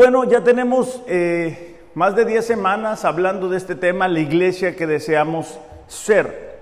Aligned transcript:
Bueno, 0.00 0.24
ya 0.24 0.42
tenemos 0.42 1.02
eh, 1.06 1.76
más 1.92 2.16
de 2.16 2.24
10 2.24 2.42
semanas 2.42 3.04
hablando 3.04 3.50
de 3.50 3.58
este 3.58 3.74
tema, 3.74 4.08
la 4.08 4.20
iglesia 4.20 4.74
que 4.74 4.86
deseamos 4.86 5.58
ser. 5.88 6.54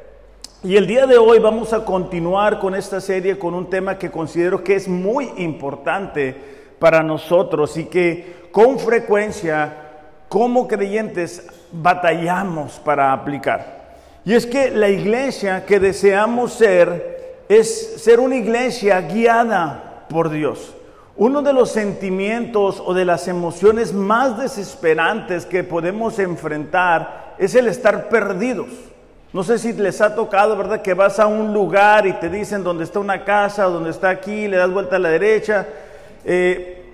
Y 0.65 0.75
el 0.75 0.89
día 0.89 1.07
de 1.07 1.19
hoy 1.19 1.39
vamos 1.39 1.73
a 1.73 1.85
continuar 1.85 2.59
con 2.59 2.75
esta 2.75 3.01
serie 3.01 3.39
con 3.39 3.55
un 3.55 3.71
tema 3.71 3.97
que 3.97 4.11
considero 4.11 4.65
que 4.65 4.75
es 4.75 4.89
muy 4.89 5.31
importante 5.37 6.35
para 6.81 7.05
nosotros 7.05 7.77
y 7.77 7.85
que 7.85 8.49
con 8.51 8.77
frecuencia 8.81 9.73
como 10.29 10.67
creyentes 10.67 11.47
batallamos 11.71 12.81
para 12.81 13.13
aplicar. 13.13 13.95
Y 14.25 14.35
es 14.35 14.47
que 14.47 14.69
la 14.69 14.89
iglesia 14.89 15.65
que 15.65 15.79
deseamos 15.79 16.55
ser 16.55 17.45
es 17.49 18.03
ser 18.03 18.19
una 18.19 18.35
iglesia 18.35 19.01
guiada 19.03 20.07
por 20.09 20.29
Dios. 20.29 20.75
Uno 21.19 21.43
de 21.43 21.53
los 21.53 21.73
sentimientos 21.73 22.81
o 22.87 22.95
de 22.95 23.05
las 23.05 23.27
emociones 23.27 23.93
más 23.93 24.39
desesperantes 24.39 25.47
que 25.47 25.65
podemos 25.65 26.21
enfrentar 26.21 27.35
es 27.39 27.57
el 27.57 27.67
estar 27.67 28.09
perdidos. 28.09 28.69
No 29.33 29.43
sé 29.43 29.59
si 29.59 29.73
les 29.73 30.01
ha 30.01 30.15
tocado, 30.15 30.57
¿verdad? 30.57 30.81
Que 30.81 30.95
vas 30.95 31.19
a 31.19 31.27
un 31.27 31.53
lugar 31.53 32.07
y 32.07 32.13
te 32.13 32.29
dicen 32.29 32.63
dónde 32.63 32.85
está 32.85 33.01
una 33.01 33.25
casa, 33.25 33.65
dónde 33.65 33.91
está 33.91 34.11
aquí, 34.11 34.47
le 34.47 34.59
das 34.59 34.71
vuelta 34.71 34.95
a 34.95 35.01
la 35.01 35.09
derecha 35.09 35.67
eh, 36.25 36.85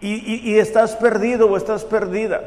y, 0.00 0.50
y 0.50 0.58
estás 0.58 0.96
perdido 0.96 1.46
o 1.46 1.58
estás 1.58 1.84
perdida. 1.84 2.40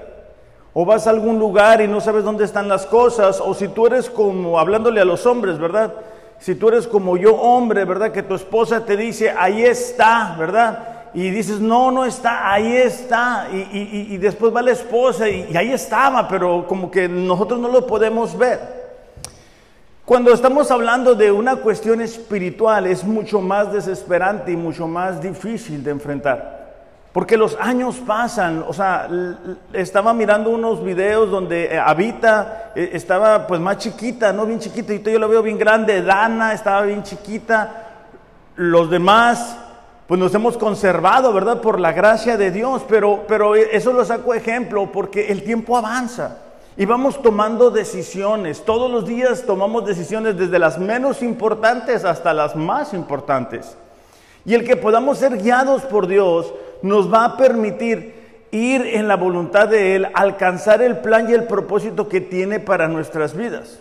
O 0.74 0.86
vas 0.86 1.06
a 1.06 1.12
algún 1.12 1.38
lugar 1.38 1.82
y 1.82 1.88
no 1.88 2.02
sabes 2.02 2.24
dónde 2.24 2.46
están 2.46 2.68
las 2.68 2.88
cosas. 2.88 3.40
O 3.40 3.54
si 3.54 3.68
tú 3.68 3.86
eres 3.86 4.10
como, 4.10 4.60
hablándole 4.60 5.00
a 5.00 5.06
los 5.06 5.28
hombres, 5.28 5.60
¿verdad? 5.60 5.94
Si 6.40 6.56
tú 6.56 6.70
eres 6.70 6.88
como 6.88 7.16
yo 7.16 7.36
hombre, 7.36 7.86
¿verdad? 7.86 8.12
Que 8.12 8.24
tu 8.24 8.34
esposa 8.34 8.84
te 8.84 8.98
dice, 8.98 9.30
ahí 9.30 9.64
está, 9.64 10.36
¿verdad? 10.40 10.91
Y 11.14 11.30
dices, 11.30 11.60
no, 11.60 11.92
no 11.92 12.06
está, 12.06 12.52
ahí 12.52 12.74
está. 12.74 13.48
Y, 13.52 14.18
después 14.18 14.56
va 14.56 14.62
la 14.62 14.72
esposa 14.72 15.28
y, 15.28 15.56
ahí 15.56 15.72
estaba, 15.72 16.28
pero 16.28 16.66
como 16.68 16.90
que 16.90 17.08
nosotros 17.10 17.60
no 17.60 17.68
lo 17.68 17.86
podemos 17.86 18.38
ver. 18.38 18.82
Cuando 20.06 20.34
estamos 20.34 20.72
hablando 20.72 21.16
de 21.16 21.32
una 21.32 21.58
cuestión 21.58 22.02
espiritual 22.02 22.88
es 22.88 23.04
mucho 23.04 23.40
más 23.40 23.72
desesperante 23.72 24.52
y 24.52 24.58
mucho 24.58 24.88
más 24.88 25.22
difícil 25.22 25.84
de 25.84 25.92
enfrentar. 25.92 26.62
Porque 27.14 27.36
los 27.36 27.58
años 27.60 27.98
pasan, 27.98 28.64
o 28.66 28.72
sea, 28.72 29.10
estaba 29.74 30.14
mirando 30.14 30.50
unos 30.50 30.82
videos 30.82 31.30
donde 31.30 31.66
eh, 31.66 31.78
habita, 31.78 32.72
eh, 32.74 32.92
estaba 32.94 33.48
pues 33.48 33.60
más 33.60 33.80
chiquita, 33.80 34.32
no 34.32 34.46
bien 34.46 34.60
chiquita, 34.60 34.94
y 34.94 35.02
yo 35.02 35.20
lo 35.20 35.28
veo 35.28 35.44
bien 35.44 35.58
grande, 35.58 36.02
Dana 36.02 36.54
estaba 36.54 36.84
bien 36.84 37.04
chiquita, 37.04 37.88
los 38.56 38.90
demás 38.90 39.58
pues 40.12 40.20
nos 40.20 40.36
hemos 40.36 40.58
conservado, 40.58 41.32
¿verdad? 41.32 41.62
Por 41.62 41.80
la 41.80 41.94
gracia 41.94 42.36
de 42.36 42.52
Dios, 42.52 42.82
pero, 42.86 43.24
pero 43.30 43.56
eso 43.56 43.94
lo 43.94 44.04
saco 44.04 44.34
ejemplo 44.34 44.92
porque 44.92 45.32
el 45.32 45.42
tiempo 45.42 45.78
avanza 45.78 46.40
y 46.76 46.84
vamos 46.86 47.22
tomando 47.22 47.72
decisiones. 47.72 48.66
Todos 48.66 48.92
los 48.92 49.06
días 49.06 49.46
tomamos 49.46 49.86
decisiones 49.86 50.36
desde 50.36 50.60
las 50.60 50.78
menos 50.78 51.22
importantes 51.22 52.04
hasta 52.04 52.34
las 52.34 52.58
más 52.58 52.94
importantes. 52.94 53.78
Y 54.44 54.54
el 54.54 54.66
que 54.66 54.76
podamos 54.76 55.18
ser 55.18 55.38
guiados 55.38 55.84
por 55.84 56.08
Dios 56.08 56.54
nos 56.82 57.10
va 57.10 57.24
a 57.24 57.38
permitir 57.38 58.48
ir 58.52 58.82
en 58.88 59.08
la 59.08 59.16
voluntad 59.16 59.70
de 59.70 59.96
Él, 59.96 60.08
alcanzar 60.14 60.82
el 60.82 60.98
plan 60.98 61.30
y 61.30 61.34
el 61.36 61.46
propósito 61.46 62.10
que 62.10 62.20
tiene 62.20 62.60
para 62.60 62.90
nuestras 62.90 63.34
vidas. 63.34 63.80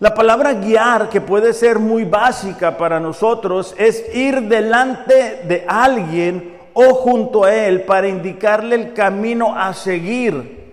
La 0.00 0.14
palabra 0.14 0.52
guiar, 0.52 1.08
que 1.08 1.20
puede 1.20 1.52
ser 1.52 1.80
muy 1.80 2.04
básica 2.04 2.76
para 2.76 3.00
nosotros, 3.00 3.74
es 3.76 4.14
ir 4.14 4.42
delante 4.42 5.42
de 5.48 5.64
alguien 5.66 6.56
o 6.72 6.94
junto 6.94 7.42
a 7.42 7.52
él 7.52 7.82
para 7.82 8.06
indicarle 8.06 8.76
el 8.76 8.92
camino 8.92 9.58
a 9.58 9.74
seguir 9.74 10.72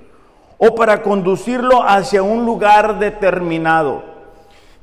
o 0.60 0.76
para 0.76 1.02
conducirlo 1.02 1.82
hacia 1.82 2.22
un 2.22 2.46
lugar 2.46 3.00
determinado. 3.00 4.04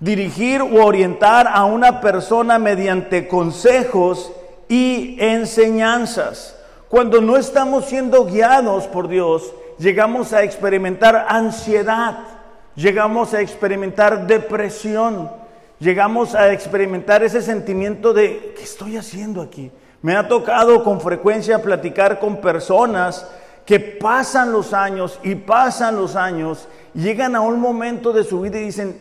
Dirigir 0.00 0.60
o 0.60 0.84
orientar 0.84 1.47
a 1.47 1.64
una 1.64 2.00
persona 2.00 2.58
mediante 2.58 3.28
consejos 3.28 4.32
y 4.69 5.19
enseñanzas. 5.20 6.58
Cuando 6.88 7.20
no 7.20 7.36
estamos 7.36 7.84
siendo 7.84 8.25
guiados 8.25 8.88
por 8.88 9.06
Dios, 9.06 9.54
llegamos 9.78 10.32
a 10.32 10.42
experimentar 10.42 11.26
ansiedad 11.28 12.31
llegamos 12.74 13.34
a 13.34 13.40
experimentar 13.40 14.26
depresión, 14.26 15.30
llegamos 15.78 16.34
a 16.34 16.52
experimentar 16.52 17.22
ese 17.22 17.42
sentimiento 17.42 18.12
de, 18.12 18.54
¿qué 18.56 18.62
estoy 18.62 18.96
haciendo 18.96 19.42
aquí? 19.42 19.70
Me 20.00 20.16
ha 20.16 20.26
tocado 20.26 20.82
con 20.82 21.00
frecuencia 21.00 21.62
platicar 21.62 22.18
con 22.18 22.38
personas 22.38 23.28
que 23.64 23.78
pasan 23.78 24.52
los 24.52 24.72
años 24.72 25.20
y 25.22 25.34
pasan 25.34 25.96
los 25.96 26.16
años, 26.16 26.68
llegan 26.94 27.36
a 27.36 27.40
un 27.40 27.60
momento 27.60 28.12
de 28.12 28.24
su 28.24 28.40
vida 28.40 28.58
y 28.58 28.64
dicen, 28.64 29.00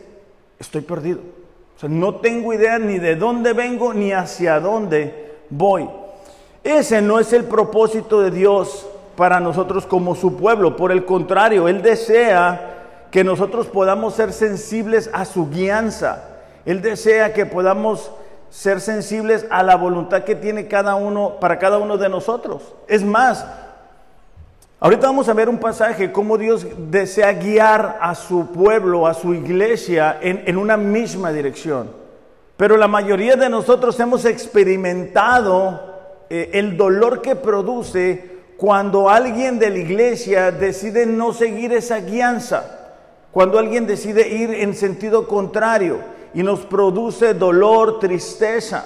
estoy 0.58 0.82
perdido. 0.82 1.20
No 1.88 2.16
tengo 2.16 2.52
idea 2.52 2.78
ni 2.78 3.00
de 3.00 3.16
dónde 3.16 3.54
vengo 3.54 3.92
ni 3.92 4.12
hacia 4.12 4.60
dónde 4.60 5.34
voy. 5.50 5.88
Ese 6.62 7.02
no 7.02 7.18
es 7.18 7.32
el 7.32 7.44
propósito 7.44 8.20
de 8.20 8.30
Dios 8.30 8.86
para 9.16 9.40
nosotros 9.40 9.84
como 9.84 10.14
su 10.14 10.36
pueblo. 10.36 10.76
Por 10.76 10.92
el 10.92 11.04
contrario, 11.04 11.66
Él 11.66 11.82
desea 11.82 12.71
que 13.12 13.22
nosotros 13.22 13.66
podamos 13.66 14.14
ser 14.14 14.32
sensibles 14.32 15.10
a 15.12 15.26
su 15.26 15.50
guianza. 15.50 16.24
Él 16.64 16.80
desea 16.80 17.34
que 17.34 17.44
podamos 17.44 18.10
ser 18.48 18.80
sensibles 18.80 19.46
a 19.50 19.62
la 19.62 19.76
voluntad 19.76 20.24
que 20.24 20.34
tiene 20.34 20.66
cada 20.66 20.94
uno 20.94 21.36
para 21.38 21.58
cada 21.58 21.76
uno 21.76 21.98
de 21.98 22.08
nosotros. 22.08 22.74
Es 22.88 23.04
más, 23.04 23.44
ahorita 24.80 25.08
vamos 25.08 25.28
a 25.28 25.34
ver 25.34 25.50
un 25.50 25.58
pasaje 25.58 26.10
cómo 26.10 26.38
Dios 26.38 26.66
desea 26.90 27.34
guiar 27.34 27.98
a 28.00 28.14
su 28.14 28.46
pueblo, 28.46 29.06
a 29.06 29.12
su 29.12 29.34
iglesia 29.34 30.18
en, 30.22 30.56
una 30.56 30.78
misma 30.78 31.32
dirección. 31.32 31.90
Pero 32.56 32.78
la 32.78 32.88
mayoría 32.88 33.36
de 33.36 33.50
nosotros 33.50 34.00
hemos 34.00 34.24
experimentado 34.24 35.82
eh, 36.30 36.48
el 36.54 36.78
dolor 36.78 37.20
que 37.20 37.36
produce 37.36 38.38
cuando 38.56 39.10
alguien 39.10 39.58
de 39.58 39.68
la 39.68 39.78
iglesia 39.78 40.50
decide 40.50 41.04
no 41.04 41.34
seguir 41.34 41.74
esa 41.74 42.00
guianza. 42.00 42.78
Cuando 43.32 43.58
alguien 43.58 43.86
decide 43.86 44.28
ir 44.28 44.50
en 44.52 44.74
sentido 44.74 45.26
contrario 45.26 45.98
y 46.34 46.42
nos 46.42 46.60
produce 46.60 47.32
dolor, 47.32 47.98
tristeza. 47.98 48.84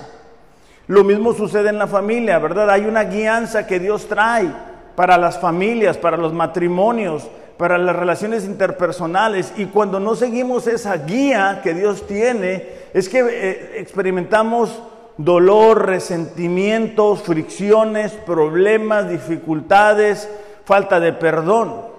Lo 0.86 1.02
mismo 1.02 1.32
sucede 1.32 1.68
en 1.70 1.78
la 1.78 1.88
familia, 1.88 2.38
¿verdad? 2.38 2.70
Hay 2.70 2.84
una 2.86 3.04
guianza 3.04 3.66
que 3.66 3.80
Dios 3.80 4.06
trae 4.06 4.52
para 4.94 5.18
las 5.18 5.40
familias, 5.40 5.98
para 5.98 6.16
los 6.16 6.32
matrimonios, 6.32 7.28
para 7.56 7.76
las 7.76 7.96
relaciones 7.96 8.44
interpersonales. 8.44 9.52
Y 9.56 9.66
cuando 9.66 9.98
no 9.98 10.14
seguimos 10.14 10.68
esa 10.68 10.96
guía 10.96 11.60
que 11.64 11.74
Dios 11.74 12.06
tiene, 12.06 12.68
es 12.94 13.08
que 13.08 13.18
eh, 13.28 13.80
experimentamos 13.80 14.80
dolor, 15.16 15.86
resentimientos, 15.86 17.22
fricciones, 17.22 18.12
problemas, 18.12 19.08
dificultades, 19.08 20.28
falta 20.64 21.00
de 21.00 21.12
perdón. 21.12 21.95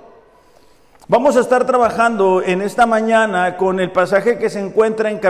Vamos 1.09 1.38
a 1.38 1.40
estar 1.40 1.66
trabajando 1.66 2.41
en 2.41 2.62
esta 2.62 2.85
mañana 2.85 3.56
con 3.56 3.79
el 3.79 3.94
pasaje 3.94 4.38
que 4.38 4.50
se 4.50 4.59
encuentra 4.59 5.09
en, 5.09 5.22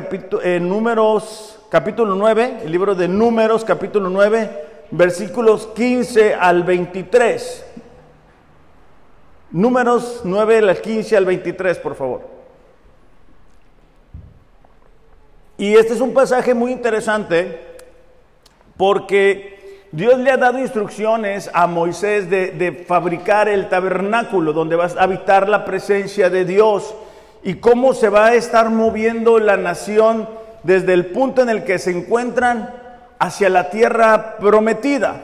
en 0.43 0.67
Números 0.67 1.59
capítulo 1.69 2.15
9, 2.15 2.61
el 2.63 2.71
libro 2.71 2.95
de 2.95 3.07
Números 3.07 3.63
capítulo 3.63 4.09
9, 4.09 4.87
versículos 4.89 5.67
15 5.75 6.33
al 6.33 6.63
23. 6.63 7.63
Números 9.51 10.21
9, 10.23 10.61
del 10.61 10.81
15 10.81 11.15
al 11.15 11.25
23, 11.25 11.77
por 11.77 11.93
favor. 11.93 12.21
Y 15.59 15.75
este 15.75 15.93
es 15.93 16.01
un 16.01 16.11
pasaje 16.11 16.55
muy 16.55 16.71
interesante 16.71 17.75
porque 18.77 19.56
Dios 19.97 20.19
le 20.19 20.29
ha 20.29 20.37
dado 20.37 20.59
instrucciones 20.59 21.49
a 21.55 21.65
Moisés 21.65 22.29
de, 22.29 22.85
fabricar 22.87 23.49
el 23.49 23.67
tabernáculo 23.67 24.53
donde 24.53 24.75
va 24.75 24.85
a 24.85 25.01
habitar 25.03 25.49
la 25.49 25.65
presencia 25.65 26.29
de 26.29 26.45
Dios 26.45 26.93
y 27.41 27.55
cómo 27.55 27.95
se 27.95 28.07
va 28.09 28.27
a 28.27 28.35
estar 28.35 28.69
moviendo 28.69 29.39
la 29.39 29.57
nación 29.57 30.29
desde 30.61 30.93
el 30.93 31.07
punto 31.07 31.41
en 31.41 31.49
el 31.49 31.63
que 31.63 31.79
se 31.79 31.89
encuentran 31.89 32.75
hacia 33.17 33.49
la 33.49 33.71
tierra 33.71 34.37
prometida. 34.37 35.15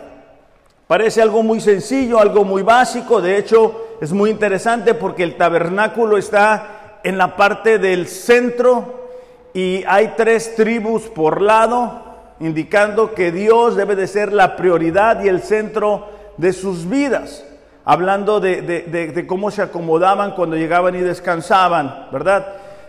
Parece 0.87 1.21
algo 1.21 1.43
muy 1.43 1.61
sencillo, 1.61 2.17
algo 2.17 2.43
muy 2.43 2.63
básico, 2.63 3.21
de 3.21 3.37
hecho 3.37 3.97
es 4.01 4.11
muy 4.11 4.31
interesante 4.31 4.95
porque 4.95 5.21
el 5.21 5.37
tabernáculo 5.37 6.17
está 6.17 6.99
en 7.03 7.19
la 7.19 7.35
parte 7.35 7.77
del 7.77 8.07
centro 8.07 9.07
y 9.53 9.83
hay 9.87 10.15
tres 10.17 10.55
tribus 10.55 11.03
por 11.03 11.43
lado, 11.43 12.12
indicando 12.43 13.13
que 13.13 13.31
Dios 13.31 13.75
debe 13.75 13.95
de 13.95 14.07
ser 14.07 14.33
la 14.33 14.55
prioridad 14.55 15.23
y 15.23 15.29
el 15.29 15.41
centro 15.41 16.07
de 16.37 16.51
sus 16.51 16.89
vidas, 16.89 17.43
hablando 17.85 18.39
de, 18.39 19.25
cómo 19.27 19.49
se 19.49 19.61
acomodaban 19.61 20.31
cuando 20.31 20.55
llegaban 20.55 20.95
y 20.95 20.99
descansaban, 20.99 22.07
¿verdad? 22.11 22.45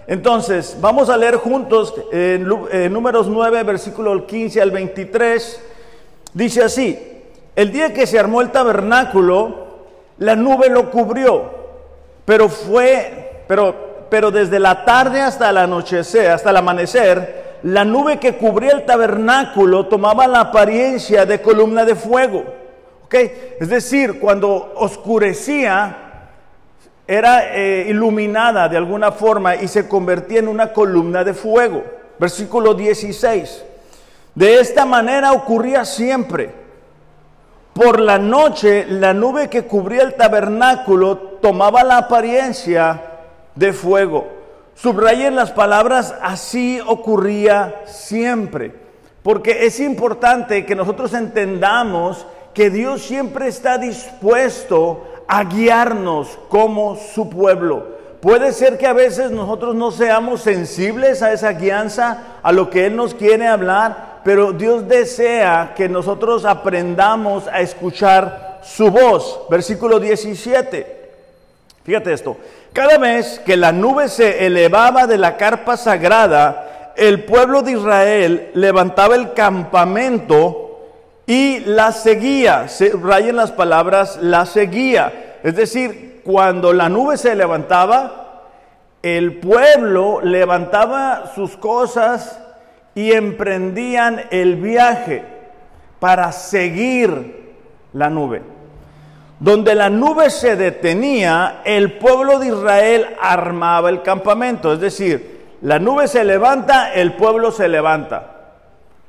Entonces, 0.07 0.77
vamos 0.81 1.09
a 1.09 1.17
leer 1.17 1.37
juntos 1.37 1.95
en, 2.13 2.47
números 2.93 3.29
9, 3.29 3.63
versículo 3.63 4.27
15 4.27 4.61
al 4.61 4.71
23. 4.71 5.63
Dice 6.33 6.63
así, 6.63 6.99
el 7.55 7.71
día 7.71 7.95
que 7.95 8.07
se 8.07 8.19
armó 8.19 8.41
el 8.41 8.51
tabernáculo, 8.51 9.65
la 10.19 10.35
nube 10.35 10.69
lo 10.69 10.91
cubrió, 10.91 11.51
pero 12.25 12.49
fue, 12.49 13.45
pero, 13.47 14.07
pero 14.11 14.31
desde 14.31 14.59
la 14.59 14.85
tarde 14.85 15.21
hasta 15.21 15.51
el 15.51 15.59
anochecer, 15.59 16.31
hasta 16.31 16.51
el 16.51 16.57
amanecer, 16.57 17.44
la 17.65 17.85
nube 17.85 18.19
que 18.19 18.37
cubría 18.37 18.73
el 18.73 18.85
tabernáculo 18.85 19.87
tomaba 19.87 20.27
la 20.27 20.41
apariencia 20.41 21.25
de 21.25 21.41
columna 21.41 21.87
de 21.87 21.95
fuego. 21.95 22.45
¿Okay? 23.07 23.57
Es 23.59 23.71
decir, 23.71 24.21
cuando 24.21 24.75
oscurecía, 24.77 25.97
era 27.07 27.55
eh, 27.55 27.87
iluminada 27.89 28.69
de 28.69 28.77
alguna 28.77 29.13
forma 29.13 29.57
y 29.57 29.69
se 29.69 29.89
convertía 29.89 30.41
en 30.41 30.49
una 30.49 30.75
columna 30.75 31.25
de 31.25 31.33
fuego. 31.33 31.85
Versículo 32.19 32.75
16. 32.75 33.65
De 34.35 34.61
esta 34.61 34.85
manera 34.85 35.33
ocurría 35.33 35.87
siempre. 35.87 36.51
Por 37.73 37.99
la 37.99 38.19
noche 38.19 38.85
la 38.89 39.15
nube 39.15 39.49
que 39.49 39.65
cubría 39.65 40.03
el 40.03 40.15
tabernáculo 40.15 41.17
tomaba 41.41 41.83
la 41.83 41.97
apariencia 41.97 43.03
de 43.55 43.73
fuego. 43.73 44.34
Subrayen 44.75 45.37
las 45.37 45.53
palabras, 45.53 46.15
así 46.21 46.81
ocurría 46.87 47.83
siempre. 47.87 48.75
Porque 49.23 49.67
es 49.67 49.81
importante 49.81 50.67
que 50.67 50.75
nosotros 50.75 51.15
entendamos 51.15 52.27
que 52.53 52.71
Dios 52.71 53.03
siempre 53.03 53.49
está 53.49 53.79
dispuesto 53.79 55.05
a 55.27 55.45
guiarnos 55.45 56.39
como 56.49 56.97
su 56.97 57.31
pueblo. 57.31 57.95
Puede 58.21 58.53
ser 58.53 58.79
que 58.79 58.87
a 58.87 58.93
veces 58.93 59.31
nosotros 59.31 59.75
no 59.75 59.91
seamos 59.91 60.41
sensibles 60.41 61.23
a 61.23 61.33
esa 61.33 61.53
guianza, 61.53 62.39
a 62.43 62.53
lo 62.53 62.71
que 62.71 62.87
Él 62.87 62.97
nos 62.97 63.15
quiere 63.15 63.47
hablar, 63.47 64.21
pero 64.25 64.53
Dios 64.53 64.89
desea 64.89 65.75
que 65.77 65.89
nosotros 65.89 66.47
aprendamos 66.47 67.47
a 67.49 67.61
escuchar 67.61 68.61
su 68.63 68.91
voz. 68.91 69.41
Versículo 69.51 70.01
17. 70.01 71.04
Fíjate 71.85 72.15
esto. 72.15 72.39
Cada 72.73 72.97
vez 72.97 73.41
que 73.45 73.57
la 73.57 73.71
nube 73.71 74.09
se 74.09 74.47
elevaba 74.47 75.07
de 75.07 75.19
la 75.19 75.37
carpa 75.37 75.77
sagrada, 75.77 76.93
el 76.97 77.25
pueblo 77.25 77.61
de 77.63 77.73
Israel 77.73 78.51
levantaba 78.55 79.15
el 79.17 79.35
campamento 79.35 80.81
y 81.27 81.61
la 81.61 81.93
seguía. 81.93 82.69
Se 82.69 82.91
rayen 82.91 83.37
las 83.37 83.53
palabras, 83.53 84.19
la 84.23 84.47
seguía. 84.47 85.39
Es 85.43 85.57
decir, 85.57 86.23
cuando 86.25 86.73
la 86.73 86.89
nube 86.89 87.19
se 87.19 87.35
levantaba, 87.35 88.45
el 89.03 89.39
pueblo 89.41 90.21
levantaba 90.23 91.33
sus 91.35 91.59
cosas 91.59 92.41
y 92.95 93.13
emprendían 93.13 94.23
el 94.31 94.57
viaje 94.57 95.23
para 96.01 96.33
seguir 96.33 97.53
la 97.93 98.09
nube. 98.09 98.54
Donde 99.41 99.75
la 99.75 99.91
nube 99.91 100.31
se 100.31 100.57
detenía, 100.57 101.63
el 101.65 101.99
pueblo 101.99 102.39
de 102.39 102.49
Israel 102.49 103.17
armaba 103.21 103.91
el 103.91 104.03
campamento. 104.03 104.73
Es 104.73 104.81
decir, 104.81 105.35
la 105.63 105.79
nube 105.79 106.09
se 106.09 106.25
levanta, 106.25 106.93
el 106.93 107.15
pueblo 107.15 107.51
se 107.51 107.69
levanta. 107.69 108.31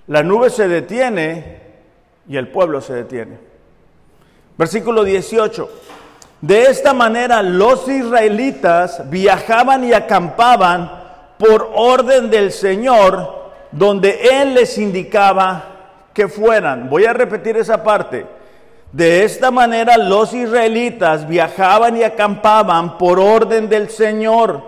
La 0.08 0.24
nube 0.24 0.50
se 0.50 0.68
detiene 0.68 1.62
y 2.28 2.38
el 2.38 2.48
pueblo 2.48 2.82
se 2.82 2.94
detiene. 2.94 3.38
Versículo 4.58 5.04
18. 5.04 5.70
De 6.42 6.64
esta 6.64 6.94
manera 6.94 7.42
los 7.42 7.88
israelitas 7.88 9.10
viajaban 9.10 9.84
y 9.84 9.94
acampaban 9.94 10.92
por 11.38 11.72
orden 11.74 12.30
del 12.30 12.52
Señor 12.52 13.52
donde 13.72 14.42
Él 14.42 14.54
les 14.54 14.78
indicaba 14.78 15.64
que 16.14 16.28
fueran. 16.28 16.90
Voy 16.90 17.06
a 17.06 17.14
repetir 17.14 17.58
esa 17.58 17.84
parte. 17.84 18.26
De 18.96 19.26
esta 19.26 19.52
manera 19.52 19.98
los 19.98 20.34
israelitas 20.34 21.28
viajaban 21.28 21.98
y 21.98 22.04
acampaban 22.04 22.98
por 22.98 23.20
orden 23.20 23.68
del 23.68 23.90
Señor, 23.90 24.64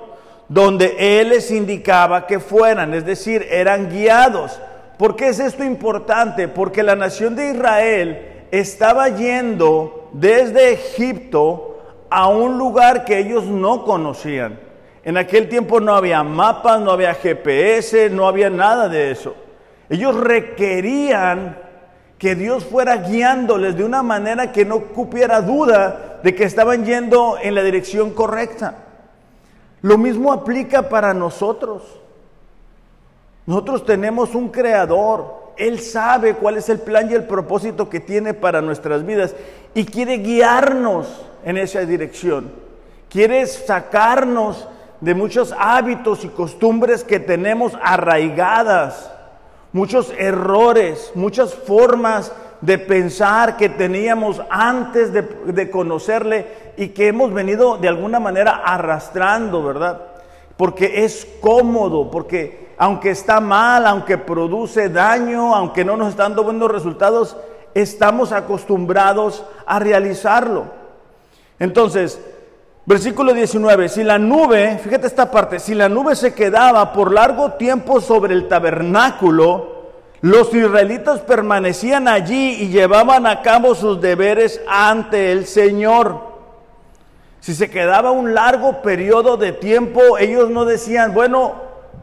donde 0.50 1.22
Él 1.22 1.30
les 1.30 1.50
indicaba 1.50 2.28
que 2.28 2.42
fueran, 2.42 2.94
es 2.94 3.06
decir, 3.06 3.48
eran 3.50 3.90
guiados. 3.90 4.60
¿Por 4.98 5.16
qué 5.16 5.30
es 5.30 5.40
esto 5.40 5.64
importante? 5.64 6.50
Porque 6.50 6.84
la 6.84 6.98
nación 6.98 7.38
de 7.38 7.52
Israel 7.52 8.44
estaba 8.52 9.08
yendo 9.08 10.10
desde 10.12 10.74
Egipto 10.74 11.80
a 12.10 12.28
un 12.28 12.58
lugar 12.58 13.06
que 13.06 13.20
ellos 13.20 13.46
no 13.46 13.86
conocían. 13.86 14.60
En 15.06 15.16
aquel 15.16 15.48
tiempo 15.48 15.80
no 15.80 15.96
había 15.96 16.22
mapas, 16.24 16.82
no 16.82 16.92
había 16.92 17.14
GPS, 17.14 18.10
no 18.10 18.28
había 18.28 18.50
nada 18.50 18.90
de 18.90 19.10
eso. 19.10 19.36
Ellos 19.90 20.20
requerían 20.20 21.67
que 22.18 22.36
Dios 22.36 22.66
fuera 22.66 22.98
guiándoles 22.98 23.78
de 23.78 23.84
una 23.84 24.02
manera 24.04 24.52
que 24.52 24.66
no 24.66 24.80
cupiera 24.86 25.42
duda 25.42 26.20
de 26.24 26.34
que 26.34 26.44
estaban 26.44 26.86
yendo 26.86 27.38
en 27.42 27.54
la 27.54 27.64
dirección 27.64 28.12
correcta. 28.12 28.76
Lo 29.82 29.98
mismo 29.98 30.34
aplica 30.34 30.90
para 30.90 31.14
nosotros. 31.14 31.84
Nosotros 33.46 33.86
tenemos 33.86 34.34
un 34.36 34.50
creador. 34.50 35.54
Él 35.58 35.80
sabe 35.80 36.36
cuál 36.36 36.58
es 36.58 36.70
el 36.70 36.80
plan 36.80 37.10
y 37.10 37.14
el 37.14 37.24
propósito 37.24 37.90
que 37.90 38.00
tiene 38.00 38.34
para 38.34 38.62
nuestras 38.62 39.06
vidas 39.06 39.36
y 39.74 39.86
quiere 39.86 40.18
guiarnos 40.18 41.24
en 41.46 41.58
esa 41.58 41.82
dirección. 41.82 42.52
Quiere 43.10 43.46
sacarnos 43.46 44.68
de 45.02 45.14
muchos 45.14 45.54
hábitos 45.58 46.26
y 46.26 46.30
costumbres 46.30 47.04
que 47.04 47.20
tenemos 47.20 47.74
arraigadas, 47.82 49.12
muchos 49.72 50.14
errores, 50.18 51.12
muchas 51.16 51.54
formas 51.54 52.32
de 52.62 52.78
pensar 52.78 53.58
que 53.58 53.70
teníamos 53.70 54.42
antes 54.50 55.12
de, 55.14 55.70
conocerle 55.70 56.74
y 56.78 56.90
que 56.90 57.08
hemos 57.08 57.34
venido 57.34 57.78
de 57.78 57.88
alguna 57.88 58.20
manera 58.20 58.62
arrastrando, 58.66 59.64
¿verdad? 59.64 60.02
Porque 60.56 61.04
es 61.06 61.28
cómodo, 61.40 62.10
porque 62.10 62.68
aunque 62.78 63.12
está 63.12 63.40
mal, 63.40 63.86
aunque 63.86 64.18
produce 64.18 64.90
daño, 64.90 65.56
aunque 65.56 65.86
no 65.86 65.98
nos 65.98 66.10
están 66.10 66.32
dando 66.32 66.44
buenos 66.44 66.72
resultados, 66.72 67.38
estamos 67.74 68.32
acostumbrados 68.32 69.46
a 69.66 69.80
realizarlo. 69.80 70.66
Entonces, 71.60 72.20
Versículo 72.88 73.34
19, 73.34 73.90
si 73.90 74.02
la 74.02 74.18
nube, 74.18 74.80
fíjate 74.82 75.08
esta 75.08 75.30
parte, 75.30 75.60
si 75.60 75.76
la 75.76 75.90
nube 75.90 76.16
se 76.16 76.34
quedaba 76.34 76.94
por 76.94 77.14
largo 77.14 77.52
tiempo 77.52 78.00
sobre 78.00 78.34
el 78.34 78.48
tabernáculo, 78.48 79.90
los 80.22 80.54
israelitas 80.54 81.20
permanecían 81.20 82.08
allí 82.08 82.54
y 82.62 82.70
llevaban 82.70 83.28
a 83.28 83.42
cabo 83.42 83.76
sus 83.76 84.00
deberes 84.00 84.62
ante 84.70 85.34
el 85.34 85.48
Señor. 85.48 86.28
Si 87.42 87.54
se 87.54 87.70
quedaba 87.70 88.12
un 88.12 88.34
largo 88.34 88.82
periodo 88.82 89.36
de 89.36 89.52
tiempo, 89.52 90.18
ellos 90.18 90.50
no 90.50 90.64
decían, 90.64 91.14
bueno, 91.14 91.56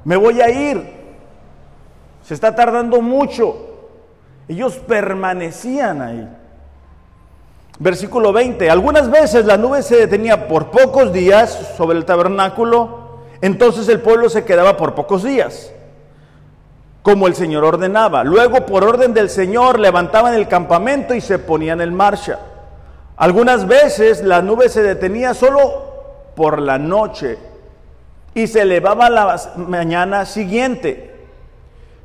me 0.05 0.17
voy 0.17 0.43
a 0.43 0.51
ir. 0.51 0.87
Se 2.25 2.35
está 2.35 2.55
tardando 2.55 3.01
mucho. 3.01 3.57
Ellos 4.49 4.77
permanecían 4.77 6.03
ahí. 6.03 6.29
Versículo 7.79 8.33
20. 8.33 8.71
Algunas 8.71 9.11
veces 9.11 9.47
la 9.47 9.57
nube 9.57 9.83
se 9.83 9.97
detenía 9.97 10.47
por 10.47 10.71
pocos 10.71 11.13
días 11.13 11.75
sobre 11.77 11.99
el 11.99 12.05
tabernáculo, 12.05 13.19
entonces 13.41 13.89
el 13.89 14.01
pueblo 14.01 14.29
se 14.29 14.45
quedaba 14.45 14.77
por 14.77 14.95
pocos 14.95 15.25
días, 15.25 15.73
como 17.03 17.27
el 17.27 17.35
Señor 17.35 17.65
ordenaba. 17.65 18.23
Luego, 18.23 18.65
por 18.65 18.85
orden 18.85 19.13
del 19.13 19.29
Señor, 19.29 19.81
levantaban 19.81 20.35
el 20.35 20.47
campamento 20.47 21.15
y 21.15 21.21
se 21.21 21.41
ponían 21.41 21.81
en 21.81 21.95
marcha. 21.95 22.39
Algunas 23.17 23.67
veces 23.67 24.23
la 24.23 24.41
nube 24.41 24.69
se 24.69 24.83
detenía 24.83 25.35
solo 25.35 26.33
por 26.37 26.61
la 26.61 26.79
noche 26.79 27.39
y 28.35 28.47
se 28.47 28.63
elevaba 28.63 29.11
la 29.11 29.41
mañana 29.57 30.27
siguiente. 30.27 31.13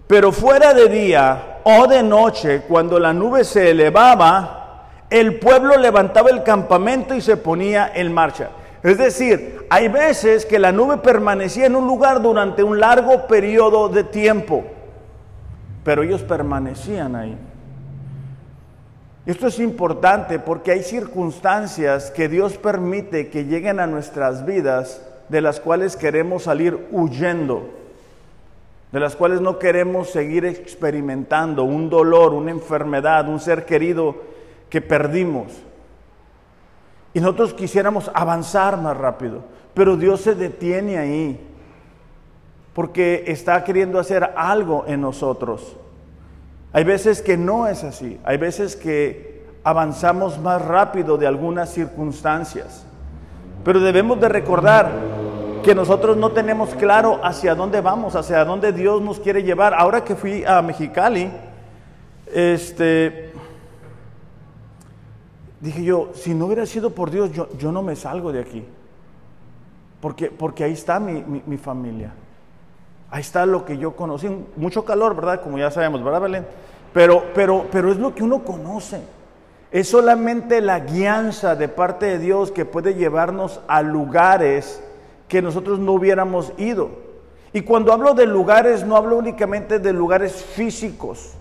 Pero 0.07 0.31
fuera 0.31 0.73
de 0.73 0.88
día 0.89 1.59
o 1.63 1.85
de 1.85 2.01
noche, 2.01 2.61
cuando 2.67 2.99
la 2.99 3.13
nube 3.13 3.43
se 3.43 3.71
elevaba, 3.71 4.68
el 5.10 5.39
pueblo 5.39 5.78
levantaba 5.78 6.30
el 6.30 6.44
campamento 6.44 7.16
y 7.16 7.22
se 7.22 7.38
ponía 7.38 7.92
en 7.94 8.13
marcha. 8.13 8.50
Es 8.84 8.98
decir, 8.98 9.66
hay 9.70 9.88
veces 9.88 10.46
que 10.46 10.60
la 10.60 10.72
nube 10.72 10.98
permanecía 10.98 11.66
en 11.66 11.75
un 11.75 11.86
lugar 11.86 12.22
durante 12.22 12.63
un 12.63 12.80
largo 12.80 13.28
periodo 13.28 13.89
de 13.89 14.04
tiempo, 14.04 14.63
pero 15.84 16.04
ellos 16.04 16.22
permanecían 16.22 17.16
ahí. 17.16 17.38
Esto 19.25 19.48
es 19.48 19.60
importante 19.60 20.39
porque 20.39 20.72
hay 20.72 20.84
circunstancias 20.84 22.10
que 22.12 22.30
Dios 22.30 22.58
permite 22.58 23.30
que 23.30 23.46
lleguen 23.46 23.80
a 23.80 23.88
nuestras 23.88 24.46
vidas 24.46 25.06
de 25.28 25.42
las 25.42 25.60
cuales 25.60 25.98
queremos 25.98 26.44
salir 26.44 26.88
huyendo, 26.92 27.70
de 28.92 29.00
las 29.00 29.16
cuales 29.16 29.42
no 29.42 29.60
queremos 29.60 30.10
seguir 30.10 30.46
experimentando 30.46 31.63
un 31.63 31.89
dolor, 31.89 32.34
una 32.34 32.51
enfermedad, 32.51 33.28
un 33.28 33.39
ser 33.39 33.66
querido 33.66 34.28
que 34.69 34.81
perdimos. 34.81 35.47
Y 37.13 37.19
nosotros 37.19 37.53
quisiéramos 37.53 38.11
avanzar 38.13 38.77
más 38.77 38.95
rápido, 38.95 39.43
pero 39.73 39.97
Dios 39.97 40.21
se 40.21 40.35
detiene 40.35 40.97
ahí 40.97 41.39
porque 42.73 43.25
está 43.27 43.63
queriendo 43.63 43.99
hacer 43.99 44.31
algo 44.35 44.85
en 44.88 45.01
nosotros. 45.01 45.75
Hay 46.71 46.83
veces 46.83 47.21
que 47.21 47.35
no 47.35 47.67
es 47.67 47.83
así, 47.83 48.19
hay 48.23 48.38
veces 48.38 48.75
que 48.75 49.43
avanzamos 49.63 50.39
más 50.39 50.63
rápido 50.63 51.17
de 51.17 51.27
algunas 51.27 51.73
circunstancias. 51.73 52.85
Pero 53.63 53.79
debemos 53.79 54.19
de 54.19 54.29
recordar 54.29 54.91
que 55.63 55.75
nosotros 55.75 56.15
no 56.15 56.31
tenemos 56.31 56.73
claro 56.75 57.19
hacia 57.23 57.55
dónde 57.55 57.81
vamos, 57.81 58.15
hacia 58.15 58.45
dónde 58.45 58.71
Dios 58.71 59.01
nos 59.01 59.19
quiere 59.19 59.43
llevar. 59.43 59.73
Ahora 59.73 60.03
que 60.03 60.15
fui 60.15 60.45
a 60.45 60.61
Mexicali, 60.61 61.29
este, 62.33 63.28
dije 65.62 65.84
yo, 65.84 66.12
si 66.13 66.34
no 66.34 66.46
hubiera 66.46 66.66
sido 66.66 66.92
por 66.92 67.12
Dios, 67.12 67.32
yo, 67.32 67.50
yo 67.58 67.72
no 67.72 67.82
me 67.82 67.96
salgo 67.96 68.32
de 68.32 68.42
aquí. 68.42 68.66
Porque, 70.01 70.32
porque 70.32 70.63
ahí 70.63 70.74
está 70.74 71.00
mi, 71.00 71.24
mi, 71.46 71.58
familia. 71.58 72.13
Ahí 73.12 73.22
está 73.22 73.46
lo 73.46 73.66
que 73.66 73.78
yo 73.78 73.96
conocí. 73.96 74.30
Mucho 74.56 74.86
calor, 74.86 75.16
¿verdad? 75.16 75.42
Como 75.42 75.58
ya 75.58 75.72
sabemos, 75.72 76.04
¿verdad, 76.04 76.22
Belén? 76.22 76.46
Pero, 76.94 77.25
pero, 77.36 77.68
pero 77.72 77.92
es 77.92 77.98
lo 77.98 78.16
que 78.16 78.24
uno 78.24 78.44
conoce. 78.44 79.01
Es 79.72 79.89
solamente 79.89 80.62
la 80.62 80.80
guianza 80.80 81.56
de 81.56 81.68
parte 81.68 82.06
de 82.06 82.20
Dios 82.20 82.51
que 82.51 82.66
puede 82.66 82.96
llevarnos 82.96 83.60
a 83.68 83.82
lugares 83.82 84.82
que 85.28 85.42
nosotros 85.42 85.80
no 85.80 85.94
hubiéramos 85.94 86.54
ido. 86.58 86.89
Y 87.54 87.62
cuando 87.62 87.94
hablo 87.94 88.13
de 88.13 88.25
lugares, 88.25 88.86
no 88.86 88.96
hablo 88.96 89.18
únicamente 89.18 89.80
de 89.80 89.94
lugares 89.94 90.34
físicos, 90.34 91.34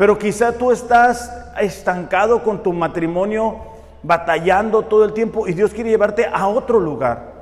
pero 0.00 0.16
quizá 0.16 0.52
tú 0.52 0.72
estás 0.72 1.30
estancado 1.60 2.42
con 2.42 2.62
tu 2.62 2.72
matrimonio, 2.72 3.58
batallando 4.02 4.80
todo 4.80 5.04
el 5.04 5.12
tiempo 5.12 5.46
y 5.46 5.52
Dios 5.52 5.74
quiere 5.74 5.90
llevarte 5.90 6.24
a 6.24 6.48
otro 6.48 6.80
lugar. 6.80 7.34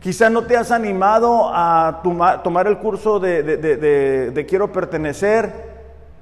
Quizá 0.00 0.28
no 0.30 0.42
te 0.42 0.56
has 0.56 0.72
animado 0.72 1.48
a 1.54 2.00
tomar 2.42 2.66
el 2.66 2.78
curso 2.78 3.20
de, 3.20 3.44
de 3.44 4.46
quiero 4.48 4.72
pertenecer 4.72 5.52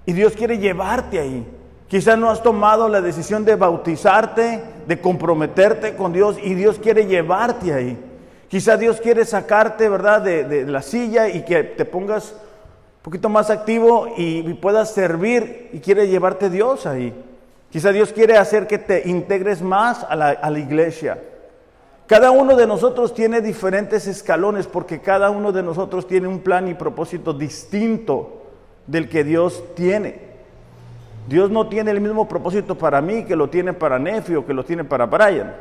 y 0.05 0.12
Dios 0.12 0.35
quiere 0.35 0.59
llevarte 0.59 1.19
ahí. 1.19 1.50
Quizás 1.88 2.19
no 2.19 2.28
has 2.28 2.43
tomado 2.43 2.87
la 2.87 3.00
decisión 3.00 3.47
de 3.47 3.57
bautizarte, 3.57 4.62
de 4.87 5.00
comprometerte 5.00 5.97
con 5.97 6.12
Dios 6.12 6.37
y 6.43 6.52
Dios 6.52 6.78
quiere 6.78 7.07
llevarte 7.07 7.73
ahí. 7.73 7.99
Quizás 8.49 8.78
Dios 8.78 9.00
quiere 9.00 9.25
sacarte, 9.25 9.88
¿verdad?, 9.88 10.21
de, 10.21 10.67
la 10.67 10.83
silla 10.83 11.31
y 11.31 11.43
que 11.47 11.64
te 11.64 11.87
pongas 11.87 12.35
poquito 13.09 13.31
más 13.31 13.49
activo 13.49 14.09
y, 14.19 14.53
puedas 14.55 14.93
servir 14.93 15.71
y 15.73 15.79
quiere 15.79 16.09
llevarte 16.09 16.50
Dios 16.50 16.85
ahí. 16.85 17.15
Quizá 17.71 17.91
Dios 17.91 18.12
quiere 18.12 18.37
hacer 18.37 18.67
que 18.67 18.77
te 18.77 19.09
integres 19.09 19.62
más 19.62 20.05
a 20.05 20.15
la, 20.15 20.29
a 20.29 20.50
la 20.50 20.59
iglesia. 20.59 21.19
Cada 22.07 22.31
uno 22.31 22.55
de 22.55 22.67
nosotros 22.67 23.15
tiene 23.15 23.41
diferentes 23.41 24.07
escalones 24.07 24.67
porque 24.67 25.00
cada 25.00 25.31
uno 25.31 25.53
de 25.53 25.62
nosotros 25.62 26.07
tiene 26.07 26.29
un 26.29 26.41
plan 26.41 26.69
y 26.69 26.75
propósito 26.75 27.33
distinto 27.33 28.43
del 28.87 29.09
que 29.09 29.25
Dios 29.25 29.65
tiene. 29.75 30.21
Dios 31.31 31.50
no 31.50 31.67
tiene 31.67 31.93
el 31.93 32.03
mismo 32.03 32.29
propósito 32.29 32.77
para 32.77 33.00
mí 33.00 33.25
que 33.25 33.37
lo 33.37 33.49
tiene 33.49 33.73
para 33.73 33.99
Nefi 33.99 34.35
o 34.35 34.45
que 34.45 34.53
lo 34.53 34.67
tiene 34.67 34.85
para 34.85 35.07
Brian. 35.07 35.55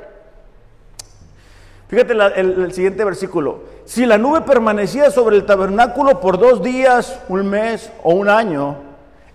Fíjate 1.88 2.13
el, 2.13 2.74
siguiente 2.74 3.06
versículo. 3.06 3.60
Si 3.86 4.06
la 4.06 4.17
nube 4.17 4.41
permanecía 4.41 5.10
sobre 5.10 5.38
el 5.38 5.46
tabernáculo 5.46 6.20
por 6.20 6.38
dos 6.38 6.62
días, 6.62 7.20
un 7.29 7.50
mes 7.50 7.91
o 8.03 8.13
un 8.13 8.27
año, 8.27 8.75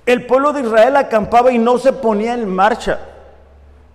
el 0.04 0.26
pueblo 0.26 0.52
de 0.52 0.60
Israel 0.60 0.96
acampaba 0.96 1.50
y 1.50 1.58
no 1.58 1.78
se 1.78 1.92
ponía 1.92 2.34
en 2.34 2.46
marcha. 2.48 3.00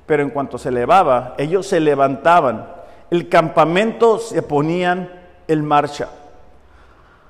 Pero 0.07 0.23
en 0.23 0.31
cuanto 0.31 0.57
se 0.57 0.69
elevaba, 0.69 1.35
ellos 1.37 1.67
se 1.67 1.79
levantaban. 1.79 2.67
El 3.11 3.29
campamento 3.29 4.17
se 4.17 4.41
ponían 4.41 5.11
en 5.47 5.63
marcha. 5.63 6.07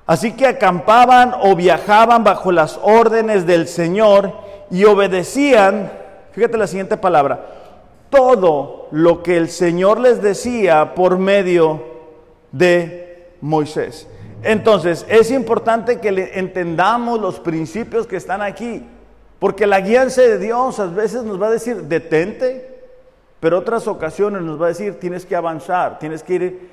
Así 0.06 0.32
que 0.32 0.46
acampaban 0.46 1.34
o 1.42 1.54
viajaban 1.54 2.24
bajo 2.24 2.50
las 2.52 2.80
órdenes 2.82 3.46
del 3.46 3.68
Señor 3.68 4.32
y 4.70 4.84
obedecían, 4.86 5.92
fíjate 6.32 6.56
la 6.56 6.66
siguiente 6.66 6.96
palabra, 6.96 7.57
todo 8.10 8.88
lo 8.90 9.22
que 9.22 9.36
el 9.36 9.48
Señor 9.48 10.00
les 10.00 10.22
decía 10.22 10.94
por 10.94 11.18
medio 11.18 11.82
de 12.52 13.32
Moisés. 13.40 14.08
Entonces, 14.42 15.04
es 15.08 15.30
importante 15.30 15.98
que 15.98 16.32
entendamos 16.34 17.20
los 17.20 17.40
principios 17.40 18.06
que 18.06 18.16
están 18.16 18.40
aquí, 18.40 18.84
porque 19.38 19.66
la 19.66 19.80
guianza 19.80 20.22
de 20.22 20.38
Dios 20.38 20.78
a 20.78 20.86
veces 20.86 21.24
nos 21.24 21.40
va 21.40 21.48
a 21.48 21.52
decir, 21.52 21.82
detente, 21.84 22.78
pero 23.40 23.58
otras 23.58 23.86
ocasiones 23.86 24.42
nos 24.42 24.60
va 24.60 24.66
a 24.66 24.70
decir, 24.70 24.98
tienes 24.98 25.26
que 25.26 25.36
avanzar, 25.36 25.98
tienes 25.98 26.22
que 26.22 26.34
ir 26.34 26.70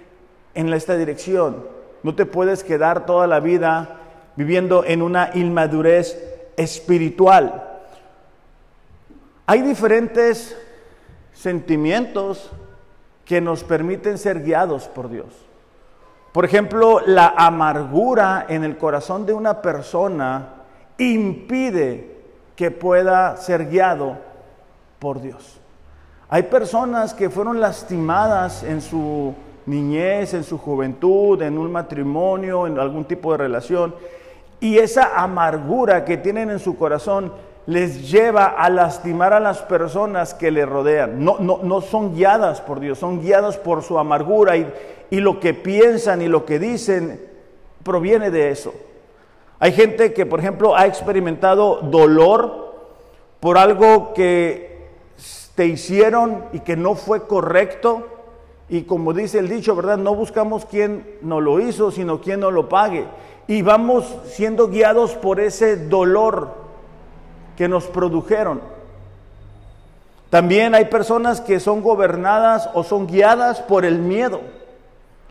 en 0.54 0.74
esta 0.74 0.96
dirección. 0.96 1.64
No 2.04 2.16
te 2.16 2.26
puedes 2.26 2.64
quedar 2.64 3.06
toda 3.06 3.28
la 3.28 3.40
vida 3.40 4.00
viviendo 4.36 4.84
en 4.86 5.02
una 5.02 5.32
inmadurez 5.34 6.18
espiritual. 6.58 7.64
Hay 9.48 9.62
diferentes 9.62 10.58
sentimientos 11.36 12.50
que 13.26 13.42
nos 13.42 13.64
permiten 13.64 14.18
ser 14.18 14.42
guiados 14.42 14.88
por 14.88 15.10
Dios. 15.10 15.28
Por 16.32 16.46
ejemplo, 16.46 17.02
la 17.06 17.34
amargura 17.38 18.46
en 18.50 18.64
el 18.64 18.78
corazón 18.78 19.26
de 19.26 19.34
una 19.34 19.62
persona 19.62 20.50
impide 20.98 22.16
que 22.56 22.72
pueda 22.72 23.38
ser 23.38 23.70
guiado 23.70 24.18
por 25.00 25.22
Dios. 25.22 25.60
Hay 26.30 26.44
personas 26.44 27.14
que 27.14 27.30
fueron 27.30 27.60
lastimadas 27.60 28.64
en 28.64 28.82
su 28.82 29.34
niñez, 29.66 30.34
en 30.34 30.44
su 30.44 30.58
juventud, 30.58 31.42
en 31.42 31.58
un 31.58 31.72
matrimonio, 31.72 32.68
en 32.68 32.80
algún 32.80 33.06
tipo 33.06 33.32
de 33.32 33.38
relación, 33.38 33.96
y 34.60 34.78
esa 34.78 35.22
amargura 35.22 36.06
que 36.06 36.18
tienen 36.18 36.50
en 36.50 36.60
su 36.60 36.78
corazón 36.78 37.32
les 37.68 38.12
lleva 38.12 38.46
a 38.46 38.70
lastimar 38.70 39.34
a 39.34 39.40
las 39.40 39.62
personas 39.64 40.34
que 40.34 40.52
le 40.52 40.66
rodean. 40.66 41.24
No, 41.24 41.38
no, 41.40 41.60
no 41.64 41.82
son 41.82 42.16
guiadas 42.16 42.62
por 42.62 42.80
Dios, 42.80 43.00
son 43.00 43.22
guiadas 43.22 43.58
por 43.58 43.82
su 43.82 43.98
amargura 43.98 44.56
y, 44.56 44.72
y 45.10 45.20
lo 45.20 45.40
que 45.40 45.54
piensan 45.54 46.22
y 46.22 46.28
lo 46.28 46.46
que 46.46 46.60
dicen 46.60 47.20
proviene 47.84 48.32
de 48.32 48.50
eso. 48.52 48.74
Hay 49.60 49.72
gente 49.72 50.14
que, 50.14 50.26
por 50.26 50.40
ejemplo, 50.40 50.76
ha 50.76 50.86
experimentado 50.86 51.80
dolor 51.82 52.76
por 53.40 53.58
algo 53.58 54.14
que 54.14 54.90
te 55.56 55.66
hicieron 55.66 56.46
y 56.52 56.60
que 56.60 56.76
no 56.76 56.96
fue 56.96 57.26
correcto. 57.26 58.08
Y 58.68 58.84
como 58.84 59.14
dice 59.14 59.40
el 59.40 59.48
dicho, 59.48 59.76
¿verdad? 59.76 59.98
No 59.98 60.14
buscamos 60.14 60.66
quién 60.66 61.18
nos 61.22 61.42
lo 61.42 61.60
hizo, 61.60 61.92
sino 61.92 62.22
quién 62.22 62.42
nos 62.42 62.54
lo 62.54 62.68
pague. 62.68 63.06
Y 63.48 63.62
vamos 63.62 64.18
siendo 64.26 64.68
guiados 64.68 65.14
por 65.14 65.40
ese 65.40 65.88
dolor 65.88 66.65
que 67.56 67.68
nos 67.68 67.86
produjeron. 67.86 68.62
También 70.30 70.76
hay 70.76 70.86
personas 70.86 71.40
que 71.40 71.60
son 71.60 71.82
gobernadas 71.82 72.70
o 72.74 72.84
son 72.84 73.08
guiadas 73.08 73.62
por 73.62 73.86
el 73.86 74.00
miedo. 74.00 74.42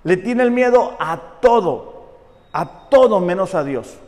Le 0.02 0.16
tiene 0.16 0.42
el 0.42 0.50
miedo 0.50 0.94
a 0.98 1.18
todo, 1.40 2.06
a 2.52 2.88
todo 2.88 3.20
menos 3.20 3.54
a 3.54 3.64
Dios. 3.64 3.98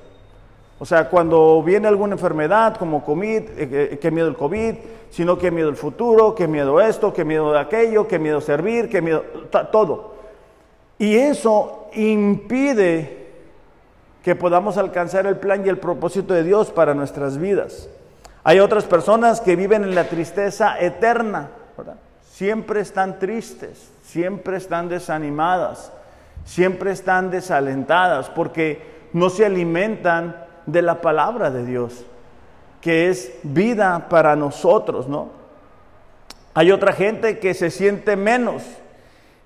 O 0.79 0.85
sea, 0.85 1.09
cuando 1.09 1.63
viene 1.63 1.89
alguna 1.89 2.15
enfermedad 2.15 2.77
como 2.77 3.03
COVID, 3.05 3.43
eh, 3.43 3.47
eh, 3.59 3.99
qué 4.01 4.11
miedo 4.11 4.29
el 4.29 4.37
COVID, 4.37 4.75
sino 5.11 5.39
qué 5.39 5.51
miedo 5.51 5.71
el 5.71 5.77
futuro, 5.77 6.35
qué 6.35 6.47
miedo 6.47 6.81
esto, 6.81 7.13
qué 7.13 7.25
miedo 7.25 7.53
de 7.53 7.61
aquello, 7.61 8.07
qué 8.07 8.19
miedo 8.19 8.41
servir, 8.43 8.91
qué 8.91 9.01
miedo, 9.01 9.25
todo. 9.73 10.15
Y 10.99 11.17
eso 11.17 11.89
impide 11.95 13.27
que 14.23 14.35
podamos 14.35 14.77
alcanzar 14.77 15.27
el 15.27 15.37
plan 15.37 15.65
y 15.65 15.69
el 15.69 15.79
propósito 15.79 16.35
de 16.35 16.43
Dios 16.43 16.71
para 16.71 16.95
nuestras 16.95 17.39
vidas. 17.39 17.89
Hay 18.49 18.61
otras 18.61 18.85
personas 18.85 19.41
que 19.41 19.57
viven 19.57 19.83
en 19.83 19.97
la 19.97 20.05
tristeza 20.05 20.79
eterna, 20.79 21.49
siempre 22.31 22.81
están 22.81 23.19
tristes, 23.19 23.91
siempre 24.05 24.57
están 24.57 24.89
desanimadas, 24.89 25.91
siempre 26.45 26.93
están 26.93 27.33
desalentadas 27.33 28.31
porque 28.31 29.09
no 29.13 29.31
se 29.31 29.47
alimentan 29.47 30.37
de 30.65 30.81
la 30.81 31.01
palabra 31.01 31.51
de 31.51 31.67
Dios, 31.67 32.05
que 32.81 33.09
es 33.09 33.33
vida 33.43 34.09
para 34.09 34.37
nosotros, 34.37 35.09
¿no? 35.09 35.31
Hay 36.55 36.71
otra 36.71 36.93
gente 36.93 37.41
que 37.41 37.53
se 37.53 37.73
siente 37.73 38.15
menos 38.15 38.63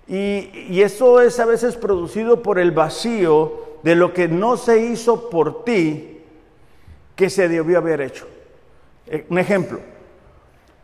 y, 0.08 0.50
y 0.68 0.82
eso 0.82 1.22
es 1.22 1.40
a 1.40 1.46
veces 1.46 1.74
producido 1.78 2.42
por 2.42 2.58
el 2.58 2.72
vacío 2.72 3.78
de 3.82 3.94
lo 3.94 4.12
que 4.12 4.28
no 4.28 4.58
se 4.58 4.78
hizo 4.78 5.30
por 5.30 5.64
ti 5.64 6.20
que 7.16 7.30
se 7.30 7.48
debió 7.48 7.78
haber 7.78 8.02
hecho. 8.02 8.26
Eh, 9.12 9.26
un 9.28 9.38
ejemplo, 9.38 9.80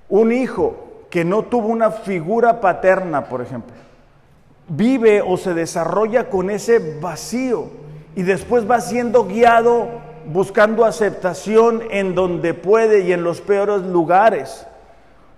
un 0.09 0.33
hijo 0.33 1.05
que 1.11 1.25
no 1.25 1.45
tuvo 1.45 1.69
una 1.69 1.93
figura 1.93 2.61
paterna, 2.61 3.27
por 3.27 3.41
ejemplo, 3.41 3.73
vive 4.69 5.23
o 5.23 5.37
se 5.37 5.55
desarrolla 5.55 6.29
con 6.29 6.51
ese 6.51 6.99
vacío 7.01 7.69
y 8.17 8.25
después 8.25 8.69
va 8.69 8.81
siendo 8.81 9.27
guiado 9.27 9.87
buscando 10.27 10.85
aceptación 10.85 11.85
en 11.89 12.17
donde 12.17 12.53
puede 12.53 13.03
y 13.03 13.13
en 13.13 13.23
los 13.23 13.41
peores 13.41 13.83
lugares. 13.83 14.67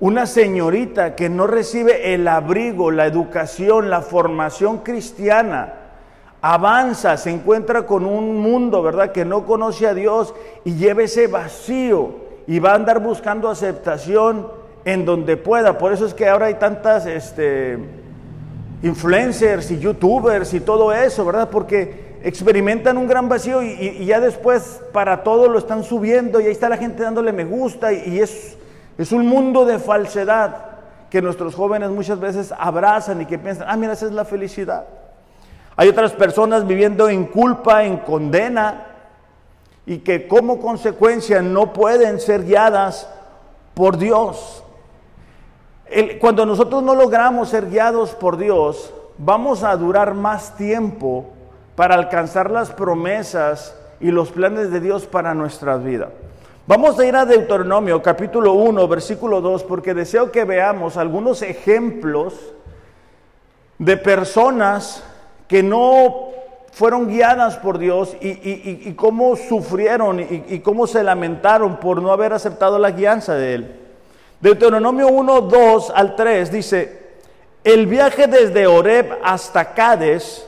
Una 0.01 0.25
señorita 0.25 1.15
que 1.15 1.29
no 1.29 1.47
recibe 1.47 2.15
el 2.15 2.27
abrigo, 2.27 2.91
la 2.91 3.05
educación, 3.05 3.91
la 3.91 4.01
formación 4.01 4.79
cristiana, 4.79 5.75
avanza, 6.41 7.19
se 7.19 7.31
encuentra 7.31 7.85
con 7.85 8.07
un 8.07 8.39
mundo, 8.39 8.83
¿verdad?, 8.83 9.13
que 9.13 9.27
no 9.27 9.45
conoce 9.45 9.87
a 9.87 9.93
Dios 9.93 10.35
y 10.65 10.77
lleva 10.77 11.03
ese 11.03 11.27
vacío 11.27 12.28
y 12.49 12.61
va 12.61 12.73
a 12.73 12.77
andar 12.77 13.01
buscando 13.01 13.51
aceptación 13.51 14.49
en 14.87 15.05
donde 15.05 15.37
pueda. 15.37 15.77
Por 15.77 15.93
eso 15.93 16.07
es 16.07 16.15
que 16.15 16.27
ahora 16.27 16.47
hay 16.47 16.55
tantas 16.55 17.05
este, 17.05 17.79
influencers 18.83 19.71
y 19.71 19.79
youtubers 19.79 20.55
y 20.55 20.61
todo 20.61 20.95
eso, 20.95 21.27
¿verdad? 21.27 21.51
Porque 21.51 22.17
experimentan 22.25 22.97
un 22.97 23.07
gran 23.07 23.29
vacío 23.29 23.63
y, 23.63 24.07
ya 24.07 24.19
después 24.19 24.81
para 24.95 25.23
todo 25.23 25.47
lo 25.47 25.59
están 25.59 25.85
subiendo 25.85 26.41
y 26.41 26.47
ahí 26.47 26.53
está 26.53 26.71
la 26.71 26.79
gente 26.79 27.03
dándole 27.03 27.33
me 27.33 27.45
gusta 27.45 27.93
y, 27.93 28.19
es, 28.19 28.57
es 28.97 29.13
un 29.13 29.27
mundo 29.27 29.67
de 29.67 29.79
falsedad 29.79 30.57
que 31.11 31.21
nuestros 31.21 31.55
jóvenes 31.55 31.91
muchas 31.91 32.19
veces 32.19 32.55
abrazan 32.59 33.21
y 33.21 33.27
que 33.27 33.39
piensan, 33.39 33.67
ah, 33.69 33.77
mira, 33.77 33.93
esa 33.93 34.07
es 34.07 34.13
la 34.13 34.25
felicidad. 34.25 34.87
Hay 35.77 35.91
otras 35.91 36.13
personas 36.13 36.67
viviendo 36.67 37.11
en 37.11 37.27
culpa, 37.27 37.85
en 37.85 37.99
condena, 37.99 38.88
y 39.89 40.01
que 40.01 40.29
como 40.29 40.61
consecuencia 40.61 41.41
no 41.41 41.73
pueden 41.73 42.21
ser 42.21 42.45
guiadas 42.45 43.09
por 43.73 43.97
Dios. 43.97 44.63
cuando 46.21 46.45
nosotros 46.45 46.83
no 46.83 46.95
logramos 46.95 47.49
ser 47.49 47.71
guiados 47.71 48.11
por 48.11 48.37
Dios, 48.37 48.93
vamos 49.17 49.65
a 49.65 49.75
durar 49.77 50.13
más 50.13 50.55
tiempo 50.59 51.31
para 51.75 51.95
alcanzar 51.95 52.51
las 52.51 52.71
promesas 52.71 53.75
y 53.99 54.11
los 54.11 54.31
planes 54.31 54.71
de 54.71 54.81
Dios 54.81 55.07
para 55.07 55.33
nuestra 55.33 55.79
vida. 55.79 56.11
Vamos 56.67 56.99
a 56.99 57.07
ir 57.07 57.17
a 57.17 57.25
Deuteronomio 57.25 58.03
capítulo 58.03 58.53
1, 58.53 58.87
versículo 58.89 59.41
2, 59.41 59.65
porque 59.65 59.95
deseo 59.95 60.31
que 60.31 60.45
veamos 60.45 60.99
algunos 60.99 61.41
ejemplos 61.41 62.35
de 63.79 63.97
personas 63.97 65.03
que 65.49 65.63
no 65.63 66.38
fueron 66.73 67.09
guiadas 67.09 67.57
por 67.57 67.79
Dios 67.79 68.17
y, 68.21 68.93
cómo 68.93 69.37
sufrieron 69.37 70.21
y, 70.21 70.61
cómo 70.61 70.87
se 70.87 71.03
lamentaron 71.03 71.79
por 71.79 72.03
no 72.03 72.13
haber 72.13 72.33
aceptado 72.33 72.79
la 72.79 72.91
guianza 72.91 73.35
de 73.35 73.55
Él. 73.55 73.77
Deuteronomio 74.41 75.09
1, 75.09 75.41
2 75.43 75.93
al 75.95 76.15
3 76.15 76.53
dice, 76.53 77.09
el 77.65 77.87
viaje 77.87 78.29
desde 78.29 78.67
Oreb 78.67 79.19
hasta 79.25 79.75
Cades, 79.75 80.47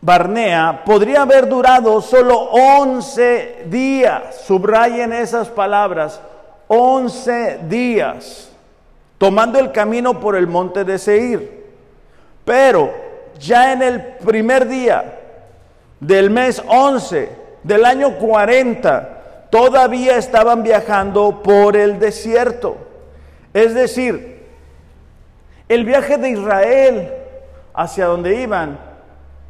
Barnea, 0.00 0.82
podría 0.86 1.22
haber 1.22 1.46
durado 1.46 2.00
solo 2.00 2.38
11 2.38 3.64
días. 3.66 4.42
Subrayen 4.46 5.12
esas 5.12 5.48
palabras, 5.48 6.20
11 6.68 7.60
días, 7.68 8.50
tomando 9.18 9.58
el 9.58 9.72
camino 9.72 10.18
por 10.18 10.36
el 10.36 10.46
monte 10.46 10.84
de 10.84 10.98
Seir. 10.98 11.66
Pero 12.46 13.09
ya 13.40 13.72
en 13.72 13.82
el 13.82 14.02
primer 14.24 14.68
día 14.68 15.18
del 15.98 16.30
mes 16.30 16.62
11 16.66 17.28
del 17.62 17.84
año 17.84 18.18
40, 18.18 19.48
todavía 19.50 20.16
estaban 20.16 20.62
viajando 20.62 21.42
por 21.42 21.76
el 21.76 21.98
desierto. 21.98 22.76
Es 23.52 23.74
decir, 23.74 24.46
el 25.68 25.84
viaje 25.84 26.18
de 26.18 26.30
Israel 26.30 27.12
hacia 27.74 28.06
donde 28.06 28.40
iban 28.42 28.78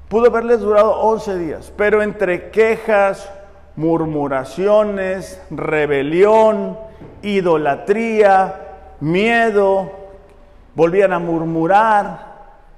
pudo 0.08 0.26
haberles 0.26 0.60
durado 0.60 0.92
11 1.00 1.38
días, 1.38 1.72
pero 1.76 2.02
entre 2.02 2.50
quejas, 2.50 3.30
murmuraciones, 3.76 5.40
rebelión, 5.50 6.78
idolatría, 7.22 8.54
miedo, 9.00 9.92
volvían 10.74 11.12
a 11.12 11.18
murmurar, 11.18 12.29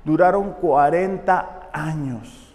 duraron 0.05 0.53
40 0.53 1.71
años. 1.73 2.53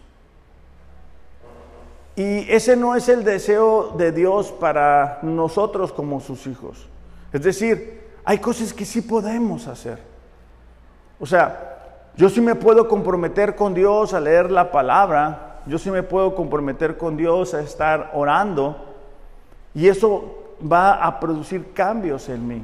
Y 2.16 2.52
ese 2.52 2.76
no 2.76 2.96
es 2.96 3.10
el 3.10 3.24
deseo 3.24 3.94
de 3.98 4.12
Dios 4.12 4.52
para 4.52 5.20
nosotros 5.22 5.94
como 5.94 6.20
sus 6.20 6.48
hijos. 6.48 6.88
Es 7.32 7.44
decir, 7.44 8.02
hay 8.26 8.40
cosas 8.40 8.74
que 8.74 8.86
sí 8.86 9.02
podemos 9.02 9.68
hacer. 9.68 10.00
O 11.20 11.26
sea, 11.26 11.78
yo 12.16 12.30
sí 12.30 12.42
me 12.42 12.56
puedo 12.56 12.88
comprometer 12.88 13.56
con 13.56 13.74
Dios 13.76 14.14
a 14.14 14.20
leer 14.20 14.50
la 14.50 14.72
palabra, 14.72 15.62
yo 15.68 15.78
sí 15.78 15.92
me 15.92 16.02
puedo 16.02 16.34
comprometer 16.34 16.98
con 16.98 17.18
Dios 17.18 17.54
a 17.54 17.60
estar 17.60 18.12
orando, 18.16 18.76
y 19.76 19.88
eso 19.88 20.56
va 20.60 20.94
a 20.94 21.20
producir 21.20 21.72
cambios 21.74 22.30
en 22.30 22.48
mí. 22.48 22.64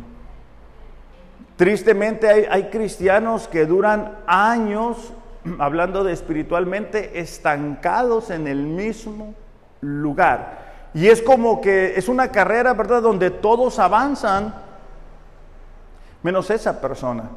Tristemente 1.55 2.47
hay, 2.49 2.69
cristianos 2.69 3.47
que 3.47 3.65
duran 3.65 4.17
años, 4.25 5.13
hablando 5.59 6.03
de 6.03 6.13
espiritualmente, 6.13 7.19
estancados 7.19 8.29
en 8.29 8.47
el 8.47 8.63
mismo 8.63 9.35
lugar. 9.81 10.63
Y 10.93 11.07
es 11.07 11.21
como 11.21 11.61
que 11.61 11.95
es 11.95 12.07
una 12.07 12.29
carrera, 12.29 12.73
¿verdad?, 12.73 13.01
donde 13.01 13.31
todos 13.31 13.79
avanzan, 13.79 14.53
menos 16.21 16.49
esa 16.49 16.79
persona. 16.79 17.29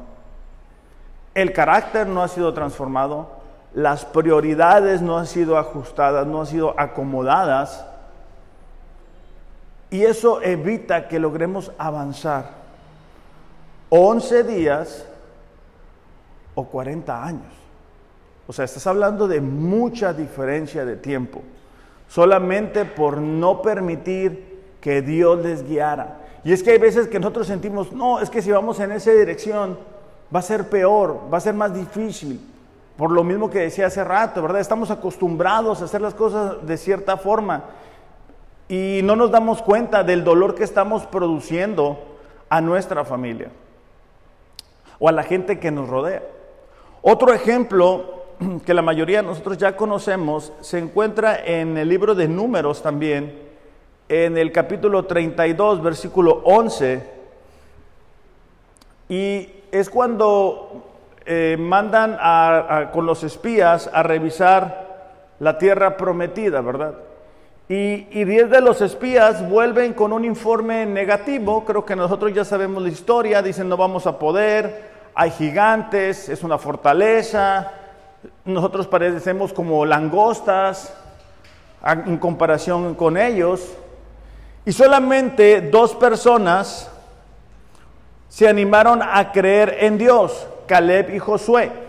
El 1.33 1.53
carácter 1.53 2.07
no 2.07 2.23
ha 2.23 2.27
sido 2.27 2.53
transformado, 2.53 3.37
las 3.73 4.05
prioridades 4.05 5.01
no 5.01 5.17
han 5.17 5.27
sido 5.27 5.57
ajustadas, 5.57 6.25
no 6.25 6.41
han 6.41 6.47
sido 6.47 6.73
acomodadas, 6.79 7.85
y 9.89 10.03
eso 10.03 10.41
evita 10.41 11.07
que 11.07 11.19
logremos 11.19 11.71
avanzar. 11.77 12.66
11 13.89 14.43
días 14.43 15.05
o 16.55 16.65
40 16.65 17.23
años. 17.23 17.53
O 18.47 18.53
sea, 18.53 18.65
estás 18.65 18.85
hablando 18.87 19.27
de 19.27 19.41
mucha 19.41 20.13
diferencia 20.13 20.85
de 20.85 20.95
tiempo, 20.95 21.41
solamente 22.07 22.85
por 22.85 23.17
no 23.17 23.61
permitir 23.61 24.75
que 24.81 25.01
Dios 25.01 25.43
les 25.43 25.67
guiara. 25.67 26.21
Y 26.43 26.53
es 26.53 26.63
que 26.63 26.71
hay 26.71 26.77
veces 26.77 27.07
que 27.07 27.19
nosotros 27.19 27.47
sentimos, 27.47 27.91
no, 27.91 28.19
es 28.19 28.29
que 28.29 28.41
si 28.41 28.51
vamos 28.51 28.79
en 28.79 28.91
esa 28.91 29.11
dirección 29.11 29.77
va 30.33 30.39
a 30.39 30.43
ser 30.43 30.69
peor, 30.69 31.21
va 31.31 31.37
a 31.37 31.41
ser 31.41 31.53
más 31.53 31.73
difícil. 31.73 32.39
Por 32.97 33.11
lo 33.11 33.23
mismo 33.23 33.49
que 33.49 33.59
decía 33.59 33.87
hace 33.87 34.03
rato, 34.03 34.41
¿verdad? 34.41 34.59
Estamos 34.59 34.89
acostumbrados 34.91 35.81
a 35.81 35.85
hacer 35.85 36.01
las 36.01 36.13
cosas 36.13 36.65
de 36.65 36.77
cierta 36.77 37.17
forma 37.17 37.65
y 38.67 39.01
no 39.03 39.15
nos 39.15 39.29
damos 39.29 39.61
cuenta 39.61 40.03
del 40.03 40.23
dolor 40.23 40.55
que 40.55 40.63
estamos 40.63 41.05
produciendo 41.05 41.99
a 42.49 42.59
nuestra 42.59 43.05
familia 43.05 43.49
o 44.99 45.09
a 45.09 45.11
la 45.11 45.23
gente 45.23 45.59
que 45.59 45.71
nos 45.71 45.87
rodea. 45.89 46.23
Otro 47.01 47.33
ejemplo 47.33 48.23
que 48.65 48.73
la 48.73 48.81
mayoría 48.81 49.21
de 49.21 49.27
nosotros 49.27 49.57
ya 49.57 49.75
conocemos 49.75 50.53
se 50.61 50.79
encuentra 50.79 51.43
en 51.45 51.77
el 51.77 51.89
libro 51.89 52.15
de 52.15 52.27
números 52.27 52.81
también, 52.81 53.47
en 54.09 54.37
el 54.37 54.51
capítulo 54.51 55.05
32, 55.05 55.81
versículo 55.81 56.41
11, 56.45 57.17
y 59.09 59.49
es 59.71 59.89
cuando 59.89 60.83
eh, 61.25 61.57
mandan 61.59 62.17
con 62.91 63.05
los 63.05 63.23
espías 63.23 63.89
a 63.91 64.03
revisar 64.03 64.87
la 65.39 65.57
tierra 65.57 65.97
prometida, 65.97 66.61
¿verdad? 66.61 66.95
Y, 67.69 68.07
y 68.11 68.23
diez 68.23 68.49
de 68.49 68.61
los 68.61 68.81
espías 68.81 69.47
vuelven 69.49 69.93
con 69.93 70.13
un 70.13 70.23
informe 70.23 70.85
negativo, 70.85 71.65
creo 71.65 71.85
que 71.85 71.97
nosotros 71.97 72.33
ya 72.33 72.45
sabemos 72.45 72.81
la 72.81 72.89
historia, 72.89 73.41
dicen 73.41 73.67
no 73.67 73.75
vamos 73.75 74.07
a 74.07 74.17
poder, 74.17 74.89
hay 75.13 75.31
gigantes, 75.31 76.29
es 76.29 76.43
una 76.43 76.57
fortaleza, 76.57 77.71
nosotros 78.45 78.87
parecemos 78.87 79.51
como 79.51 79.85
langostas 79.85 80.93
en 82.05 82.17
comparación 82.17 82.95
con 82.95 83.17
ellos, 83.17 83.73
y 84.65 84.71
solamente 84.71 85.61
dos 85.61 85.95
personas 85.95 86.89
se 88.29 88.47
animaron 88.47 89.01
a 89.01 89.31
creer 89.31 89.77
en 89.79 89.97
Dios, 89.97 90.47
Caleb 90.67 91.15
y 91.15 91.19
Josué. 91.19 91.86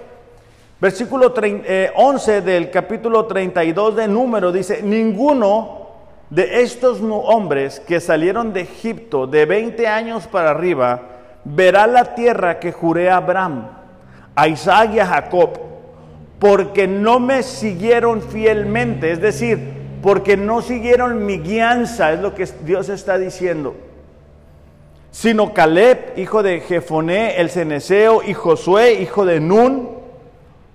Versículo 0.80 1.34
11 1.34 2.36
eh, 2.36 2.40
del 2.40 2.70
capítulo 2.70 3.26
32 3.26 3.96
de 3.96 4.06
Número 4.06 4.52
dice, 4.52 4.80
ninguno 4.82 5.88
de 6.30 6.62
estos 6.62 7.00
hombres 7.02 7.80
que 7.80 7.98
salieron 7.98 8.52
de 8.52 8.60
Egipto 8.60 9.26
de 9.26 9.44
20 9.44 9.88
años 9.88 10.28
para 10.28 10.50
arriba 10.50 11.02
verá 11.44 11.88
la 11.88 12.14
tierra 12.14 12.60
que 12.60 12.70
juré 12.70 13.10
a 13.10 13.16
Abraham, 13.16 13.70
a 14.36 14.46
Isaac 14.46 14.92
y 14.94 15.00
a 15.00 15.06
Jacob, 15.06 15.58
porque 16.38 16.86
no 16.86 17.18
me 17.18 17.42
siguieron 17.42 18.22
fielmente, 18.22 19.10
es 19.10 19.20
decir, 19.20 19.58
porque 20.00 20.36
no 20.36 20.62
siguieron 20.62 21.26
mi 21.26 21.38
guianza, 21.38 22.12
es 22.12 22.20
lo 22.20 22.36
que 22.36 22.46
Dios 22.64 22.88
está 22.88 23.18
diciendo. 23.18 23.74
Sino 25.10 25.52
Caleb, 25.54 26.12
hijo 26.16 26.44
de 26.44 26.60
Jefoné, 26.60 27.40
el 27.40 27.50
ceneseo, 27.50 28.22
y 28.22 28.34
Josué, 28.34 28.92
hijo 28.92 29.24
de 29.24 29.40
Nun, 29.40 29.97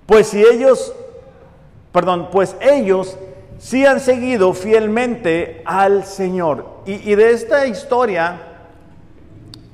pues 0.06 0.28
si 0.28 0.42
ellos, 0.42 0.94
perdón, 1.92 2.28
pues 2.30 2.56
ellos 2.60 3.16
sí 3.58 3.86
han 3.86 4.00
seguido 4.00 4.52
fielmente 4.52 5.62
al 5.64 6.04
Señor. 6.04 6.80
Y, 6.86 7.10
y 7.10 7.14
de 7.14 7.32
esta 7.32 7.66
historia 7.66 8.40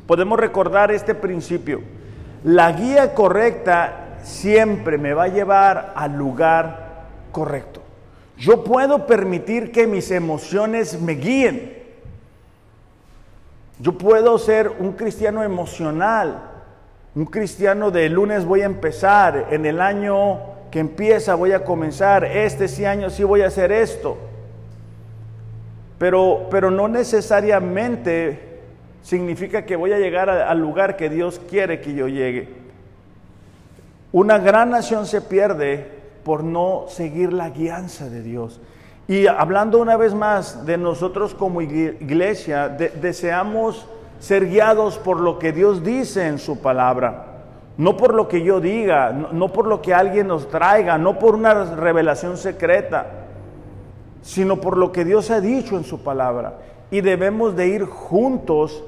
podemos 0.07 0.39
recordar 0.39 0.93
este 0.93 1.15
principio. 1.15 1.83
La 2.45 2.73
guía 2.73 3.15
correcta 3.15 4.19
siempre 4.23 4.99
me 4.99 5.15
va 5.15 5.25
a 5.25 5.29
llevar 5.29 5.93
al 5.95 6.17
lugar 6.17 7.07
correcto. 7.33 7.81
Yo 8.37 8.65
puedo 8.65 9.07
permitir 9.07 9.71
que 9.71 9.87
mis 9.87 10.11
emociones 10.11 11.01
me 11.01 11.13
guíen, 11.13 11.79
Yo 13.79 13.97
puedo 13.97 14.37
ser 14.39 14.69
un 14.69 14.93
cristiano 14.93 15.43
emocional, 15.43 16.50
un 17.15 17.27
cristiano 17.27 17.91
de 17.91 18.09
lunes 18.09 18.45
voy 18.45 18.63
a 18.63 18.67
empezar, 18.67 19.49
en 19.51 19.67
el 19.67 19.81
año 19.81 20.39
que 20.71 20.79
empieza 20.79 21.35
voy 21.35 21.53
a 21.53 21.65
comenzar, 21.65 22.25
este 22.25 22.69
sí 22.69 22.85
año 22.85 23.11
sí 23.11 23.25
voy 23.25 23.43
a 23.43 23.49
hacer 23.49 23.73
esto. 23.73 24.17
Pero, 25.99 26.47
pero 26.51 26.71
no 26.71 26.89
necesariamente 26.89 28.61
significa 29.03 29.67
que 29.67 29.77
voy 29.77 29.93
a 29.93 29.99
llegar 29.99 30.31
al 30.31 30.61
lugar 30.61 30.97
que 30.97 31.11
Dios 31.11 31.41
quiere 31.49 31.81
que 31.81 31.95
yo 31.95 32.07
llegue. 32.09 32.49
Una 34.13 34.39
gran 34.39 34.71
nación 34.71 35.07
se 35.07 35.21
pierde 35.21 35.87
por 36.25 36.45
no 36.45 36.87
seguir 36.89 37.33
la 37.33 37.51
guianza 37.51 38.09
de 38.09 38.23
Dios. 38.23 38.61
Y 39.09 39.27
hablando 39.27 39.79
una 39.79 39.97
vez 39.97 40.15
más 40.15 40.65
de 40.67 40.79
nosotros 40.79 41.35
como 41.35 41.61
iglesia, 41.61 42.69
deseamos 42.69 43.87
ser 44.21 44.49
guiados 44.49 44.99
por 44.99 45.19
lo 45.19 45.39
que 45.39 45.51
Dios 45.51 45.83
dice 45.83 46.29
en 46.29 46.39
su 46.39 46.61
palabra, 46.61 47.27
no 47.77 47.97
por 47.97 48.15
lo 48.15 48.29
que 48.29 48.43
yo 48.43 48.61
diga, 48.61 49.11
no, 49.11 49.49
por 49.49 49.67
lo 49.67 49.81
que 49.81 49.95
alguien 49.95 50.29
nos 50.29 50.49
traiga, 50.49 50.99
no 50.99 51.19
por 51.19 51.35
una 51.35 51.75
revelación 51.75 52.37
secreta, 52.37 53.07
sino 54.23 54.61
por 54.61 54.77
lo 54.77 54.93
que 54.93 55.05
Dios 55.05 55.31
ha 55.31 55.41
dicho 55.41 55.77
en 55.77 55.85
su 55.85 56.03
palabra. 56.03 56.59
Y 56.91 57.01
debemos 57.01 57.57
de 57.57 57.69
ir 57.69 57.87
juntos 57.87 58.85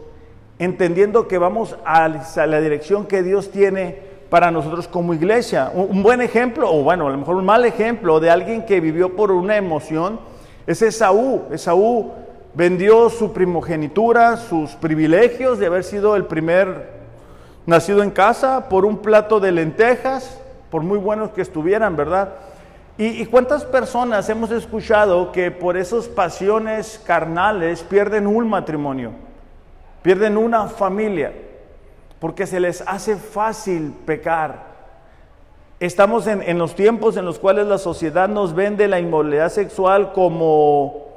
entendiendo 0.59 1.27
que 1.27 1.39
vamos 1.39 1.77
a 1.85 2.09
la 2.09 2.61
dirección 2.61 3.07
que 3.07 3.23
Dios 3.23 3.51
tiene 3.51 4.13
para 4.29 4.51
nosotros 4.51 4.87
como 4.87 5.15
iglesia. 5.15 5.73
Un 5.75 6.03
buen 6.03 6.21
ejemplo, 6.21 6.71
o 6.71 6.83
bueno, 6.83 7.07
a 7.07 7.11
lo 7.11 7.19
mejor 7.19 7.37
un 7.37 7.47
mal 7.47 7.65
ejemplo 7.65 8.21
de 8.21 8.31
alguien 8.31 8.67
que 8.67 8.81
vivió 8.81 9.17
por 9.17 9.33
una 9.33 9.57
emoción, 9.57 10.21
es 10.67 10.83
Esaú. 10.83 11.45
Esaú 11.51 12.13
vendió 12.55 13.09
su 13.09 13.33
primogenitura, 13.33 14.37
sus 14.37 14.73
privilegios 14.73 15.59
de 15.59 15.67
haber 15.67 15.85
sido 15.85 16.17
el 16.17 16.27
primer 16.27 16.91
nacido 17.67 18.03
en 18.03 18.11
casa 18.11 18.69
por 18.69 18.85
un 18.85 18.99
plato 18.99 19.41
de 19.41 19.53
lentejas, 19.53 20.39
por 20.71 20.83
muy 20.83 20.99
buenos 20.99 21.31
que 21.31 21.43
estuvieran, 21.43 21.97
¿verdad? 21.97 22.35
¿Y, 22.99 23.25
cuántas 23.27 23.65
personas 23.65 24.29
hemos 24.29 24.51
escuchado 24.51 25.33
que 25.33 25.51
por 25.51 25.79
esas 25.79 26.09
pasiones 26.09 27.01
carnales 27.05 27.83
pierden 27.83 28.27
un 28.27 28.49
matrimonio, 28.49 29.13
pierden 30.03 30.37
una 30.37 30.67
familia, 30.67 31.33
porque 32.21 32.47
se 32.47 32.61
les 32.61 32.83
hace 32.87 33.17
fácil 33.17 33.95
pecar? 34.05 34.73
Estamos 35.81 36.27
en, 36.27 36.43
en 36.43 36.59
los 36.59 36.75
tiempos 36.75 37.17
en 37.17 37.25
los 37.25 37.39
cuales 37.39 37.67
la 37.67 37.79
sociedad 37.79 38.29
nos 38.29 38.55
vende 38.55 38.87
la 38.89 39.01
inmoralidad 39.01 39.49
sexual 39.49 40.13
como 40.13 41.12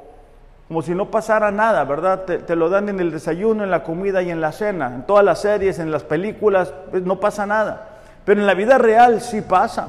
como 0.68 0.82
si 0.82 0.94
no 0.94 1.10
pasara 1.10 1.52
nada, 1.52 1.84
¿verdad? 1.84 2.24
Te, 2.24 2.56
lo 2.56 2.68
dan 2.68 2.88
en 2.88 2.98
el 2.98 3.12
desayuno, 3.12 3.62
en 3.62 3.70
la 3.70 3.84
comida 3.84 4.22
y 4.22 4.30
en 4.30 4.40
la 4.40 4.50
cena, 4.50 4.88
en 4.88 5.06
todas 5.06 5.24
las 5.24 5.40
series, 5.40 5.78
en 5.78 5.92
las 5.92 6.02
películas, 6.02 6.72
pues 6.90 7.04
no 7.04 7.20
pasa 7.20 7.46
nada. 7.46 8.00
Pero 8.24 8.40
en 8.40 8.46
la 8.46 8.54
vida 8.54 8.76
real 8.76 9.20
sí 9.20 9.42
pasa. 9.42 9.86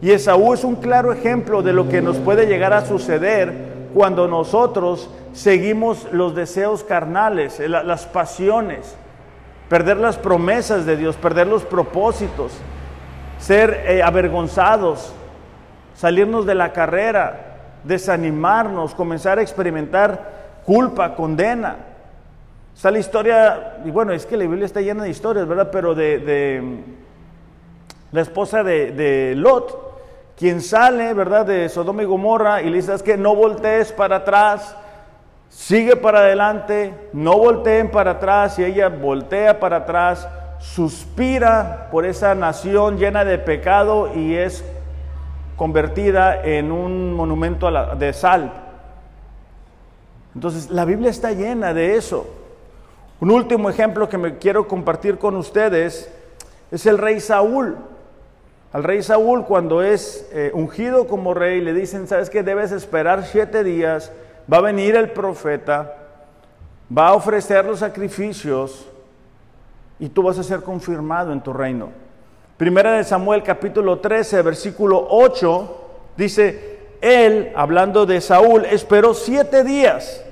Y 0.00 0.12
Esaú 0.12 0.54
es 0.54 0.62
un 0.62 0.76
claro 0.76 1.12
ejemplo 1.12 1.62
de 1.62 1.72
lo 1.72 1.88
que 1.88 2.02
nos 2.02 2.18
puede 2.18 2.46
llegar 2.46 2.72
a 2.72 2.86
suceder 2.86 3.52
cuando 3.94 4.28
nosotros 4.28 5.10
seguimos 5.32 6.06
los 6.12 6.36
deseos 6.36 6.84
carnales, 6.84 7.58
eh, 7.58 7.68
las 7.68 8.06
pasiones, 8.06 8.94
perder 9.68 9.96
las 9.96 10.18
promesas 10.18 10.86
de 10.86 10.96
Dios, 10.96 11.16
perder 11.16 11.48
los 11.48 11.64
propósitos, 11.64 12.52
ser 13.38 13.84
eh, 13.86 14.02
avergonzados, 14.04 15.12
salirnos 15.94 16.46
de 16.46 16.54
la 16.54 16.72
carrera, 16.72 17.55
desanimarnos, 17.86 18.94
comenzar 18.94 19.38
a 19.38 19.42
experimentar 19.42 20.60
culpa, 20.64 21.14
condena. 21.14 21.76
Está 22.74 22.90
la 22.90 22.98
historia, 22.98 23.78
y 23.84 23.90
bueno, 23.90 24.12
es 24.12 24.26
que 24.26 24.36
la 24.36 24.44
Biblia 24.44 24.66
está 24.66 24.80
llena 24.80 25.04
de 25.04 25.10
historias, 25.10 25.46
¿verdad? 25.46 25.70
Pero 25.70 25.94
de, 25.94 26.82
la 28.12 28.20
esposa 28.20 28.62
de, 28.62 29.34
Lot, 29.36 30.34
quien 30.36 30.60
sale, 30.60 31.14
¿verdad? 31.14 31.46
De 31.46 31.68
Sodoma 31.68 32.02
y 32.02 32.06
Gomorra 32.06 32.60
y 32.60 32.68
le 32.68 32.76
dice, 32.76 32.92
es 32.92 33.02
que 33.02 33.16
no 33.16 33.34
voltees 33.34 33.92
para 33.92 34.16
atrás, 34.16 34.76
sigue 35.48 35.96
para 35.96 36.18
adelante, 36.18 36.92
no 37.14 37.38
volteen 37.38 37.90
para 37.90 38.12
atrás 38.12 38.58
y 38.58 38.64
ella 38.64 38.88
voltea 38.88 39.58
para 39.58 39.78
atrás, 39.78 40.28
suspira 40.58 41.88
por 41.90 42.04
esa 42.04 42.34
nación 42.34 42.98
llena 42.98 43.24
de 43.24 43.38
pecado 43.38 44.14
y 44.14 44.34
es 44.34 44.62
convertida 45.56 46.42
en 46.44 46.70
un 46.70 47.12
monumento 47.14 47.70
de 47.96 48.12
sal. 48.12 48.52
Entonces, 50.34 50.70
la 50.70 50.84
Biblia 50.84 51.10
está 51.10 51.32
llena 51.32 51.72
de 51.72 51.96
eso. 51.96 52.26
Un 53.20 53.30
último 53.30 53.70
ejemplo 53.70 54.08
que 54.08 54.18
me 54.18 54.36
quiero 54.36 54.68
compartir 54.68 55.18
con 55.18 55.36
ustedes 55.36 56.12
es 56.70 56.86
el 56.86 56.98
rey 56.98 57.20
Saúl. 57.20 57.76
Al 58.72 58.84
rey 58.84 59.02
Saúl, 59.02 59.46
cuando 59.46 59.82
es 59.82 60.28
eh, 60.32 60.50
ungido 60.52 61.06
como 61.06 61.32
rey, 61.32 61.62
le 61.62 61.72
dicen, 61.72 62.06
¿sabes 62.06 62.28
que 62.28 62.42
Debes 62.42 62.72
esperar 62.72 63.24
siete 63.24 63.64
días, 63.64 64.12
va 64.52 64.58
a 64.58 64.60
venir 64.60 64.96
el 64.96 65.10
profeta, 65.12 65.96
va 66.96 67.08
a 67.08 67.14
ofrecer 67.14 67.64
los 67.64 67.78
sacrificios 67.78 68.86
y 69.98 70.10
tú 70.10 70.22
vas 70.22 70.38
a 70.38 70.42
ser 70.42 70.60
confirmado 70.60 71.32
en 71.32 71.40
tu 71.40 71.54
reino. 71.54 71.88
Primera 72.56 72.92
de 72.92 73.04
Samuel 73.04 73.42
capítulo 73.42 73.98
13, 73.98 74.40
versículo 74.40 75.06
8, 75.10 75.88
dice, 76.16 76.78
él, 77.02 77.52
hablando 77.54 78.06
de 78.06 78.22
Saúl, 78.22 78.64
esperó 78.64 79.12
siete 79.12 79.62
días 79.62 80.24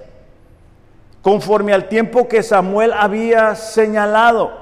conforme 1.20 1.74
al 1.74 1.88
tiempo 1.88 2.26
que 2.26 2.42
Samuel 2.42 2.94
había 2.94 3.54
señalado. 3.54 4.52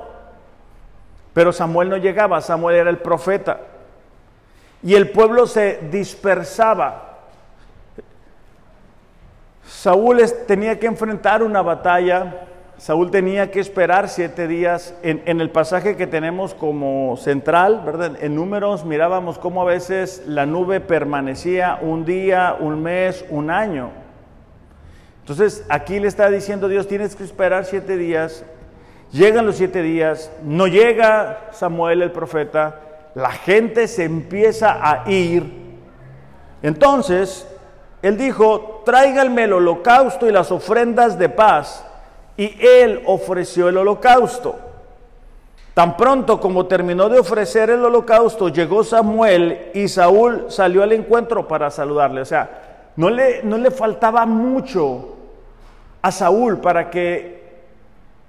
Pero 1.34 1.52
Samuel 1.52 1.88
no 1.88 1.96
llegaba, 1.96 2.40
Samuel 2.40 2.76
era 2.76 2.90
el 2.90 2.98
profeta. 2.98 3.60
Y 4.82 4.94
el 4.94 5.10
pueblo 5.10 5.46
se 5.46 5.78
dispersaba. 5.90 7.18
Saúl 9.64 10.20
tenía 10.46 10.78
que 10.78 10.86
enfrentar 10.86 11.42
una 11.42 11.62
batalla 11.62 12.48
Saúl 12.82 13.12
tenía 13.12 13.52
que 13.52 13.60
esperar 13.60 14.08
siete 14.08 14.48
días. 14.48 14.92
En, 15.04 15.40
el 15.40 15.50
pasaje 15.50 15.96
que 15.96 16.08
tenemos 16.08 16.52
como 16.52 17.16
central, 17.16 17.82
¿verdad? 17.86 18.16
En 18.20 18.34
números 18.34 18.84
mirábamos 18.84 19.38
cómo 19.38 19.62
a 19.62 19.66
veces 19.66 20.24
la 20.26 20.46
nube 20.46 20.80
permanecía 20.80 21.78
un 21.80 22.04
día, 22.04 22.56
un 22.58 22.82
mes, 22.82 23.24
un 23.30 23.50
año. 23.50 23.90
Entonces 25.20 25.64
aquí 25.68 26.00
le 26.00 26.08
está 26.08 26.28
diciendo 26.28 26.66
Dios, 26.66 26.88
tienes 26.88 27.14
que 27.14 27.22
esperar 27.22 27.66
siete 27.66 27.96
días. 27.96 28.44
Llegan 29.12 29.46
los 29.46 29.58
siete 29.58 29.80
días, 29.80 30.32
no 30.42 30.66
llega 30.66 31.50
Samuel 31.52 32.02
el 32.02 32.10
profeta, 32.10 32.80
la 33.14 33.30
gente 33.30 33.86
se 33.86 34.02
empieza 34.02 34.80
a 34.82 35.08
ir. 35.08 35.76
Entonces, 36.64 37.46
él 38.02 38.16
dijo, 38.16 38.82
tráiganme 38.84 39.44
el 39.44 39.52
holocausto 39.52 40.26
y 40.26 40.32
las 40.32 40.50
ofrendas 40.50 41.16
de 41.16 41.28
paz 41.28 41.84
y 42.36 42.56
él 42.60 43.02
ofreció 43.06 43.68
el 43.68 43.76
holocausto. 43.76 44.56
Tan 45.74 45.96
pronto 45.96 46.38
como 46.38 46.66
terminó 46.66 47.08
de 47.08 47.18
ofrecer 47.18 47.70
el 47.70 47.84
holocausto, 47.84 48.48
llegó 48.48 48.84
Samuel 48.84 49.70
y 49.72 49.88
Saúl 49.88 50.46
salió 50.48 50.82
al 50.82 50.92
encuentro 50.92 51.48
para 51.48 51.70
saludarle. 51.70 52.20
O 52.20 52.26
sea, 52.26 52.90
no 52.96 53.08
le, 53.08 53.42
no 53.42 53.56
le 53.56 53.70
faltaba 53.70 54.26
mucho 54.26 55.16
a 56.02 56.12
Saúl 56.12 56.58
para 56.58 56.90
que 56.90 57.42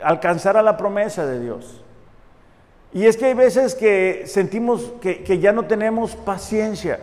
alcanzara 0.02 0.62
la 0.62 0.78
promesa 0.78 1.26
de 1.26 1.40
Dios. 1.42 1.82
Y 2.94 3.08
es 3.08 3.18
que 3.18 3.26
hay 3.26 3.34
veces 3.34 3.76
que 3.76 4.24
sentimos 4.26 4.94
que, 5.02 5.24
que 5.24 5.40
ya 5.40 5.52
no 5.52 5.64
tenemos 5.64 6.16
paciencia, 6.16 7.00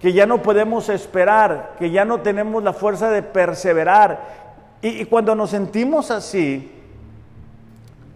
que 0.00 0.12
ya 0.12 0.26
no 0.26 0.42
podemos 0.42 0.88
esperar, 0.88 1.74
que 1.78 1.90
ya 1.90 2.04
no 2.04 2.20
tenemos 2.20 2.62
la 2.62 2.74
fuerza 2.74 3.10
de 3.10 3.22
perseverar 3.22 4.41
y, 4.82 5.04
cuando 5.04 5.36
nos 5.36 5.50
sentimos 5.50 6.10
así, 6.10 6.72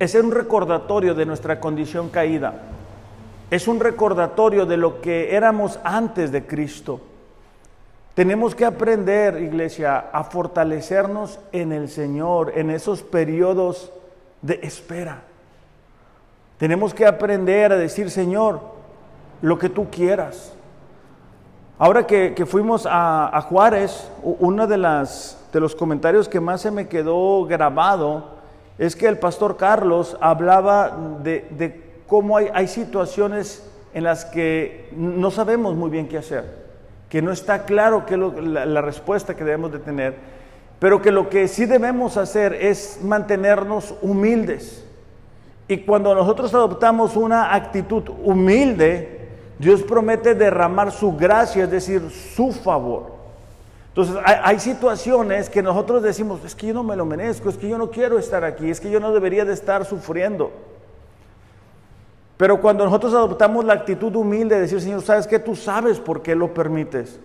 es 0.01 0.15
un 0.17 0.33
recordatorio 0.33 1.15
de 1.15 1.25
nuestra 1.25 1.61
condición 1.61 2.09
caída. 2.09 2.55
Es 3.51 3.69
un 3.69 3.79
recordatorio 3.79 4.67
de 4.67 4.77
lo 4.77 5.01
que 5.01 5.37
éramos 5.37 5.79
antes 5.85 6.33
de 6.33 6.45
Cristo. 6.45 7.01
Tenemos 8.15 8.57
que 8.57 8.65
aprender, 8.65 9.41
iglesia, 9.41 10.07
a 10.13 10.25
fortalecernos 10.25 11.39
en 11.53 11.73
el 11.73 11.89
Señor, 11.89 12.53
en 12.57 12.71
esos 12.71 13.03
periodos 13.03 13.93
de 14.43 14.59
espera. 14.63 15.23
Tenemos 16.59 16.95
que 16.95 17.07
aprender 17.07 17.73
a 17.73 17.77
decir, 17.77 18.11
Señor, 18.11 18.61
lo 19.41 19.57
que 19.59 19.69
tú 19.69 19.89
quieras. 19.89 20.53
Ahora 21.79 22.07
que, 22.07 22.45
fuimos 22.47 22.87
a, 22.87 23.37
a 23.37 23.41
Juárez, 23.43 24.11
una 24.23 24.67
de 24.67 24.79
las 24.79 25.46
de 25.57 25.61
los 25.61 25.75
comentarios 25.75 26.29
que 26.29 26.38
más 26.38 26.61
se 26.61 26.71
me 26.71 26.87
quedó 26.87 27.47
grabado 27.47 28.37
es 28.77 28.95
que 28.95 29.07
el 29.07 29.19
pastor 29.19 29.57
Carlos 29.57 30.14
hablaba 30.21 30.95
de, 31.23 31.81
cómo 32.07 32.37
hay, 32.37 32.69
situaciones 32.69 33.66
en 33.95 34.05
las 34.05 34.27
que 34.27 34.90
no 34.95 35.31
sabemos 35.31 35.75
muy 35.75 35.88
bien 35.88 36.09
qué 36.09 36.19
hacer, 36.19 36.45
que 37.09 37.23
no 37.23 37.33
está 37.33 37.64
claro 37.64 38.05
qué 38.05 38.16
es 38.16 38.21
la, 38.45 38.83
respuesta 38.83 39.35
que 39.35 39.45
debemos 39.45 39.73
de 39.73 39.79
tener. 39.79 40.14
pero 40.79 41.01
que 41.01 41.11
lo 41.11 41.31
que 41.31 41.49
sí 41.49 41.64
debemos 41.64 42.19
hacer 42.19 42.53
es 42.53 43.01
mantenernos 43.03 43.95
humildes. 44.03 44.85
Y 45.69 45.79
cuando 45.79 46.14
nosotros 46.14 46.53
adoptamos 46.53 47.16
una 47.16 47.55
actitud 47.55 48.11
humilde, 48.23 49.27
Dios 49.59 49.83
promete 49.83 50.35
derramar 50.35 50.92
su 50.92 51.16
gracia, 51.16 51.64
es 51.64 51.71
decir, 51.71 52.11
su 52.11 52.53
favor. 52.53 53.16
Entonces, 53.97 54.23
hay, 54.27 54.61
situaciones 54.61 55.49
que 55.49 55.63
nosotros 55.63 56.03
decimos, 56.03 56.45
es 56.45 56.55
que 56.55 56.67
yo 56.67 56.75
no 56.75 56.83
me 56.83 56.97
lo 56.97 57.07
merezco, 57.07 57.49
es 57.49 57.57
que 57.57 57.67
yo 57.67 57.79
no 57.79 57.91
quiero 57.91 58.19
estar 58.19 58.45
aquí, 58.45 58.69
es 58.69 58.79
que 58.79 58.91
yo 58.91 59.01
no 59.01 59.11
debería 59.11 59.47
de 59.47 59.55
estar 59.55 59.87
sufriendo. 59.87 60.53
Pero 62.37 62.61
cuando 62.61 62.85
nosotros 62.85 63.15
adoptamos 63.15 63.65
la 63.65 63.73
actitud 63.73 64.15
humilde 64.15 64.57
de 64.57 64.61
decir, 64.61 64.83
Señor, 64.83 65.01
¿sabes 65.01 65.27
qué? 65.27 65.39
Tú 65.39 65.57
sabes 65.57 65.99
por 65.99 66.21
qué 66.21 66.35
lo 66.35 66.53
permites. 66.53 67.19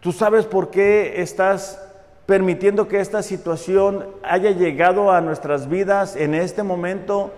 Tú 0.00 0.12
sabes 0.12 0.44
por 0.44 0.68
qué 0.68 1.22
estás 1.22 1.80
permitiendo 2.26 2.86
que 2.86 3.00
esta 3.00 3.22
situación 3.22 4.04
haya 4.22 4.50
llegado 4.50 5.10
a 5.10 5.22
nuestras 5.22 5.70
vidas 5.70 6.14
en 6.14 6.34
este 6.34 6.62
momento. 6.62 7.32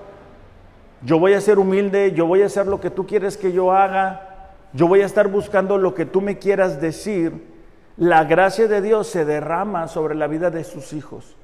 Yo 1.03 1.21
voy 1.21 1.35
a 1.35 1.41
ser 1.41 1.61
humilde, 1.61 2.11
yo 2.11 2.27
voy 2.27 2.43
a 2.43 2.47
hacer 2.47 2.67
lo 2.67 2.81
que 2.81 2.91
tú 2.91 3.07
quieres 3.07 3.37
que 3.37 3.53
yo 3.53 3.71
haga, 3.71 4.51
yo 4.73 4.89
voy 4.89 5.03
a 5.03 5.07
estar 5.07 5.29
buscando 5.29 5.79
lo 5.79 5.95
que 5.95 6.07
tú 6.07 6.21
me 6.21 6.39
quieras 6.39 6.81
decir. 6.81 7.56
La 7.97 8.25
gracia 8.25 8.69
de 8.69 8.83
Dios 8.83 9.07
se 9.07 9.25
derrama 9.25 9.89
sobre 9.89 10.15
la 10.15 10.27
vida 10.27 10.51
de 10.51 10.65
sus 10.65 10.93
hijos. 10.93 11.37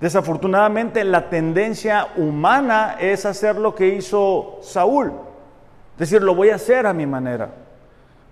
Desafortunadamente 0.00 1.04
la 1.04 1.30
tendencia 1.30 2.08
humana 2.16 2.96
es 3.00 3.24
hacer 3.24 3.56
lo 3.56 3.74
que 3.74 3.88
hizo 3.88 4.58
Saúl, 4.62 5.12
decir, 5.98 6.22
lo 6.22 6.34
voy 6.34 6.50
a 6.50 6.56
hacer 6.56 6.86
a 6.86 6.92
mi 6.92 7.06
manera. 7.06 7.50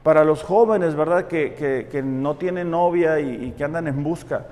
Para 0.02 0.24
los 0.24 0.42
jóvenes, 0.42 0.96
¿verdad? 0.96 1.28
Que, 1.28 2.02
no 2.04 2.36
tienen 2.36 2.70
novia 2.70 3.20
y 3.20 3.52
que 3.52 3.64
andan 3.64 3.86
en 3.86 4.02
busca 4.02 4.46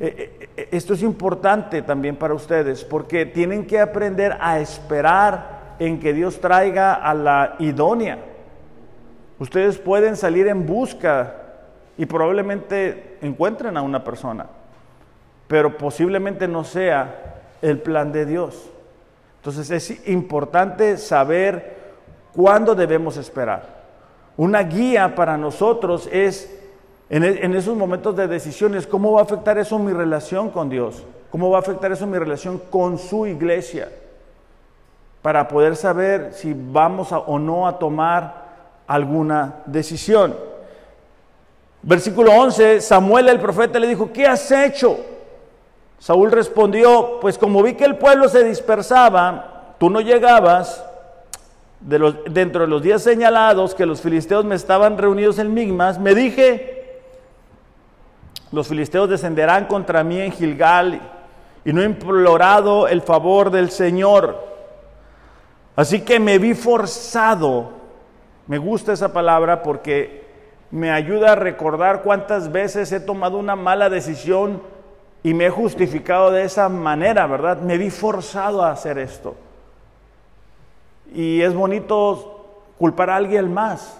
eh, 0.00 0.36
eh, 0.40 0.48
eh, 0.56 0.68
esto 0.72 0.94
es 0.94 1.02
importante 1.02 1.80
también 1.82 2.16
para 2.16 2.34
ustedes 2.34 2.82
porque 2.82 3.24
tienen 3.24 3.64
que 3.64 3.78
aprender 3.78 4.36
a 4.40 4.58
esperar 4.58 5.76
en 5.78 6.00
que 6.00 6.12
Dios 6.12 6.40
traiga 6.40 6.94
a 6.94 7.14
la 7.14 7.54
idónea. 7.60 8.18
Ustedes 9.38 9.78
pueden 9.78 10.16
salir 10.16 10.48
en 10.48 10.66
busca 10.66 11.41
y 11.98 12.06
probablemente 12.06 13.18
encuentren 13.20 13.76
a 13.76 13.82
una 13.82 14.02
persona, 14.02 14.46
pero 15.46 15.76
posiblemente 15.76 16.48
no 16.48 16.64
sea 16.64 17.40
el 17.60 17.80
plan 17.80 18.12
de 18.12 18.26
Dios. 18.26 18.70
Entonces 19.36 19.70
es 19.70 20.08
importante 20.08 20.96
saber 20.96 21.76
cuándo 22.34 22.74
debemos 22.74 23.16
esperar. 23.16 23.82
Una 24.36 24.62
guía 24.62 25.14
para 25.14 25.36
nosotros 25.36 26.08
es 26.10 26.58
e, 27.10 27.16
en, 27.16 27.54
esos 27.54 27.76
momentos 27.76 28.16
de 28.16 28.26
decisiones, 28.26 28.86
¿cómo 28.86 29.12
va 29.12 29.20
a 29.20 29.24
afectar 29.24 29.58
eso 29.58 29.78
mi 29.78 29.92
relación 29.92 30.48
con 30.50 30.70
Dios? 30.70 31.04
¿Cómo 31.30 31.50
va 31.50 31.58
a 31.58 31.60
afectar 31.60 31.92
eso 31.92 32.06
mi 32.06 32.18
relación 32.18 32.58
con 32.70 32.98
su 32.98 33.26
iglesia? 33.26 33.90
Para 35.20 35.46
poder 35.46 35.76
saber 35.76 36.32
si 36.32 36.54
vamos 36.56 37.12
o 37.12 37.38
no 37.38 37.68
a 37.68 37.78
tomar 37.78 38.42
alguna 38.86 39.56
decisión. 39.66 40.34
Versículo 41.82 42.32
11, 42.32 42.80
Samuel 42.80 43.28
el 43.28 43.40
profeta 43.40 43.78
le 43.78 43.88
dijo, 43.88 44.12
¿qué 44.12 44.26
has 44.26 44.50
hecho? 44.52 44.98
Saúl 45.98 46.30
respondió, 46.30 47.18
pues 47.20 47.38
como 47.38 47.62
vi 47.62 47.74
que 47.74 47.84
el 47.84 47.96
pueblo 47.96 48.28
se 48.28 48.44
dispersaba, 48.44 49.74
tú 49.78 49.90
no 49.90 50.00
llegabas, 50.00 50.84
dentro 51.80 52.62
de 52.62 52.68
los 52.68 52.82
días 52.82 53.02
señalados 53.02 53.74
que 53.74 53.86
los 53.86 54.00
filisteos 54.00 54.44
me 54.44 54.54
estaban 54.54 54.96
reunidos 54.96 55.38
en 55.38 55.52
Migmas, 55.52 55.98
me 55.98 56.14
dije, 56.14 57.00
los 58.52 58.68
filisteos 58.68 59.08
descenderán 59.08 59.66
contra 59.66 60.04
mí 60.04 60.20
en 60.20 60.30
Gilgal 60.30 61.00
y 61.64 61.72
no 61.72 61.82
he 61.82 61.86
implorado 61.86 62.86
el 62.86 63.02
favor 63.02 63.50
del 63.50 63.70
Señor. 63.70 64.52
Así 65.74 66.02
que 66.02 66.20
me 66.20 66.38
vi 66.38 66.54
forzado. 66.54 67.70
Me 68.46 68.58
gusta 68.58 68.92
esa 68.92 69.12
palabra 69.12 69.62
porque 69.62 70.21
me 70.72 70.90
ayuda 70.90 71.32
a 71.32 71.36
recordar 71.36 72.02
cuántas 72.02 72.50
veces 72.50 72.90
he 72.92 72.98
tomado 72.98 73.38
una 73.38 73.54
mala 73.54 73.90
decisión 73.90 74.62
y 75.22 75.34
me 75.34 75.46
he 75.46 75.50
justificado 75.50 76.32
de 76.32 76.42
esa 76.44 76.68
manera, 76.68 77.26
¿verdad? 77.26 77.58
Me 77.58 77.78
vi 77.78 77.90
forzado 77.90 78.62
a 78.62 78.72
hacer 78.72 78.98
esto. 78.98 79.36
Y 81.14 81.42
es 81.42 81.54
bonito 81.54 82.46
culpar 82.78 83.10
a 83.10 83.16
alguien 83.16 83.52
más 83.52 83.98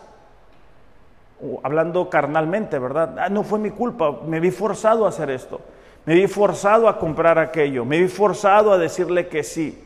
hablando 1.62 2.08
carnalmente, 2.08 2.78
¿verdad? 2.78 3.18
Ah, 3.18 3.28
no 3.28 3.42
fue 3.42 3.58
mi 3.58 3.70
culpa, 3.70 4.20
me 4.26 4.40
vi 4.40 4.50
forzado 4.50 5.06
a 5.06 5.08
hacer 5.08 5.30
esto, 5.30 5.60
me 6.06 6.14
vi 6.14 6.26
forzado 6.26 6.88
a 6.88 6.98
comprar 6.98 7.38
aquello, 7.38 7.84
me 7.84 7.98
vi 7.98 8.08
forzado 8.08 8.72
a 8.72 8.78
decirle 8.78 9.28
que 9.28 9.42
sí. 9.42 9.84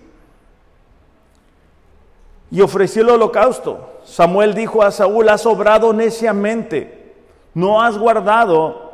Y 2.50 2.61
ofrecí 2.61 3.00
el 3.00 3.11
holocausto. 3.11 4.00
Samuel 4.04 4.54
dijo 4.54 4.82
a 4.82 4.90
Saúl, 4.90 5.28
has 5.28 5.46
obrado 5.46 5.92
neciamente, 5.92 7.14
no 7.54 7.82
has 7.82 7.98
guardado 7.98 8.92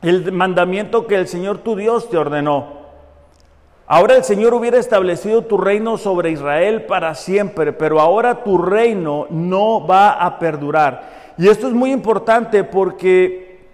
el 0.00 0.32
mandamiento 0.32 1.06
que 1.06 1.16
el 1.16 1.28
Señor 1.28 1.58
tu 1.58 1.76
Dios 1.76 2.08
te 2.08 2.16
ordenó. 2.16 2.84
Ahora 3.86 4.16
el 4.16 4.24
Señor 4.24 4.54
hubiera 4.54 4.78
establecido 4.78 5.42
tu 5.42 5.58
reino 5.58 5.98
sobre 5.98 6.30
Israel 6.30 6.86
para 6.86 7.14
siempre, 7.14 7.72
pero 7.72 8.00
ahora 8.00 8.42
tu 8.42 8.56
reino 8.56 9.26
no 9.28 9.86
va 9.86 10.12
a 10.12 10.38
perdurar. 10.38 11.34
Y 11.36 11.48
esto 11.48 11.68
es 11.68 11.74
muy 11.74 11.92
importante 11.92 12.64
porque 12.64 13.66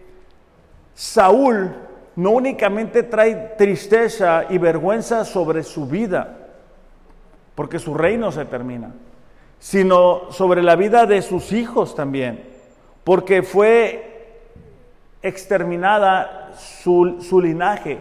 Saúl 0.94 1.72
no 2.16 2.30
únicamente 2.32 3.04
trae 3.04 3.54
tristeza 3.56 4.44
y 4.50 4.58
vergüenza 4.58 5.24
sobre 5.24 5.62
su 5.62 5.86
vida, 5.86 6.39
porque 7.60 7.78
su 7.78 7.92
reino 7.92 8.32
se 8.32 8.46
termina, 8.46 8.90
sino 9.58 10.32
sobre 10.32 10.62
la 10.62 10.76
vida 10.76 11.04
de 11.04 11.20
sus 11.20 11.52
hijos 11.52 11.94
también, 11.94 12.42
porque 13.04 13.42
fue 13.42 14.38
exterminada 15.20 16.52
su, 16.56 17.38
linaje. 17.42 17.98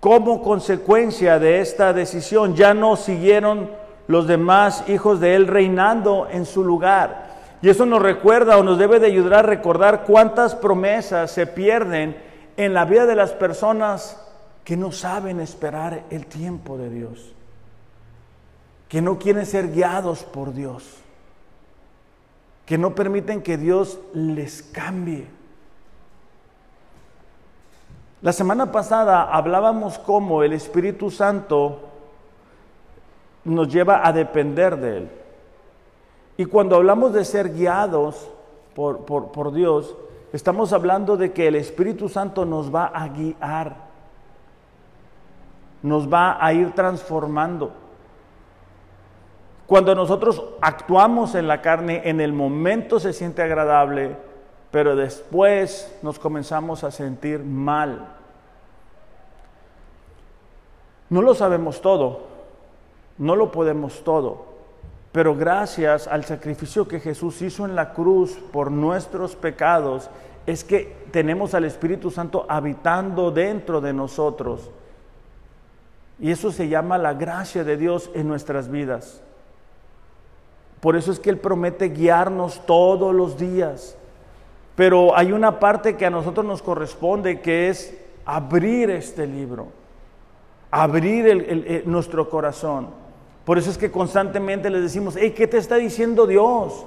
Como 0.00 0.42
consecuencia 0.42 1.38
de 1.38 1.60
esta 1.60 1.92
decisión, 1.92 2.56
ya 2.56 2.74
no 2.74 2.96
siguieron 2.96 3.70
los 4.08 4.26
demás 4.26 4.82
hijos 4.88 5.20
de 5.20 5.36
él 5.36 5.46
reinando 5.46 6.26
en 6.28 6.44
su 6.44 6.64
lugar. 6.64 7.28
Y 7.62 7.68
eso 7.68 7.86
nos 7.86 8.02
recuerda 8.02 8.58
o 8.58 8.64
nos 8.64 8.76
debe 8.76 8.98
de 8.98 9.06
ayudar 9.06 9.44
a 9.44 9.48
recordar 9.48 10.02
cuántas 10.02 10.56
promesas 10.56 11.30
se 11.30 11.46
pierden 11.46 12.16
en 12.56 12.74
la 12.74 12.86
vida 12.86 13.06
de 13.06 13.14
las 13.14 13.30
personas 13.30 14.20
que 14.64 14.76
no 14.76 14.90
saben 14.90 15.38
esperar 15.38 16.02
el 16.10 16.26
tiempo 16.26 16.76
de 16.76 16.90
Dios, 16.90 17.36
que 18.90 19.00
no 19.00 19.20
quieren 19.20 19.46
ser 19.46 19.70
guiados 19.70 20.24
por 20.24 20.52
Dios, 20.52 20.96
que 22.66 22.76
no 22.76 22.96
permiten 22.96 23.40
que 23.40 23.56
Dios 23.56 24.00
les 24.12 24.64
cambie. 24.64 25.28
La 28.20 28.32
semana 28.32 28.72
pasada 28.72 29.22
hablábamos 29.32 29.96
cómo 30.00 30.42
el 30.42 30.52
Espíritu 30.52 31.08
Santo 31.08 31.78
nos 33.44 33.68
lleva 33.68 34.04
a 34.04 34.12
depender 34.12 34.76
de 34.76 34.96
Él. 34.98 35.10
Y 36.36 36.46
cuando 36.46 36.74
hablamos 36.74 37.12
de 37.12 37.24
ser 37.24 37.54
guiados 37.54 38.28
por, 38.74 39.04
por, 39.04 39.52
Dios, 39.52 39.94
estamos 40.32 40.72
hablando 40.72 41.16
de 41.16 41.32
que 41.32 41.46
el 41.46 41.54
Espíritu 41.54 42.08
Santo 42.08 42.44
nos 42.44 42.74
va 42.74 42.86
a 42.86 43.06
guiar, 43.06 43.76
nos 45.80 46.12
va 46.12 46.44
a 46.44 46.52
ir 46.52 46.72
transformando. 46.72 47.72
Cuando 49.70 49.94
nosotros 49.94 50.42
actuamos 50.60 51.36
en 51.36 51.46
la 51.46 51.62
carne, 51.62 52.02
en 52.06 52.20
el 52.20 52.32
momento 52.32 52.98
se 52.98 53.12
siente 53.12 53.40
agradable, 53.40 54.16
pero 54.72 54.96
después 54.96 55.96
nos 56.02 56.18
comenzamos 56.18 56.82
a 56.82 56.90
sentir 56.90 57.44
mal. 57.44 58.08
No 61.08 61.22
lo 61.22 61.36
sabemos 61.36 61.80
todo, 61.80 62.22
no 63.16 63.36
lo 63.36 63.52
podemos 63.52 64.02
todo, 64.02 64.44
pero 65.12 65.36
gracias 65.36 66.08
al 66.08 66.24
sacrificio 66.24 66.88
que 66.88 66.98
Jesús 66.98 67.40
hizo 67.40 67.64
en 67.64 67.76
la 67.76 67.92
cruz 67.92 68.40
por 68.52 68.72
nuestros 68.72 69.36
pecados, 69.36 70.10
es 70.46 70.64
que 70.64 70.96
tenemos 71.12 71.54
al 71.54 71.64
Espíritu 71.64 72.10
Santo 72.10 72.44
habitando 72.48 73.30
dentro 73.30 73.80
de 73.80 73.92
nosotros. 73.92 74.68
Y 76.18 76.32
eso 76.32 76.50
se 76.50 76.68
llama 76.68 76.98
la 76.98 77.14
gracia 77.14 77.62
de 77.62 77.76
Dios 77.76 78.10
en 78.14 78.26
nuestras 78.26 78.68
vidas. 78.68 79.22
Por 80.80 80.96
eso 80.96 81.12
es 81.12 81.20
que 81.20 81.30
Él 81.30 81.38
promete 81.38 81.88
guiarnos 81.88 82.64
todos 82.66 83.14
los 83.14 83.38
días. 83.38 83.96
Pero 84.76 85.16
hay 85.16 85.32
una 85.32 85.60
parte 85.60 85.96
que 85.96 86.06
a 86.06 86.10
nosotros 86.10 86.46
nos 86.46 86.62
corresponde, 86.62 87.40
que 87.40 87.68
es 87.68 87.94
abrir 88.24 88.90
este 88.90 89.26
libro, 89.26 89.68
abrir 90.70 91.82
nuestro 91.86 92.30
corazón. 92.30 92.88
Por 93.44 93.58
eso 93.58 93.70
es 93.70 93.76
que 93.76 93.90
constantemente 93.90 94.70
les 94.70 94.82
decimos, 94.82 95.16
hey, 95.18 95.34
¿qué 95.36 95.46
te 95.46 95.58
está 95.58 95.76
diciendo 95.76 96.26
Dios? 96.26 96.86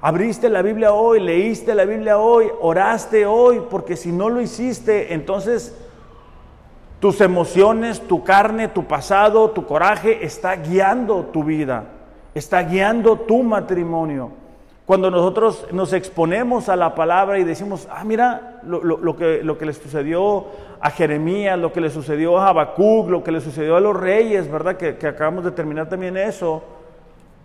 Abriste 0.00 0.48
la 0.48 0.62
Biblia 0.62 0.92
hoy, 0.92 1.20
leíste 1.20 1.74
la 1.74 1.84
Biblia 1.84 2.18
hoy, 2.18 2.46
oraste 2.60 3.26
hoy, 3.26 3.62
porque 3.70 3.96
si 3.96 4.10
no 4.10 4.30
lo 4.30 4.40
hiciste, 4.40 5.12
entonces 5.12 5.76
tus 7.00 7.20
emociones, 7.20 8.00
tu 8.00 8.24
carne, 8.24 8.68
tu 8.68 8.84
pasado, 8.84 9.50
tu 9.50 9.66
coraje 9.66 10.24
está 10.24 10.56
guiando 10.56 11.26
tu 11.26 11.44
vida, 11.44 11.84
está 12.34 12.62
guiando 12.62 13.16
tu 13.16 13.42
matrimonio. 13.42 14.30
Cuando 14.86 15.10
nosotros 15.10 15.66
nos 15.72 15.92
exponemos 15.92 16.68
a 16.68 16.76
la 16.76 16.94
palabra 16.94 17.38
y 17.38 17.44
decimos, 17.44 17.86
ah, 17.90 18.02
mira 18.04 18.60
lo, 18.64 19.16
que, 19.16 19.42
lo 19.44 19.56
que 19.56 19.66
le 19.66 19.72
sucedió 19.72 20.46
a 20.80 20.90
Jeremías, 20.90 21.58
lo 21.58 21.72
que 21.72 21.80
le 21.80 21.90
sucedió 21.90 22.38
a 22.38 22.48
Habacuc, 22.48 23.08
lo 23.08 23.22
que 23.22 23.30
le 23.30 23.40
sucedió 23.40 23.76
a 23.76 23.80
los 23.80 23.96
reyes, 23.96 24.50
¿verdad? 24.50 24.76
Que, 24.76 24.96
que 24.96 25.06
acabamos 25.06 25.44
de 25.44 25.52
terminar 25.52 25.88
también 25.88 26.16
eso 26.16 26.62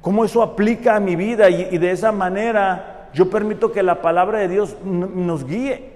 cómo 0.06 0.24
eso 0.24 0.43
aplica 0.43 0.95
a 0.95 1.00
mi 1.00 1.15
vida 1.15 1.50
y, 1.50 1.80
de 1.80 1.89
esa 1.89 2.12
manera 2.12 3.10
yo 3.15 3.28
permito 3.28 3.71
que 3.71 3.82
la 3.82 4.04
palabra 4.04 4.38
de 4.38 4.48
Dios 4.48 4.78
nos 4.84 5.48
guíe. 5.48 5.93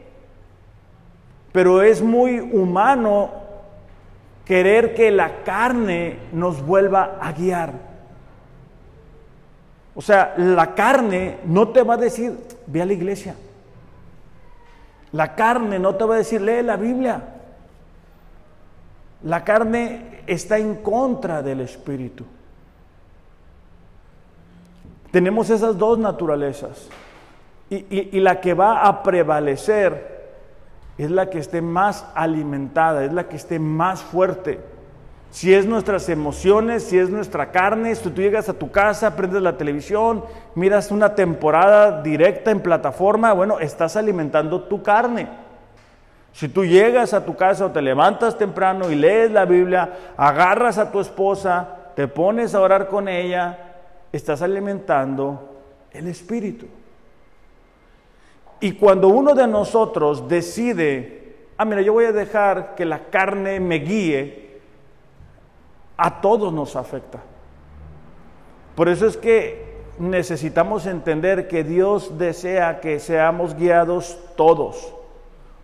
Pero 1.52 1.84
es 1.84 2.02
muy 2.02 2.40
humano 2.40 3.30
querer 4.46 4.96
que 4.96 5.12
la 5.12 5.44
carne 5.44 6.18
nos 6.34 6.66
vuelva 6.66 7.20
a 7.22 7.34
guiar. 7.34 7.74
O 10.00 10.02
sea, 10.02 10.34
la 10.38 10.76
carne 10.76 11.40
no 11.44 11.68
te 11.68 11.84
va 11.84 11.96
a 11.96 11.98
decir, 11.98 12.34
ve 12.68 12.82
a 12.82 12.86
la 12.86 12.94
iglesia. 12.94 13.36
La 15.12 15.36
carne 15.36 15.78
no 15.78 15.96
te 15.96 16.06
va 16.06 16.16
a 16.16 16.20
decir, 16.20 16.40
lee 16.40 16.64
la 16.64 16.78
Biblia. 16.78 17.22
La 19.24 19.44
carne 19.44 20.22
está 20.26 20.58
en 20.58 20.76
contra 20.76 21.42
del 21.42 21.60
Espíritu. 21.60 22.24
Tenemos 25.12 25.50
esas 25.50 25.78
dos 25.78 26.00
naturalezas. 26.00 26.88
Y, 27.70 28.22
la 28.22 28.40
que 28.40 28.54
va 28.54 28.88
a 28.88 29.04
prevalecer 29.04 30.30
es 30.98 31.12
la 31.12 31.30
que 31.30 31.40
esté 31.40 31.62
más 31.62 32.06
alimentada, 32.16 33.04
es 33.04 33.12
la 33.12 33.28
que 33.28 33.36
esté 33.36 33.60
más 33.60 34.02
fuerte. 34.02 34.62
Si 35.32 35.54
es 35.54 35.66
nuestras 35.68 36.10
emociones, 36.10 36.84
si 36.84 36.98
es 36.98 37.10
nuestra 37.10 37.52
carne, 37.52 37.94
si 37.94 38.10
tú 38.10 38.22
llegas 38.22 38.50
a 38.50 38.54
tu 38.54 38.72
casa, 38.72 39.16
prendes 39.16 39.42
la 39.42 39.58
televisión, 39.58 40.24
miras 40.56 40.92
una 40.92 41.14
temporada 41.14 42.02
directa 42.02 42.50
en 42.50 42.62
plataforma, 42.62 43.34
bueno, 43.34 43.60
estás 43.60 43.96
alimentando 43.96 44.64
tu 44.64 44.82
carne. 44.82 45.28
Si 46.34 46.48
tú 46.48 46.66
llegas 46.66 47.14
a 47.14 47.26
tu 47.26 47.36
casa 47.36 47.66
o 47.66 47.72
te 47.72 47.82
levantas 47.82 48.38
temprano 48.38 48.90
y 48.90 48.96
lees 48.96 49.32
la 49.32 49.46
Biblia, 49.46 50.14
agarras 50.18 50.78
a 50.78 50.92
tu 50.92 51.00
esposa, 51.00 51.78
te 51.96 52.08
pones 52.08 52.56
a 52.56 52.62
orar 52.62 52.88
con 52.88 53.08
ella, 53.08 53.58
estás 54.12 54.42
alimentando 54.42 55.62
el 55.92 56.08
espíritu. 56.08 56.66
Y 58.62 58.74
cuando 58.74 59.10
uno 59.10 59.34
de 59.36 59.48
nosotros 59.48 60.28
decide, 60.28 61.36
ah, 61.58 61.66
mira, 61.66 61.82
yo 61.82 61.94
voy 61.94 62.06
a 62.06 62.12
dejar 62.12 62.76
que 62.76 62.86
la 62.86 63.10
carne 63.10 63.60
me 63.60 63.76
guíe, 63.76 64.49
a 66.00 66.22
todos 66.22 66.54
nos 66.54 66.76
afecta. 66.76 67.20
Por 68.76 68.88
eso 68.88 69.06
es 69.06 69.18
que 69.18 69.70
necesitamos 70.00 70.86
entender 70.86 71.48
que 71.48 71.64
Dios 71.64 72.18
desea 72.18 72.80
que 72.80 73.00
seamos 73.00 73.56
guiados 73.56 74.18
todos. 74.38 74.94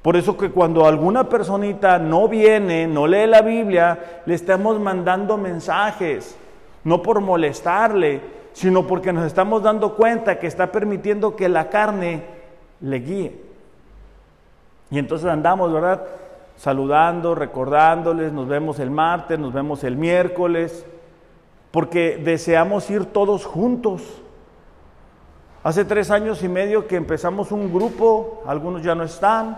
Por 0.02 0.18
eso 0.18 0.38
que 0.38 0.52
cuando 0.52 0.86
alguna 0.86 1.30
personita 1.30 1.98
no 1.98 2.28
viene, 2.28 2.86
no 2.86 3.08
lee 3.08 3.26
la 3.26 3.42
Biblia, 3.42 4.22
le 4.26 4.36
estamos 4.36 4.80
mandando 4.80 5.38
mensajes, 5.38 6.38
no 6.84 7.02
por 7.02 7.22
molestarle, 7.22 8.22
sino 8.54 8.86
porque 8.86 9.14
nos 9.14 9.26
estamos 9.26 9.64
dando 9.64 9.96
cuenta 9.96 10.38
que 10.38 10.48
está 10.48 10.72
permitiendo 10.72 11.36
que 11.36 11.50
la 11.50 11.70
carne 11.70 12.24
le 12.82 13.00
guíe. 13.00 13.42
Y 14.92 15.00
entonces 15.00 15.28
andamos, 15.28 15.74
¿verdad? 15.74 16.04
Saludando, 16.58 17.36
recordándoles, 17.36 18.32
nos 18.32 18.48
vemos 18.48 18.80
el 18.80 18.90
martes, 18.90 19.38
nos 19.38 19.54
vemos 19.54 19.84
el 19.84 19.98
miércoles, 19.98 20.86
porque 21.72 22.18
deseamos 22.24 22.90
ir 22.90 23.06
todos 23.06 23.46
juntos. 23.46 24.02
Hace 25.64 25.84
tres 25.84 26.12
años 26.12 26.44
y 26.44 26.48
medio 26.48 26.88
que 26.88 26.96
empezamos 26.96 27.52
un 27.52 27.74
grupo, 27.74 28.44
algunos 28.46 28.84
ya 28.84 28.96
no 28.96 29.04
están, 29.04 29.58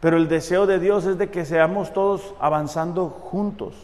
pero 0.00 0.16
el 0.16 0.28
deseo 0.28 0.66
de 0.66 0.78
Dios 0.78 1.06
es 1.06 1.16
de 1.16 1.30
que 1.30 1.44
seamos 1.44 1.92
todos 1.92 2.34
avanzando 2.40 3.08
juntos. 3.08 3.74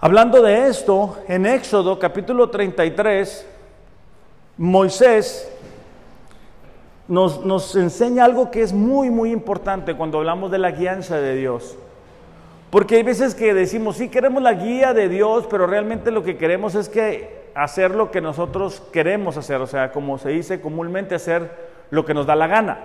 Hablando 0.00 0.42
de 0.42 0.68
esto, 0.68 1.16
en 1.28 1.46
Éxodo 1.46 1.98
capítulo 1.98 2.50
33, 2.50 3.46
Moisés 4.58 5.50
nos, 7.08 7.76
enseña 7.76 8.24
algo 8.24 8.50
que 8.50 8.62
es 8.62 8.72
muy, 8.72 9.10
muy 9.10 9.30
importante 9.30 9.94
cuando 9.94 10.18
hablamos 10.18 10.50
de 10.50 10.58
la 10.58 10.70
guianza 10.70 11.18
de 11.18 11.36
Dios. 11.36 11.76
Porque 12.70 12.96
hay 12.96 13.02
veces 13.02 13.34
que 13.34 13.54
decimos, 13.54 13.96
sí, 13.96 14.08
queremos 14.08 14.42
la 14.42 14.54
guía 14.54 14.94
de 14.94 15.08
Dios, 15.08 15.46
pero 15.48 15.66
realmente 15.66 16.10
lo 16.10 16.24
que 16.24 16.36
queremos 16.36 16.74
es 16.74 16.88
que 16.88 17.44
hacer 17.54 17.92
lo 17.92 18.10
que 18.10 18.20
nosotros 18.20 18.82
queremos 18.92 19.36
hacer, 19.36 19.60
o 19.60 19.66
sea, 19.66 19.92
como 19.92 20.18
se 20.18 20.30
dice 20.30 20.60
comúnmente, 20.60 21.14
hacer 21.14 21.50
lo 21.90 22.04
que 22.04 22.14
nos 22.14 22.26
da 22.26 22.34
la 22.34 22.48
gana. 22.48 22.78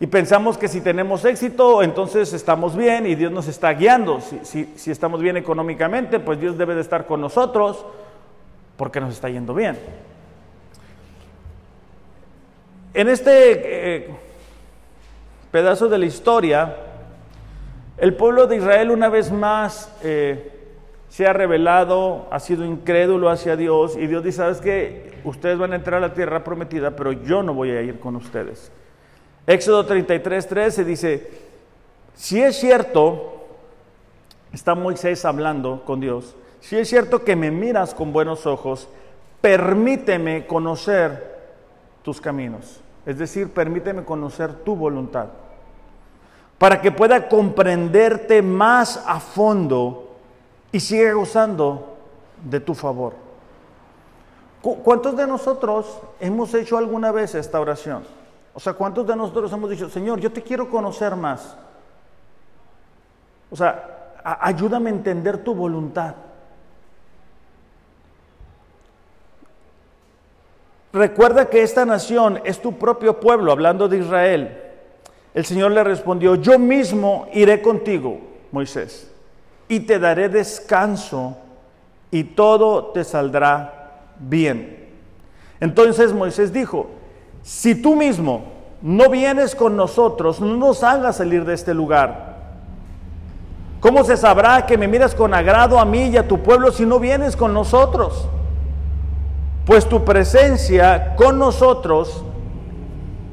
Y 0.00 0.06
pensamos 0.06 0.56
que 0.56 0.68
si 0.68 0.80
tenemos 0.80 1.24
éxito, 1.24 1.82
entonces 1.82 2.32
estamos 2.32 2.76
bien 2.76 3.06
y 3.06 3.16
Dios 3.16 3.32
nos 3.32 3.48
está 3.48 3.72
guiando. 3.72 4.20
Si, 4.20 4.74
estamos 4.86 5.20
bien 5.20 5.36
económicamente, 5.36 6.20
pues 6.20 6.38
Dios 6.38 6.56
debe 6.56 6.76
de 6.76 6.82
estar 6.82 7.06
con 7.06 7.20
nosotros 7.20 7.84
porque 8.76 9.00
nos 9.00 9.12
está 9.12 9.28
yendo 9.28 9.54
bien. 9.54 9.76
En 12.98 13.08
este 13.08 13.30
eh, 13.94 14.08
pedazo 15.52 15.88
de 15.88 15.98
la 15.98 16.06
historia, 16.06 16.74
el 17.96 18.16
pueblo 18.16 18.48
de 18.48 18.56
Israel 18.56 18.90
una 18.90 19.08
vez 19.08 19.30
más 19.30 19.94
eh, 20.02 20.50
se 21.08 21.24
ha 21.24 21.32
revelado, 21.32 22.26
ha 22.32 22.40
sido 22.40 22.64
incrédulo 22.64 23.30
hacia 23.30 23.54
Dios 23.54 23.96
y 23.96 24.08
Dios 24.08 24.24
dice, 24.24 24.38
¿sabes 24.38 24.60
qué? 24.60 25.12
Ustedes 25.22 25.56
van 25.58 25.74
a 25.74 25.76
entrar 25.76 26.02
a 26.02 26.08
la 26.08 26.12
tierra 26.12 26.42
prometida, 26.42 26.96
pero 26.96 27.12
yo 27.12 27.44
no 27.44 27.54
voy 27.54 27.70
a 27.70 27.82
ir 27.82 28.00
con 28.00 28.16
ustedes. 28.16 28.72
Éxodo 29.46 29.86
33, 29.86 30.48
13 30.48 30.84
dice, 30.84 31.30
si 32.16 32.42
es 32.42 32.56
cierto, 32.56 33.46
está 34.52 34.74
Moisés 34.74 35.24
hablando 35.24 35.84
con 35.84 36.00
Dios, 36.00 36.34
si 36.58 36.76
es 36.76 36.88
cierto 36.88 37.22
que 37.22 37.36
me 37.36 37.52
miras 37.52 37.94
con 37.94 38.12
buenos 38.12 38.44
ojos, 38.44 38.88
permíteme 39.40 40.48
conocer 40.48 41.38
tus 42.02 42.20
caminos. 42.20 42.82
Es 43.08 43.16
decir, 43.16 43.50
permíteme 43.54 44.04
conocer 44.04 44.52
tu 44.52 44.76
voluntad. 44.76 45.28
Para 46.58 46.82
que 46.82 46.92
pueda 46.92 47.26
comprenderte 47.26 48.42
más 48.42 49.02
a 49.06 49.18
fondo 49.18 50.10
y 50.70 50.78
siga 50.78 51.14
gozando 51.14 51.96
de 52.44 52.60
tu 52.60 52.74
favor. 52.74 53.14
¿Cuántos 54.60 55.16
de 55.16 55.26
nosotros 55.26 56.00
hemos 56.20 56.52
hecho 56.52 56.76
alguna 56.76 57.10
vez 57.10 57.34
esta 57.34 57.58
oración? 57.58 58.04
O 58.52 58.60
sea, 58.60 58.74
¿cuántos 58.74 59.06
de 59.06 59.16
nosotros 59.16 59.50
hemos 59.54 59.70
dicho, 59.70 59.88
Señor, 59.88 60.20
yo 60.20 60.30
te 60.30 60.42
quiero 60.42 60.68
conocer 60.68 61.16
más? 61.16 61.56
O 63.50 63.56
sea, 63.56 64.12
ayúdame 64.22 64.90
a 64.90 64.92
entender 64.92 65.42
tu 65.42 65.54
voluntad. 65.54 66.14
Recuerda 70.92 71.46
que 71.46 71.62
esta 71.62 71.84
nación 71.84 72.40
es 72.44 72.60
tu 72.60 72.78
propio 72.78 73.20
pueblo, 73.20 73.52
hablando 73.52 73.88
de 73.88 73.98
Israel. 73.98 74.58
El 75.34 75.44
Señor 75.44 75.72
le 75.72 75.84
respondió, 75.84 76.34
yo 76.36 76.58
mismo 76.58 77.28
iré 77.32 77.60
contigo, 77.60 78.18
Moisés, 78.50 79.10
y 79.68 79.80
te 79.80 79.98
daré 79.98 80.28
descanso 80.28 81.36
y 82.10 82.24
todo 82.24 82.86
te 82.86 83.04
saldrá 83.04 84.14
bien. 84.18 84.88
Entonces 85.60 86.12
Moisés 86.12 86.52
dijo, 86.52 86.88
si 87.42 87.74
tú 87.74 87.94
mismo 87.94 88.44
no 88.80 89.10
vienes 89.10 89.54
con 89.54 89.76
nosotros, 89.76 90.40
no 90.40 90.56
nos 90.56 90.82
hagas 90.82 91.16
salir 91.16 91.44
de 91.44 91.54
este 91.54 91.74
lugar. 91.74 92.36
¿Cómo 93.80 94.04
se 94.04 94.16
sabrá 94.16 94.66
que 94.66 94.78
me 94.78 94.88
miras 94.88 95.14
con 95.14 95.34
agrado 95.34 95.78
a 95.78 95.84
mí 95.84 96.08
y 96.08 96.16
a 96.16 96.26
tu 96.26 96.42
pueblo 96.42 96.72
si 96.72 96.86
no 96.86 96.98
vienes 96.98 97.36
con 97.36 97.52
nosotros? 97.52 98.28
Pues 99.68 99.86
tu 99.86 100.02
presencia 100.02 101.14
con 101.14 101.38
nosotros, 101.38 102.24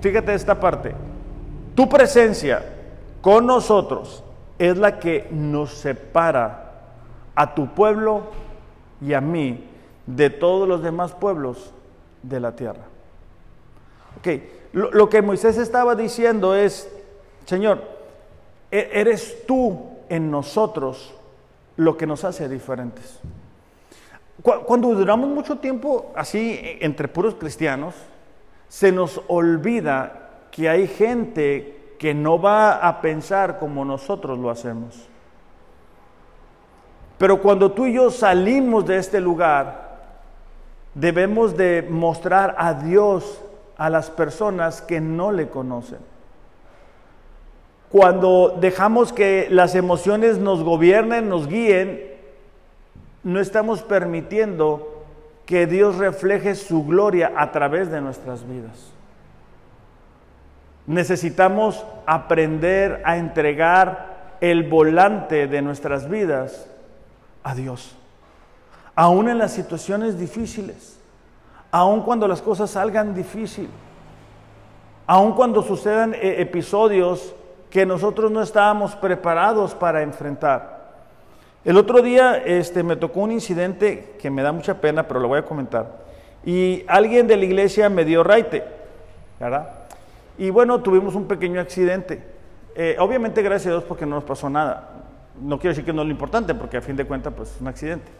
fíjate 0.01 0.33
esta 0.33 0.59
parte, 0.59 0.93
tu 1.75 1.88
presencia 1.88 2.61
con 3.21 3.45
nosotros 3.45 4.21
es 4.59 4.77
la 4.77 4.99
que 4.99 5.29
nos 5.31 5.71
separa 5.71 6.73
a 7.36 7.55
tu 7.55 7.73
pueblo 7.73 8.23
y 8.99 9.13
a 9.13 9.21
mí 9.21 9.63
de 10.05 10.29
todos 10.29 10.67
los 10.67 10.83
demás 10.83 11.13
pueblos 11.13 11.71
de 12.21 12.41
la 12.41 12.53
tierra. 12.53 12.83
Ok, 14.19 14.27
lo, 14.73 15.07
que 15.07 15.21
Moisés 15.21 15.57
estaba 15.57 15.95
diciendo 15.95 16.53
es, 16.53 16.91
Señor, 17.45 17.81
e, 18.71 18.89
eres 18.91 19.45
tú 19.47 19.86
en 20.09 20.29
nosotros 20.29 21.15
lo 21.77 21.95
que 21.95 22.05
nos 22.05 22.25
hace 22.25 22.49
diferentes. 22.49 23.21
Cuando 24.41 24.93
duramos 24.93 25.29
mucho 25.29 25.57
tiempo 25.57 26.11
así 26.15 26.59
entre 26.81 27.07
puros 27.07 27.36
cristianos, 27.36 27.95
se 28.67 28.91
nos 28.91 29.21
olvida 29.27 30.47
que 30.51 30.69
hay 30.69 30.88
gente 30.88 31.95
que 31.97 32.13
no 32.13 32.41
va 32.41 32.75
a 32.75 33.01
pensar 33.01 33.59
como 33.59 33.86
nosotros 33.86 34.38
lo 34.38 34.49
hacemos. 34.49 35.07
Pero 37.17 37.41
cuando 37.41 37.71
tú 37.71 37.86
y 37.86 37.93
yo 37.93 38.11
salimos 38.11 38.86
de 38.86 38.97
este 38.97 39.21
lugar, 39.21 39.99
debemos 40.93 41.55
de 41.55 41.86
mostrar 41.89 42.55
a 42.57 42.73
Dios 42.73 43.41
a 43.77 43.89
las 43.89 44.09
personas 44.09 44.81
que 44.81 44.99
no 44.99 45.31
le 45.31 45.47
conocen. 45.47 45.99
Cuando 47.89 48.57
dejamos 48.59 49.13
que 49.13 49.47
las 49.49 49.75
emociones 49.75 50.38
nos 50.38 50.63
gobiernen, 50.63 51.29
nos 51.29 51.47
guíen, 51.47 52.14
no 53.26 53.39
estamos 53.39 53.82
permitiendo 53.82 55.03
que 55.47 55.65
Dios 55.65 55.95
refleje 55.97 56.53
su 56.53 56.86
gloria 56.86 57.34
a 57.36 57.51
través 57.51 57.89
de 57.89 57.99
nuestras 57.99 58.47
vidas. 58.47 58.91
Necesitamos 60.86 61.84
aprender 62.05 63.01
a 63.03 63.17
entregar 63.17 64.36
el 64.41 64.69
volante 64.69 65.47
de 65.47 65.63
nuestras 65.63 66.07
vidas 66.07 66.67
a 67.43 67.55
Dios. 67.55 67.97
Aún 68.93 69.28
en 69.28 69.39
las 69.39 69.53
situaciones 69.53 70.19
difíciles, 70.19 70.99
aún 71.71 72.03
cuando 72.03 72.28
las 72.28 72.43
cosas 72.43 72.69
salgan 72.69 73.15
difícil, 73.15 73.69
aún 75.07 75.34
cuando 75.34 75.63
sucedan 75.63 76.13
eh, 76.13 76.36
episodios 76.41 77.34
que 77.71 77.88
nosotros 77.88 78.30
no 78.30 78.43
estábamos 78.43 78.95
preparados 78.95 79.73
para 79.73 80.03
enfrentar. 80.03 80.74
El 81.66 81.78
otro 81.78 82.03
día 82.03 82.38
este, 82.38 82.84
me 82.84 82.95
tocó 82.95 83.22
un 83.22 83.32
incidente 83.32 84.13
que 84.22 84.30
me 84.30 84.43
da 84.43 84.51
mucha 84.51 84.80
pena, 84.80 85.07
pero 85.07 85.20
lo 85.20 85.28
voy 85.28 85.39
a 85.39 85.45
comentar. 85.45 86.05
Y 86.45 86.84
alguien 86.88 87.26
de 87.26 87.38
la 87.38 87.45
iglesia 87.45 87.89
me 87.89 88.05
dio 88.05 88.24
raite, 88.24 88.63
¿verdad? 89.39 89.70
Y 90.38 90.51
bueno, 90.51 90.82
tuvimos 90.82 91.16
un 91.16 91.28
pequeño 91.28 91.59
accidente. 91.59 92.22
Eh, 92.76 92.95
obviamente, 92.99 93.41
gracias 93.41 93.68
a 93.68 93.78
Dios, 93.78 93.84
porque 93.84 94.05
no 94.05 94.13
nos 94.13 94.24
pasó 94.24 94.47
nada. 94.47 94.91
No 95.41 95.57
quiero 95.57 95.72
decir 95.72 95.84
que 95.84 95.91
no 95.91 96.03
es 96.03 96.07
lo 96.07 96.11
importante, 96.11 96.53
porque 96.53 96.78
a 96.78 96.82
fin 96.82 96.95
de 96.95 97.05
cuentas, 97.05 97.34
pues 97.36 97.55
es 97.55 97.59
un 97.59 97.68
accidente. 97.68 98.11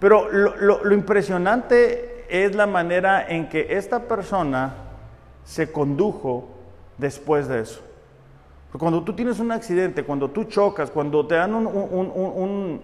Pero 0.00 0.28
lo, 0.32 0.82
lo 0.82 0.94
impresionante 0.94 2.24
es 2.28 2.56
la 2.56 2.66
manera 2.66 3.24
en 3.28 3.48
que 3.48 3.76
esta 3.76 4.08
persona 4.08 4.74
se 5.44 5.70
condujo 5.70 6.48
después 6.98 7.46
de 7.46 7.60
eso. 7.60 7.80
Cuando 8.76 9.02
tú 9.02 9.14
tienes 9.14 9.40
un 9.40 9.50
accidente, 9.50 10.04
cuando 10.04 10.30
tú 10.30 10.44
chocas, 10.44 10.90
cuando 10.90 11.26
te 11.26 11.36
dan 11.36 11.54
un, 11.54 12.80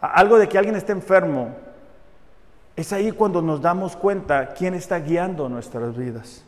algo 0.00 0.38
de 0.38 0.48
que 0.48 0.58
alguien 0.58 0.76
está 0.76 0.92
enfermo, 0.92 1.54
es 2.76 2.92
ahí 2.92 3.10
cuando 3.10 3.42
nos 3.42 3.60
damos 3.60 3.96
cuenta 3.96 4.54
quién 4.54 4.74
está 4.74 5.00
guiando 5.00 5.48
nuestras 5.48 5.96
vidas. 5.96 6.44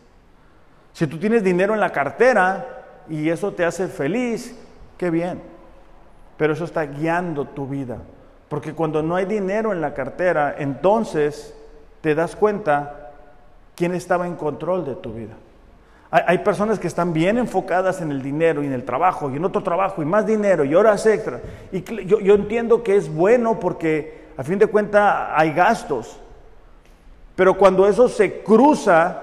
Si 0.92 1.06
tú 1.06 1.18
tienes 1.18 1.42
dinero 1.42 1.74
en 1.74 1.80
la 1.80 1.90
cartera 1.90 2.84
y 3.08 3.28
eso 3.28 3.52
te 3.52 3.64
hace 3.64 3.88
feliz, 3.88 4.56
qué 4.96 5.10
bien. 5.10 5.42
Pero 6.36 6.52
eso 6.52 6.64
está 6.64 6.86
guiando 6.86 7.46
tu 7.46 7.66
vida. 7.66 7.98
Porque 8.48 8.72
cuando 8.72 9.02
no 9.02 9.16
hay 9.16 9.24
dinero 9.24 9.72
en 9.72 9.80
la 9.80 9.94
cartera, 9.94 10.54
entonces 10.56 11.54
te 12.00 12.14
das 12.14 12.36
cuenta 12.36 13.10
quién 13.74 13.94
estaba 13.94 14.26
en 14.28 14.36
control 14.36 14.84
de 14.84 14.94
tu 14.94 15.12
vida. 15.12 15.34
Hay, 16.16 16.38
personas 16.38 16.78
que 16.78 16.86
están 16.86 17.12
bien 17.12 17.38
enfocadas 17.38 18.00
en 18.00 18.12
el 18.12 18.22
dinero 18.22 18.62
y 18.62 18.66
en 18.66 18.72
el 18.72 18.84
trabajo 18.84 19.32
y 19.32 19.36
en 19.36 19.44
otro 19.44 19.64
trabajo 19.64 20.00
y 20.00 20.04
más 20.04 20.24
dinero 20.24 20.64
y 20.64 20.72
horas 20.72 21.04
extra. 21.06 21.40
Y 21.72 21.82
yo, 22.06 22.34
entiendo 22.36 22.84
que 22.84 22.94
es 22.94 23.12
bueno 23.12 23.58
porque 23.58 24.22
a 24.36 24.44
fin 24.44 24.60
de 24.60 24.68
cuentas 24.68 25.30
hay 25.34 25.52
gastos. 25.52 26.20
Pero 27.34 27.58
cuando 27.58 27.88
eso 27.88 28.08
se 28.08 28.42
cruza 28.42 29.22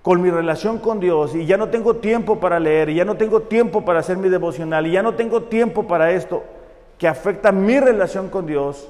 con 0.00 0.22
mi 0.22 0.30
relación 0.30 0.78
con 0.78 0.98
Dios 0.98 1.34
y 1.34 1.44
ya 1.44 1.58
no 1.58 1.68
tengo 1.68 1.96
tiempo 1.96 2.40
para 2.40 2.58
leer 2.58 2.88
y 2.88 2.94
ya 2.94 3.04
no 3.04 3.18
tengo 3.18 3.42
tiempo 3.42 3.84
para 3.84 4.00
hacer 4.00 4.16
mi 4.16 4.30
devocional 4.30 4.86
y 4.86 4.92
ya 4.92 5.02
no 5.02 5.12
tengo 5.12 5.42
tiempo 5.42 5.86
para 5.86 6.10
esto 6.10 6.42
que 6.96 7.06
afecta 7.06 7.52
mi 7.52 7.78
relación 7.78 8.30
con 8.30 8.46
Dios, 8.46 8.88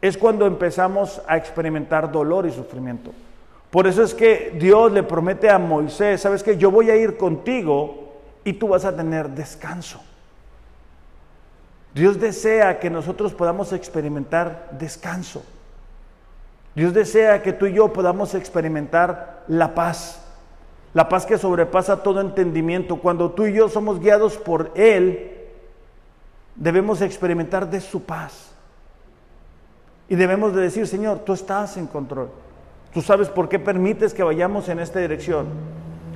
es 0.00 0.18
cuando 0.18 0.44
empezamos 0.44 1.22
a 1.28 1.36
experimentar 1.36 2.10
dolor 2.10 2.46
y 2.46 2.50
sufrimiento. 2.50 3.12
Por 3.72 3.86
eso 3.86 4.02
es 4.02 4.12
que 4.12 4.54
Dios 4.60 4.92
le 4.92 5.02
promete 5.02 5.48
a 5.48 5.58
Moisés, 5.58 6.20
sabes 6.20 6.42
que 6.42 6.58
yo 6.58 6.70
voy 6.70 6.90
a 6.90 6.96
ir 6.96 7.16
contigo 7.16 8.12
y 8.44 8.52
tú 8.52 8.68
vas 8.68 8.84
a 8.84 8.94
tener 8.94 9.30
descanso. 9.30 9.98
Dios 11.94 12.20
desea 12.20 12.78
que 12.78 12.90
nosotros 12.90 13.32
podamos 13.32 13.72
experimentar 13.72 14.68
descanso. 14.72 15.42
Dios 16.74 16.92
desea 16.92 17.40
que 17.40 17.54
tú 17.54 17.64
y 17.64 17.72
yo 17.72 17.94
podamos 17.94 18.34
experimentar 18.34 19.42
la 19.48 19.74
paz, 19.74 20.22
la 20.92 21.08
paz 21.08 21.24
que 21.24 21.38
sobrepasa 21.38 22.02
todo 22.02 22.20
entendimiento. 22.20 22.96
Cuando 22.96 23.30
tú 23.30 23.46
y 23.46 23.54
yo 23.54 23.70
somos 23.70 24.00
guiados 24.00 24.36
por 24.36 24.70
Él, 24.74 25.32
debemos 26.56 27.00
experimentar 27.00 27.70
de 27.70 27.80
su 27.80 28.02
paz. 28.02 28.52
Y 30.10 30.14
debemos 30.14 30.54
de 30.54 30.60
decir, 30.60 30.86
Señor, 30.86 31.20
tú 31.20 31.32
estás 31.32 31.78
en 31.78 31.86
control. 31.86 32.28
Tú 32.92 33.00
sabes 33.00 33.28
por 33.28 33.48
qué 33.48 33.58
permites 33.58 34.12
que 34.12 34.22
vayamos 34.22 34.68
en 34.68 34.78
esta 34.78 34.98
dirección. 35.00 35.46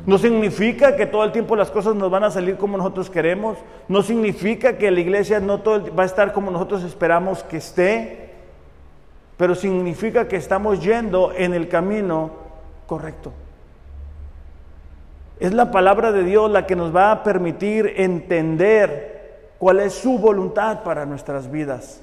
No 0.07 0.19
significa 0.19 0.95
que 0.95 1.07
todo 1.07 1.25
el 1.25 1.33
tiempo 1.33 1.57
las 1.57 1.71
cosas 1.71 1.97
nos 1.97 2.11
van 2.11 2.25
a 2.25 2.31
salir 2.31 2.57
como 2.57 2.77
nosotros 2.77 3.11
queremos. 3.11 3.59
No 3.89 4.03
significa 4.03 4.79
que 4.79 4.91
la 4.91 5.01
iglesia 5.01 5.41
no 5.41 5.63
todo 5.63 5.95
va 5.95 6.05
a 6.05 6.07
estar 6.07 6.33
como 6.33 6.51
nosotros 6.51 6.85
esperamos 6.85 7.43
que 7.43 7.57
esté. 7.57 8.31
Pero 9.37 9.55
significa 9.55 10.29
que 10.29 10.37
estamos 10.37 10.83
yendo 10.83 11.33
en 11.37 11.55
el 11.55 11.69
camino 11.69 12.31
correcto. 12.87 13.33
Es 15.41 15.53
la 15.53 15.71
palabra 15.71 16.13
de 16.13 16.23
Dios 16.23 16.51
la 16.51 16.67
que 16.67 16.77
nos 16.77 16.95
va 16.95 17.11
a 17.11 17.23
permitir 17.23 17.95
entender 17.97 19.51
cuál 19.59 19.81
es 19.81 19.93
su 19.95 20.19
voluntad 20.19 20.83
para 20.83 21.05
nuestras 21.05 21.51
vidas. 21.51 22.01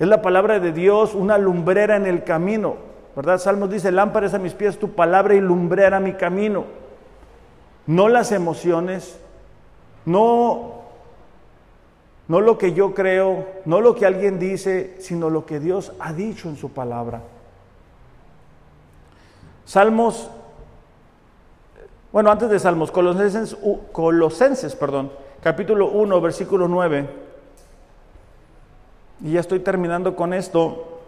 Es 0.00 0.08
la 0.08 0.22
palabra 0.22 0.58
de 0.58 0.72
Dios 0.72 1.14
una 1.14 1.36
lumbrera 1.36 1.94
en 1.94 2.06
el 2.06 2.24
camino. 2.24 2.76
¿Verdad? 3.14 3.38
Salmos 3.38 3.70
dice, 3.70 3.92
lámparas 3.92 4.32
a 4.32 4.38
mis 4.38 4.54
pies 4.54 4.78
tu 4.78 4.92
palabra 4.92 5.34
y 5.34 5.40
lumbrera 5.40 6.00
mi 6.00 6.14
camino. 6.14 6.64
No 7.86 8.08
las 8.08 8.32
emociones, 8.32 9.20
no, 10.06 10.84
no 12.28 12.40
lo 12.40 12.56
que 12.56 12.72
yo 12.72 12.94
creo, 12.94 13.46
no 13.66 13.82
lo 13.82 13.94
que 13.94 14.06
alguien 14.06 14.38
dice, 14.38 14.96
sino 15.00 15.28
lo 15.28 15.44
que 15.44 15.60
Dios 15.60 15.92
ha 16.00 16.14
dicho 16.14 16.48
en 16.48 16.56
su 16.56 16.70
palabra. 16.70 17.20
Salmos, 19.66 20.30
bueno, 22.10 22.30
antes 22.30 22.48
de 22.48 22.58
Salmos, 22.58 22.90
Colosenses, 22.90 23.54
Colosenses 23.92 24.74
perdón, 24.76 25.12
capítulo 25.42 25.90
1, 25.90 26.20
versículo 26.22 26.68
9 26.68 27.29
y 29.22 29.32
ya 29.32 29.40
estoy 29.40 29.60
terminando 29.60 30.16
con 30.16 30.32
esto. 30.32 31.00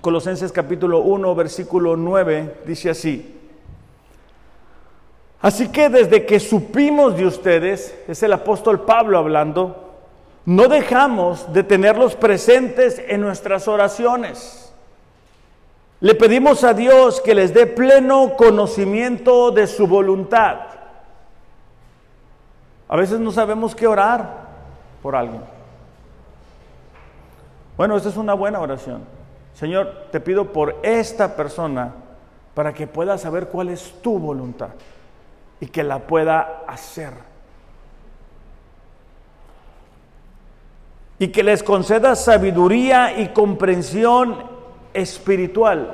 Colosenses 0.00 0.52
capítulo 0.52 1.00
1, 1.00 1.34
versículo 1.34 1.96
9, 1.96 2.60
dice 2.66 2.90
así. 2.90 3.34
Así 5.40 5.68
que 5.68 5.88
desde 5.88 6.26
que 6.26 6.40
supimos 6.40 7.16
de 7.16 7.26
ustedes, 7.26 7.96
es 8.08 8.22
el 8.22 8.32
apóstol 8.32 8.80
Pablo 8.80 9.18
hablando, 9.18 9.84
no 10.46 10.66
dejamos 10.68 11.52
de 11.52 11.62
tenerlos 11.62 12.16
presentes 12.16 13.00
en 13.06 13.20
nuestras 13.20 13.68
oraciones. 13.68 14.72
Le 16.00 16.14
pedimos 16.14 16.64
a 16.64 16.74
Dios 16.74 17.20
que 17.20 17.34
les 17.34 17.52
dé 17.52 17.66
pleno 17.66 18.34
conocimiento 18.36 19.50
de 19.50 19.66
su 19.66 19.86
voluntad. 19.86 20.60
A 22.88 22.96
veces 22.96 23.20
no 23.20 23.30
sabemos 23.32 23.74
qué 23.74 23.86
orar 23.86 24.46
por 25.02 25.14
alguien. 25.14 25.57
Bueno, 27.78 27.96
esta 27.96 28.08
es 28.08 28.16
una 28.16 28.34
buena 28.34 28.58
oración. 28.58 29.02
Señor, 29.54 30.08
te 30.10 30.18
pido 30.18 30.52
por 30.52 30.80
esta 30.82 31.36
persona 31.36 31.94
para 32.52 32.74
que 32.74 32.88
pueda 32.88 33.16
saber 33.18 33.46
cuál 33.46 33.68
es 33.68 33.94
tu 34.02 34.18
voluntad 34.18 34.70
y 35.60 35.66
que 35.66 35.84
la 35.84 36.00
pueda 36.00 36.64
hacer. 36.66 37.12
Y 41.20 41.28
que 41.28 41.44
les 41.44 41.62
conceda 41.62 42.16
sabiduría 42.16 43.16
y 43.16 43.28
comprensión 43.28 44.42
espiritual. 44.92 45.92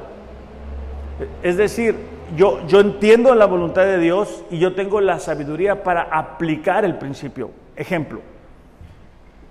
Es 1.43 1.59
decir, 1.59 1.97
yo, 2.35 2.67
yo 2.67 2.81
entiendo 2.81 3.35
la 3.35 3.45
voluntad 3.45 3.85
de 3.85 3.99
Dios 3.99 4.43
y 4.51 4.59
yo 4.59 4.75
tengo 4.75 5.03
la 5.03 5.19
sabiduría 5.19 5.83
para 5.83 6.05
aplicar 6.05 6.87
el 6.87 6.97
principio. 6.97 7.51
Ejemplo, 7.77 8.23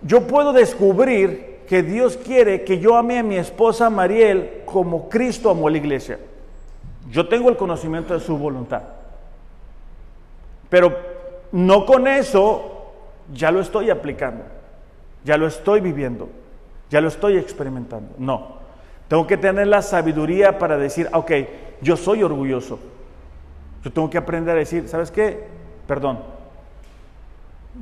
yo 0.01 0.25
puedo 0.25 0.51
descubrir 0.51 1.52
que 1.67 1.83
Dios 1.83 2.17
quiere 2.17 2.63
que 2.63 2.79
yo 2.79 2.95
ame 2.97 3.19
a 3.19 3.23
mi 3.23 3.37
esposa 3.37 3.89
Mariel 3.89 4.61
como 4.65 5.09
Cristo 5.09 5.49
amó 5.49 5.67
a 5.67 5.71
la 5.71 5.77
iglesia. 5.77 6.19
Yo 7.09 7.27
tengo 7.27 7.49
el 7.49 7.57
conocimiento 7.57 8.13
de 8.13 8.19
su 8.19 8.37
voluntad. 8.37 8.83
Pero 10.69 10.97
no 11.51 11.85
con 11.85 12.07
eso 12.07 12.91
ya 13.31 13.51
lo 13.51 13.61
estoy 13.61 13.89
aplicando, 13.89 14.43
ya 15.23 15.37
lo 15.37 15.47
estoy 15.47 15.81
viviendo. 15.81 16.29
ya 16.89 17.01
lo 17.01 17.07
estoy 17.07 17.37
experimentando. 17.37 18.13
No, 18.19 18.57
tengo 19.07 19.25
que 19.25 19.37
tener 19.37 19.65
la 19.65 19.81
sabiduría 19.81 20.59
para 20.59 20.77
decir, 20.77 21.09
ok, 21.11 21.31
yo 21.81 21.97
soy 21.97 22.21
orgulloso. 22.21 22.77
Yo 23.83 23.91
tengo 23.91 24.11
que 24.11 24.19
aprender 24.19 24.55
a 24.55 24.59
decir, 24.59 24.87
¿sabes 24.87 25.09
qué? 25.09 25.43
Perdón. 25.87 26.32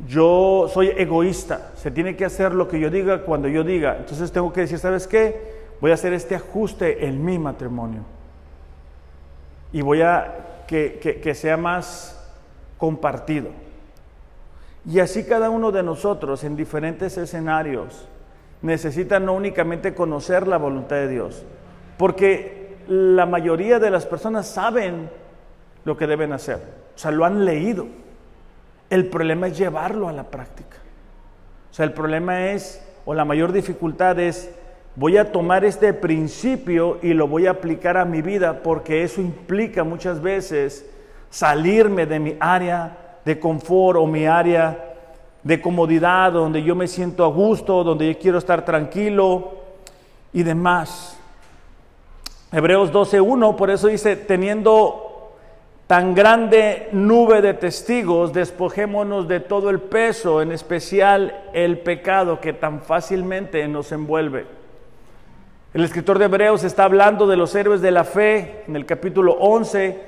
Yo 0.07 0.67
soy 0.73 0.89
egoísta. 0.89 1.71
Se 1.75 1.91
tiene 1.91 2.15
que 2.15 2.25
hacer 2.25 2.53
lo 2.53 2.67
que 2.67 2.79
yo 2.79 2.89
diga 2.89 3.23
cuando 3.23 3.47
yo 3.47 3.63
diga. 3.63 3.97
Entonces 3.97 4.31
tengo 4.31 4.53
que 4.53 4.61
decir, 4.61 4.79
¿sabes 4.79 5.07
qué? 5.07 5.61
Voy 5.81 5.91
a 5.91 5.95
hacer 5.95 6.13
este 6.13 6.35
ajuste 6.35 7.05
en 7.05 7.23
mi 7.23 7.37
matrimonio. 7.39 8.01
Y 9.73 9.81
voy 9.81 10.01
a 10.01 10.51
que, 10.71 11.35
sea 11.35 11.57
más 11.57 12.17
compartido. 12.77 13.49
Y 14.85 14.99
así 14.99 15.25
cada 15.25 15.49
uno 15.49 15.71
de 15.71 15.83
nosotros 15.83 16.43
en 16.43 16.55
diferentes 16.55 17.17
escenarios 17.17 18.07
necesita 18.61 19.19
no 19.19 19.33
únicamente 19.33 19.93
conocer 19.93 20.47
la 20.47 20.57
voluntad 20.57 20.95
de 20.95 21.07
Dios, 21.07 21.43
porque 21.97 22.77
la 22.87 23.25
mayoría 23.25 23.79
de 23.79 23.91
las 23.91 24.05
personas 24.05 24.47
saben 24.47 25.09
lo 25.83 25.97
que 25.97 26.07
deben 26.07 26.31
hacer, 26.31 26.59
o 26.95 26.97
sea, 26.97 27.11
lo 27.11 27.25
han 27.25 27.45
leído. 27.45 27.87
El 28.91 29.05
problema 29.05 29.47
es 29.47 29.57
llevarlo 29.57 30.09
a 30.09 30.11
la 30.11 30.25
práctica. 30.25 30.75
O 31.71 31.73
sea, 31.73 31.85
el 31.85 31.93
problema 31.93 32.51
es, 32.51 32.85
o 33.05 33.13
la 33.13 33.23
mayor 33.23 33.53
dificultad 33.53 34.19
es, 34.19 34.51
voy 34.97 35.15
a 35.15 35.31
tomar 35.31 35.63
este 35.63 35.93
principio 35.93 36.99
y 37.01 37.13
lo 37.13 37.25
voy 37.25 37.47
a 37.47 37.51
aplicar 37.51 37.95
a 37.95 38.03
mi 38.03 38.21
vida, 38.21 38.61
porque 38.61 39.03
eso 39.03 39.21
implica 39.21 39.85
muchas 39.85 40.21
veces 40.21 40.85
salirme 41.29 42.05
de 42.05 42.19
mi 42.19 42.35
área 42.41 43.19
de 43.23 43.39
confort 43.39 43.97
o 43.97 44.05
mi 44.05 44.25
área 44.25 44.77
de 45.41 45.61
comodidad, 45.61 46.33
donde 46.33 46.61
yo 46.61 46.75
me 46.75 46.89
siento 46.89 47.23
a 47.23 47.29
gusto, 47.29 47.85
donde 47.85 48.13
yo 48.13 48.19
quiero 48.19 48.39
estar 48.39 48.65
tranquilo 48.65 49.53
y 50.33 50.43
demás. 50.43 51.17
Hebreos 52.51 52.91
12.1, 52.91 53.55
por 53.55 53.69
eso 53.69 53.87
dice, 53.87 54.17
teniendo 54.17 55.10
tan 55.91 56.15
grande 56.15 56.87
nube 56.93 57.41
de 57.41 57.53
testigos, 57.53 58.31
despojémonos 58.31 59.27
de 59.27 59.41
todo 59.41 59.69
el 59.69 59.81
peso, 59.81 60.41
en 60.41 60.53
especial 60.53 61.49
el 61.51 61.79
pecado 61.79 62.39
que 62.39 62.53
tan 62.53 62.79
fácilmente 62.81 63.67
nos 63.67 63.91
envuelve. 63.91 64.45
El 65.73 65.83
escritor 65.83 66.17
de 66.17 66.23
Hebreos 66.23 66.63
está 66.63 66.85
hablando 66.85 67.27
de 67.27 67.35
los 67.35 67.53
héroes 67.55 67.81
de 67.81 67.91
la 67.91 68.05
fe 68.05 68.63
en 68.69 68.77
el 68.77 68.85
capítulo 68.85 69.33
11 69.33 70.01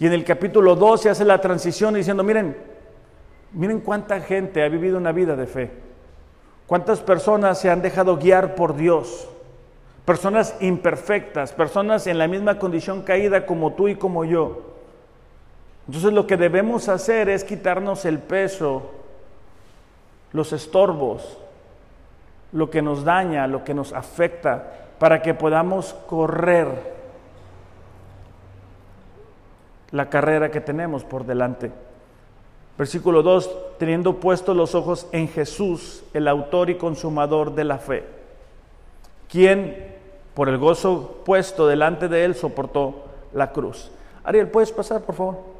y 0.00 0.08
en 0.08 0.12
el 0.12 0.24
capítulo 0.24 0.74
12 0.74 1.10
hace 1.10 1.24
la 1.24 1.40
transición 1.40 1.94
diciendo, 1.94 2.24
miren, 2.24 2.56
miren 3.52 3.78
cuánta 3.78 4.18
gente 4.22 4.64
ha 4.64 4.68
vivido 4.68 4.98
una 4.98 5.12
vida 5.12 5.36
de 5.36 5.46
fe. 5.46 5.70
Cuántas 6.66 6.98
personas 6.98 7.60
se 7.60 7.70
han 7.70 7.80
dejado 7.80 8.16
guiar 8.16 8.56
por 8.56 8.74
Dios. 8.74 9.28
Personas 10.04 10.56
imperfectas, 10.58 11.52
personas 11.52 12.08
en 12.08 12.18
la 12.18 12.26
misma 12.26 12.58
condición 12.58 13.02
caída 13.02 13.46
como 13.46 13.74
tú 13.74 13.86
y 13.86 13.94
como 13.94 14.24
yo. 14.24 14.71
Entonces 15.92 16.14
lo 16.14 16.26
que 16.26 16.38
debemos 16.38 16.88
hacer 16.88 17.28
es 17.28 17.44
quitarnos 17.44 18.06
el 18.06 18.18
peso, 18.18 18.92
los 20.32 20.54
estorbos, 20.54 21.36
lo 22.50 22.70
que 22.70 22.80
nos 22.80 23.04
daña, 23.04 23.46
lo 23.46 23.62
que 23.62 23.74
nos 23.74 23.92
afecta, 23.92 24.72
para 24.98 25.20
que 25.20 25.34
podamos 25.34 25.92
correr 26.06 26.94
la 29.90 30.08
carrera 30.08 30.50
que 30.50 30.62
tenemos 30.62 31.04
por 31.04 31.26
delante. 31.26 31.70
Versículo 32.78 33.22
2, 33.22 33.78
teniendo 33.78 34.18
puestos 34.18 34.56
los 34.56 34.74
ojos 34.74 35.06
en 35.12 35.28
Jesús, 35.28 36.04
el 36.14 36.26
autor 36.26 36.70
y 36.70 36.76
consumador 36.76 37.54
de 37.54 37.64
la 37.64 37.76
fe, 37.76 38.02
quien 39.28 39.94
por 40.32 40.48
el 40.48 40.56
gozo 40.56 41.20
puesto 41.26 41.66
delante 41.66 42.08
de 42.08 42.24
él 42.24 42.34
soportó 42.34 43.04
la 43.34 43.52
cruz. 43.52 43.90
Ariel, 44.24 44.48
¿puedes 44.48 44.72
pasar, 44.72 45.02
por 45.02 45.14
favor? 45.14 45.51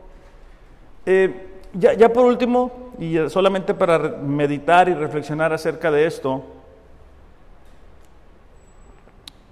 Eh, 1.04 1.48
ya, 1.74 1.94
ya 1.94 2.12
por 2.12 2.26
último, 2.26 2.92
y 2.98 3.28
solamente 3.28 3.74
para 3.74 3.98
meditar 3.98 4.88
y 4.88 4.94
reflexionar 4.94 5.52
acerca 5.52 5.90
de 5.90 6.06
esto, 6.06 6.44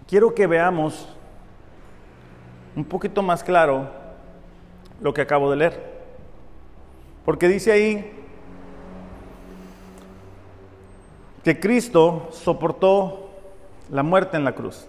quiero 0.07 0.35
que 0.35 0.47
veamos 0.47 1.09
un 2.77 2.85
poquito 2.85 3.23
más 3.23 3.43
claro 3.43 3.89
lo 5.01 5.15
que 5.15 5.23
acabo 5.23 5.51
de 5.51 5.57
leer. 5.57 5.91
Porque 7.25 7.49
dice 7.49 7.73
ahí 7.73 8.13
que 11.43 11.59
Cristo 11.59 12.29
soportó 12.33 13.31
la 13.91 14.03
muerte 14.03 14.37
en 14.37 14.45
la 14.45 14.55
cruz. 14.55 14.87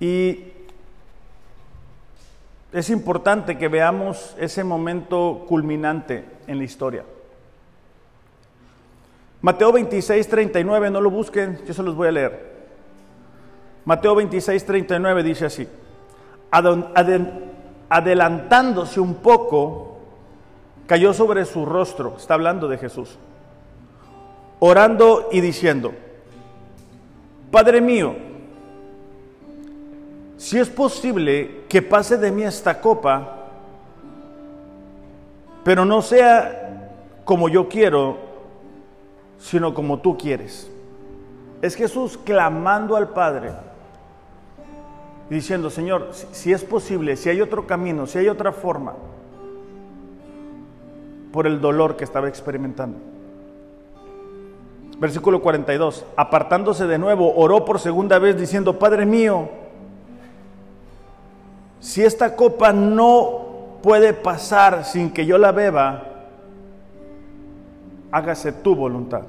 Y 0.00 0.51
es 2.72 2.90
importante 2.90 3.58
que 3.58 3.68
veamos 3.68 4.34
ese 4.38 4.64
momento 4.64 5.44
culminante 5.48 6.24
en 6.46 6.58
la 6.58 6.64
historia. 6.64 7.04
Mateo 9.40 9.72
26, 9.72 10.28
39, 10.28 10.90
no 10.90 11.00
lo 11.00 11.10
busquen, 11.10 11.60
yo 11.66 11.74
se 11.74 11.82
los 11.82 11.94
voy 11.94 12.08
a 12.08 12.12
leer. 12.12 12.52
Mateo 13.84 14.14
26, 14.14 14.64
39 14.64 15.22
dice 15.22 15.46
así 15.46 15.68
adelantándose 17.88 19.00
un 19.00 19.16
poco, 19.16 19.96
cayó 20.86 21.14
sobre 21.14 21.44
su 21.44 21.64
rostro, 21.64 22.16
está 22.18 22.34
hablando 22.34 22.68
de 22.68 22.78
Jesús, 22.78 23.18
orando 24.60 25.30
y 25.32 25.40
diciendo, 25.40 25.92
Padre 27.50 27.80
mío, 27.80 28.14
si 30.42 30.58
es 30.58 30.68
posible 30.68 31.60
que 31.68 31.80
pase 31.82 32.16
de 32.16 32.32
mí 32.32 32.42
esta 32.42 32.80
copa, 32.80 33.46
pero 35.62 35.84
no 35.84 36.02
sea 36.02 36.90
como 37.24 37.48
yo 37.48 37.68
quiero, 37.68 38.16
sino 39.38 39.72
como 39.72 40.00
tú 40.00 40.18
quieres. 40.18 40.68
Es 41.62 41.76
Jesús 41.76 42.18
clamando 42.18 42.96
al 42.96 43.10
Padre 43.10 43.52
diciendo, 45.30 45.70
Señor, 45.70 46.08
si, 46.10 46.52
es 46.52 46.64
posible, 46.64 47.16
si 47.16 47.28
hay 47.28 47.40
otro 47.40 47.64
camino, 47.64 48.08
si 48.08 48.18
hay 48.18 48.28
otra 48.28 48.50
forma, 48.50 48.94
por 51.32 51.46
el 51.46 51.60
dolor 51.60 51.96
que 51.96 52.02
estaba 52.02 52.26
experimentando. 52.26 52.98
Versículo 54.98 55.40
42, 55.40 56.04
apartándose 56.16 56.88
de 56.88 56.98
nuevo, 56.98 57.32
oró 57.32 57.64
por 57.64 57.78
segunda 57.78 58.18
vez 58.18 58.36
diciendo, 58.36 58.80
Padre 58.80 59.06
mío, 59.06 59.61
si 61.82 62.04
esta 62.04 62.36
copa 62.36 62.72
no 62.72 63.80
puede 63.82 64.14
pasar 64.14 64.84
sin 64.84 65.10
que 65.10 65.26
yo 65.26 65.36
la 65.36 65.50
beba, 65.50 66.04
hágase 68.12 68.52
tu 68.52 68.76
voluntad. 68.76 69.22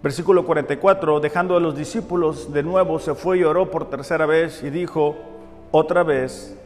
Versículo 0.00 0.46
44, 0.46 1.18
dejando 1.18 1.56
a 1.56 1.60
los 1.60 1.76
discípulos, 1.76 2.52
de 2.52 2.62
nuevo 2.62 3.00
se 3.00 3.16
fue 3.16 3.38
y 3.38 3.44
oró 3.44 3.72
por 3.72 3.90
tercera 3.90 4.24
vez 4.24 4.62
y 4.62 4.70
dijo 4.70 5.16
otra 5.72 6.04
vez 6.04 6.56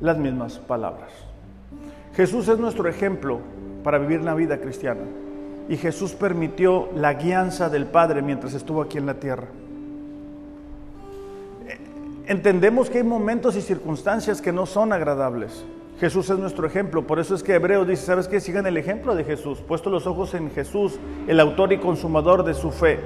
las 0.00 0.16
mismas 0.16 0.58
palabras. 0.58 1.10
Jesús 2.14 2.48
es 2.48 2.58
nuestro 2.58 2.88
ejemplo 2.88 3.40
para 3.84 3.98
vivir 3.98 4.22
la 4.22 4.34
vida 4.34 4.58
cristiana 4.62 5.02
y 5.68 5.76
Jesús 5.76 6.12
permitió 6.12 6.88
la 6.94 7.12
guianza 7.12 7.68
del 7.68 7.84
Padre 7.84 8.22
mientras 8.22 8.54
estuvo 8.54 8.80
aquí 8.80 8.96
en 8.96 9.04
la 9.04 9.20
tierra. 9.20 9.48
Entendemos 12.28 12.90
que 12.90 12.98
hay 12.98 13.04
momentos 13.04 13.56
y 13.56 13.62
circunstancias 13.62 14.42
que 14.42 14.52
no 14.52 14.66
son 14.66 14.92
agradables. 14.92 15.64
Jesús 15.98 16.28
es 16.28 16.38
nuestro 16.38 16.66
ejemplo, 16.66 17.06
por 17.06 17.18
eso 17.18 17.34
es 17.34 17.42
que 17.42 17.54
Hebreos 17.54 17.88
dice, 17.88 18.04
¿sabes 18.04 18.28
qué? 18.28 18.38
Sigan 18.38 18.66
el 18.66 18.76
ejemplo 18.76 19.14
de 19.16 19.24
Jesús, 19.24 19.60
puesto 19.66 19.88
los 19.88 20.06
ojos 20.06 20.34
en 20.34 20.50
Jesús, 20.50 21.00
el 21.26 21.40
autor 21.40 21.72
y 21.72 21.78
consumador 21.78 22.44
de 22.44 22.52
su 22.52 22.70
fe. 22.70 23.00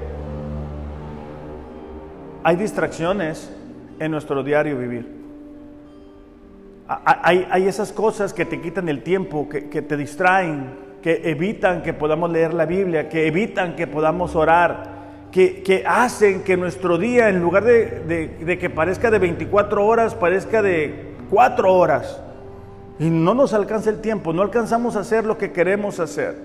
Hay 2.43 2.57
distracciones 2.57 3.49
en 3.97 4.11
nuestro 4.11 4.43
diario 4.43 4.77
vivir. 4.77 5.23
Hay, 6.85 7.65
esas 7.65 7.93
cosas 7.93 8.33
que 8.33 8.43
te 8.43 8.59
quitan 8.59 8.89
el 8.89 9.03
tiempo, 9.03 9.47
que, 9.47 9.61
te 9.81 9.95
distraen, 9.95 10.75
que 11.01 11.21
evitan 11.29 11.81
que 11.81 11.93
podamos 11.93 12.29
leer 12.29 12.53
la 12.53 12.65
Biblia, 12.65 13.07
que 13.07 13.25
evitan 13.25 13.77
que 13.77 13.87
podamos 13.87 14.35
orar, 14.35 15.02
que, 15.33 15.83
hacen 15.87 16.43
que 16.43 16.55
nuestro 16.55 16.99
día, 16.99 17.27
en 17.27 17.41
lugar 17.41 17.63
de, 17.63 18.37
de 18.39 18.57
que 18.59 18.69
parezca 18.69 19.09
de 19.09 19.17
24 19.17 19.83
horas, 19.83 20.13
parezca 20.13 20.61
de 20.61 21.15
4 21.31 21.73
horas. 21.73 22.21
Y 22.99 23.09
no 23.09 23.33
nos 23.33 23.53
alcanza 23.53 23.89
el 23.89 23.99
tiempo, 23.99 24.31
no 24.31 24.43
alcanzamos 24.43 24.95
a 24.95 24.99
hacer 24.99 25.25
lo 25.25 25.39
que 25.39 25.51
queremos 25.51 25.99
hacer. 25.99 26.35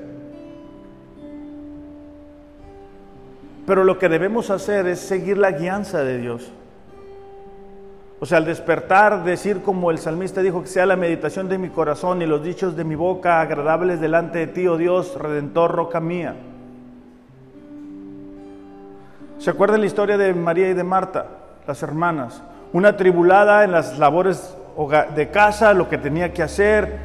Pero 3.66 3.84
lo 3.84 3.98
que 3.98 4.08
debemos 4.08 4.48
hacer 4.48 4.86
es 4.86 5.00
seguir 5.00 5.36
la 5.36 5.50
guianza 5.50 6.02
de 6.02 6.16
Dios. 6.16 6.50
O 8.20 8.24
sea, 8.24 8.38
al 8.38 8.46
despertar, 8.46 9.22
decir 9.22 9.60
como 9.60 9.90
el 9.90 9.98
salmista 9.98 10.40
dijo, 10.40 10.62
que 10.62 10.68
sea 10.68 10.86
la 10.86 10.96
meditación 10.96 11.50
de 11.50 11.58
mi 11.58 11.68
corazón 11.68 12.22
y 12.22 12.26
los 12.26 12.42
dichos 12.42 12.74
de 12.74 12.84
mi 12.84 12.94
boca 12.94 13.42
agradables 13.42 14.00
delante 14.00 14.38
de 14.38 14.46
ti, 14.46 14.66
oh 14.66 14.78
Dios, 14.78 15.14
redentor, 15.20 15.72
roca 15.72 16.00
mía. 16.00 16.34
¿Se 19.38 19.50
acuerdan 19.50 19.80
la 19.80 19.86
historia 19.86 20.18
de 20.18 20.34
María 20.34 20.68
y 20.68 20.74
de 20.74 20.82
Marta, 20.82 21.26
las 21.66 21.80
hermanas? 21.84 22.42
Una 22.72 22.96
tribulada 22.96 23.62
en 23.62 23.70
las 23.70 23.96
labores 23.96 24.56
de 25.14 25.30
casa, 25.30 25.74
lo 25.74 25.88
que 25.88 25.96
tenía 25.96 26.32
que 26.32 26.42
hacer, 26.42 26.98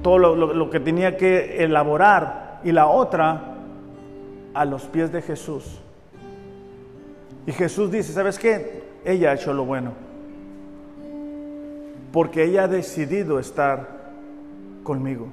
todo 0.00 0.18
lo, 0.18 0.70
que 0.70 0.78
tenía 0.78 1.16
que 1.16 1.64
elaborar, 1.64 2.60
y 2.62 2.70
la 2.70 2.86
otra 2.86 3.54
a 4.54 4.64
los 4.64 4.84
pies 4.84 5.10
de 5.12 5.20
Jesús. 5.20 5.80
Y 7.44 7.52
Jesús 7.52 7.90
dice, 7.90 8.12
¿sabes 8.12 8.38
qué? 8.38 8.84
Ella 9.04 9.32
ha 9.32 9.34
hecho 9.34 9.52
lo 9.52 9.64
bueno. 9.64 9.92
Porque 12.12 12.44
ella 12.44 12.64
ha 12.64 12.68
decidido 12.68 13.40
estar 13.40 14.12
conmigo. 14.84 15.26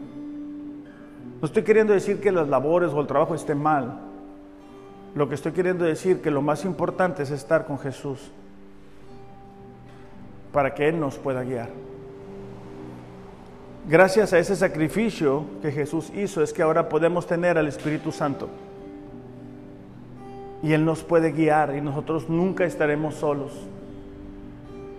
No 1.40 1.46
estoy 1.46 1.64
queriendo 1.64 1.94
decir 1.94 2.20
que 2.20 2.32
las 2.32 2.50
labores 2.50 2.92
o 2.92 3.00
el 3.00 3.08
trabajo 3.08 3.36
estén 3.36 3.62
mal. 3.62 4.11
Lo 5.14 5.28
que 5.28 5.36
estoy 5.36 5.52
queriendo 5.52 5.86
decir 5.86 6.22
que 6.22 6.32
lo 6.32 6.42
más 6.42 6.64
importante 6.64 7.24
es 7.24 7.32
estar 7.32 7.66
con 7.66 7.78
Jesús 7.80 8.32
para 10.54 10.74
que 10.74 10.88
Él 10.88 11.00
nos 11.00 11.18
pueda 11.18 11.44
guiar. 11.44 11.70
Gracias 13.88 14.32
a 14.32 14.40
ese 14.40 14.56
sacrificio 14.56 15.46
que 15.62 15.72
Jesús 15.72 16.12
hizo 16.16 16.44
es 16.44 16.54
que 16.54 16.62
ahora 16.62 16.88
podemos 16.88 17.26
tener 17.26 17.58
al 17.58 17.68
Espíritu 17.68 18.12
Santo. 18.12 18.48
Y 20.62 20.74
Él 20.74 20.86
nos 20.86 21.04
puede 21.04 21.32
guiar 21.32 21.76
y 21.76 21.82
nosotros 21.82 22.30
nunca 22.30 22.64
estaremos 22.64 23.16
solos. 23.16 23.52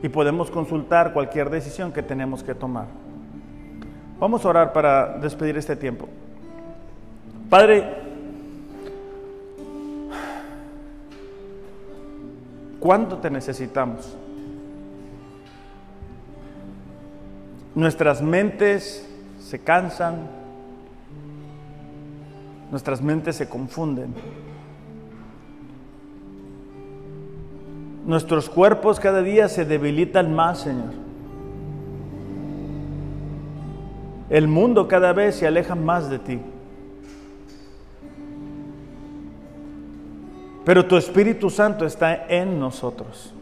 Y 0.03 0.09
podemos 0.09 0.51
consultar 0.51 1.13
cualquier 1.13 1.49
decisión 1.49 1.93
que 1.93 2.03
tenemos 2.03 2.43
que 2.43 2.55
tomar. 2.55 2.87
Vamos 4.19 4.45
a 4.45 4.49
orar 4.49 4.73
para 4.73 5.19
despedir 5.19 5.57
este 5.57 5.77
tiempo. 5.77 6.09
Padre, 7.49 8.02
¿cuánto 12.83 13.19
te 13.19 13.31
necesitamos? 13.31 14.17
Nuestras 17.77 18.21
mentes 18.21 19.09
se 19.39 19.61
cansan, 19.61 20.29
nuestras 22.71 23.01
mentes 23.01 23.37
se 23.37 23.49
confunden. 23.49 24.13
Nuestros 28.05 28.51
cuerpos 28.51 28.99
cada 28.99 29.23
día 29.23 29.49
se 29.49 29.65
debilitan 29.65 30.35
más, 30.35 30.59
Señor. 30.63 30.93
El 34.29 34.49
mundo 34.49 34.89
cada 34.89 35.13
vez 35.13 35.37
se 35.37 35.47
aleja 35.47 35.77
más 35.77 36.11
de 36.11 36.19
ti. 36.19 36.41
Pero 40.65 40.87
tu 40.87 40.97
Espíritu 40.97 41.51
Santo 41.51 41.85
está 41.85 42.27
en 42.29 42.61
nosotros. 42.61 43.35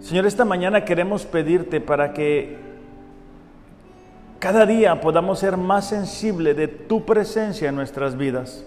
Señor, 0.00 0.26
esta 0.26 0.44
mañana 0.44 0.84
queremos 0.84 1.26
pedirte 1.26 1.80
para 1.80 2.12
que 2.12 2.56
cada 4.38 4.66
día 4.66 5.00
podamos 5.00 5.38
ser 5.38 5.56
más 5.56 5.88
sensibles 5.88 6.56
de 6.56 6.66
tu 6.66 7.04
presencia 7.04 7.68
en 7.68 7.76
nuestras 7.76 8.16
vidas. 8.16 8.64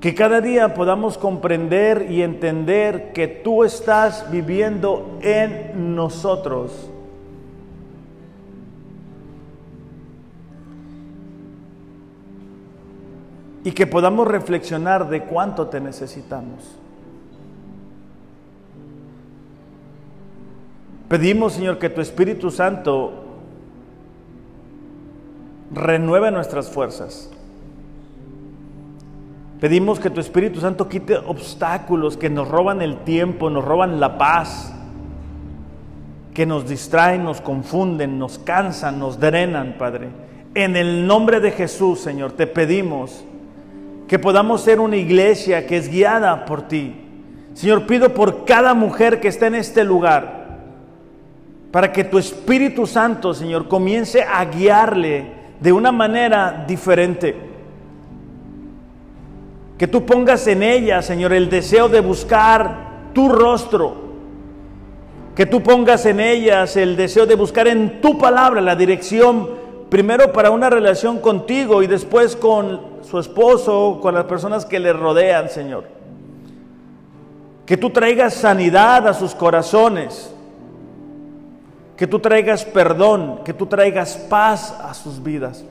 Que 0.00 0.14
cada 0.14 0.40
día 0.40 0.74
podamos 0.74 1.18
comprender 1.18 2.06
y 2.10 2.22
entender 2.22 3.12
que 3.12 3.26
tú 3.26 3.64
estás 3.64 4.30
viviendo 4.30 5.18
en 5.22 5.96
nosotros. 5.96 6.91
Y 13.64 13.72
que 13.72 13.86
podamos 13.86 14.26
reflexionar 14.26 15.08
de 15.08 15.22
cuánto 15.22 15.68
te 15.68 15.80
necesitamos. 15.80 16.78
Pedimos, 21.08 21.52
Señor, 21.52 21.78
que 21.78 21.90
tu 21.90 22.00
Espíritu 22.00 22.50
Santo 22.50 23.12
renueve 25.72 26.30
nuestras 26.30 26.70
fuerzas. 26.70 27.30
Pedimos 29.60 30.00
que 30.00 30.10
tu 30.10 30.20
Espíritu 30.20 30.58
Santo 30.58 30.88
quite 30.88 31.16
obstáculos 31.16 32.16
que 32.16 32.28
nos 32.28 32.48
roban 32.48 32.82
el 32.82 32.96
tiempo, 33.04 33.48
nos 33.48 33.64
roban 33.64 34.00
la 34.00 34.18
paz, 34.18 34.74
que 36.34 36.46
nos 36.46 36.68
distraen, 36.68 37.24
nos 37.24 37.40
confunden, 37.40 38.18
nos 38.18 38.38
cansan, 38.38 38.98
nos 38.98 39.20
drenan, 39.20 39.76
Padre. 39.78 40.08
En 40.54 40.76
el 40.76 41.06
nombre 41.06 41.40
de 41.40 41.52
Jesús, 41.52 42.00
Señor, 42.00 42.32
te 42.32 42.46
pedimos 42.46 43.24
que 44.12 44.18
podamos 44.18 44.60
ser 44.60 44.78
una 44.78 44.98
iglesia 44.98 45.66
que 45.66 45.78
es 45.78 45.88
guiada 45.88 46.44
por 46.44 46.68
ti. 46.68 46.94
Señor, 47.54 47.86
pido 47.86 48.12
por 48.12 48.44
cada 48.44 48.74
mujer 48.74 49.20
que 49.20 49.28
está 49.28 49.46
en 49.46 49.54
este 49.54 49.84
lugar 49.84 50.58
para 51.70 51.90
que 51.90 52.04
tu 52.04 52.18
Espíritu 52.18 52.86
Santo, 52.86 53.32
Señor, 53.32 53.68
comience 53.68 54.22
a 54.22 54.44
guiarle 54.44 55.32
de 55.58 55.72
una 55.72 55.92
manera 55.92 56.62
diferente. 56.68 57.34
Que 59.78 59.86
tú 59.86 60.04
pongas 60.04 60.46
en 60.46 60.62
ella, 60.62 61.00
Señor, 61.00 61.32
el 61.32 61.48
deseo 61.48 61.88
de 61.88 62.00
buscar 62.00 63.14
tu 63.14 63.30
rostro. 63.30 63.94
Que 65.34 65.46
tú 65.46 65.62
pongas 65.62 66.04
en 66.04 66.20
ellas 66.20 66.76
el 66.76 66.96
deseo 66.96 67.24
de 67.24 67.34
buscar 67.34 67.66
en 67.66 68.02
tu 68.02 68.18
palabra 68.18 68.60
la 68.60 68.76
dirección, 68.76 69.48
primero 69.88 70.34
para 70.34 70.50
una 70.50 70.68
relación 70.68 71.18
contigo 71.18 71.82
y 71.82 71.86
después 71.86 72.36
con 72.36 72.91
su 73.02 73.18
esposo, 73.18 73.98
con 74.00 74.14
las 74.14 74.24
personas 74.24 74.64
que 74.64 74.78
le 74.78 74.92
rodean, 74.92 75.48
Señor. 75.48 75.84
Que 77.66 77.76
tú 77.76 77.90
traigas 77.90 78.34
sanidad 78.34 79.06
a 79.06 79.14
sus 79.14 79.34
corazones 79.34 80.32
que 82.02 82.08
tú 82.08 82.18
traigas 82.18 82.64
perdón, 82.64 83.42
que 83.44 83.54
tú 83.54 83.66
traigas 83.66 84.16
paz 84.16 84.76
a 84.82 84.92
sus 84.92 85.22
vidas. 85.22 85.64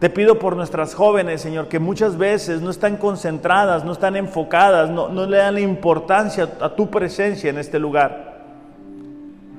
Te 0.00 0.10
pido 0.10 0.40
por 0.40 0.56
nuestras 0.56 0.92
jóvenes, 0.92 1.40
Señor, 1.40 1.68
que 1.68 1.78
muchas 1.78 2.18
veces 2.18 2.60
no 2.60 2.70
están 2.70 2.96
concentradas, 2.96 3.84
no 3.84 3.92
están 3.92 4.16
enfocadas, 4.16 4.90
no, 4.90 5.08
le 5.24 5.36
dan 5.36 5.56
importancia 5.58 6.48
a 6.60 6.68
tu 6.70 6.90
presencia 6.90 7.48
en 7.48 7.58
este 7.58 7.78
lugar. 7.78 8.40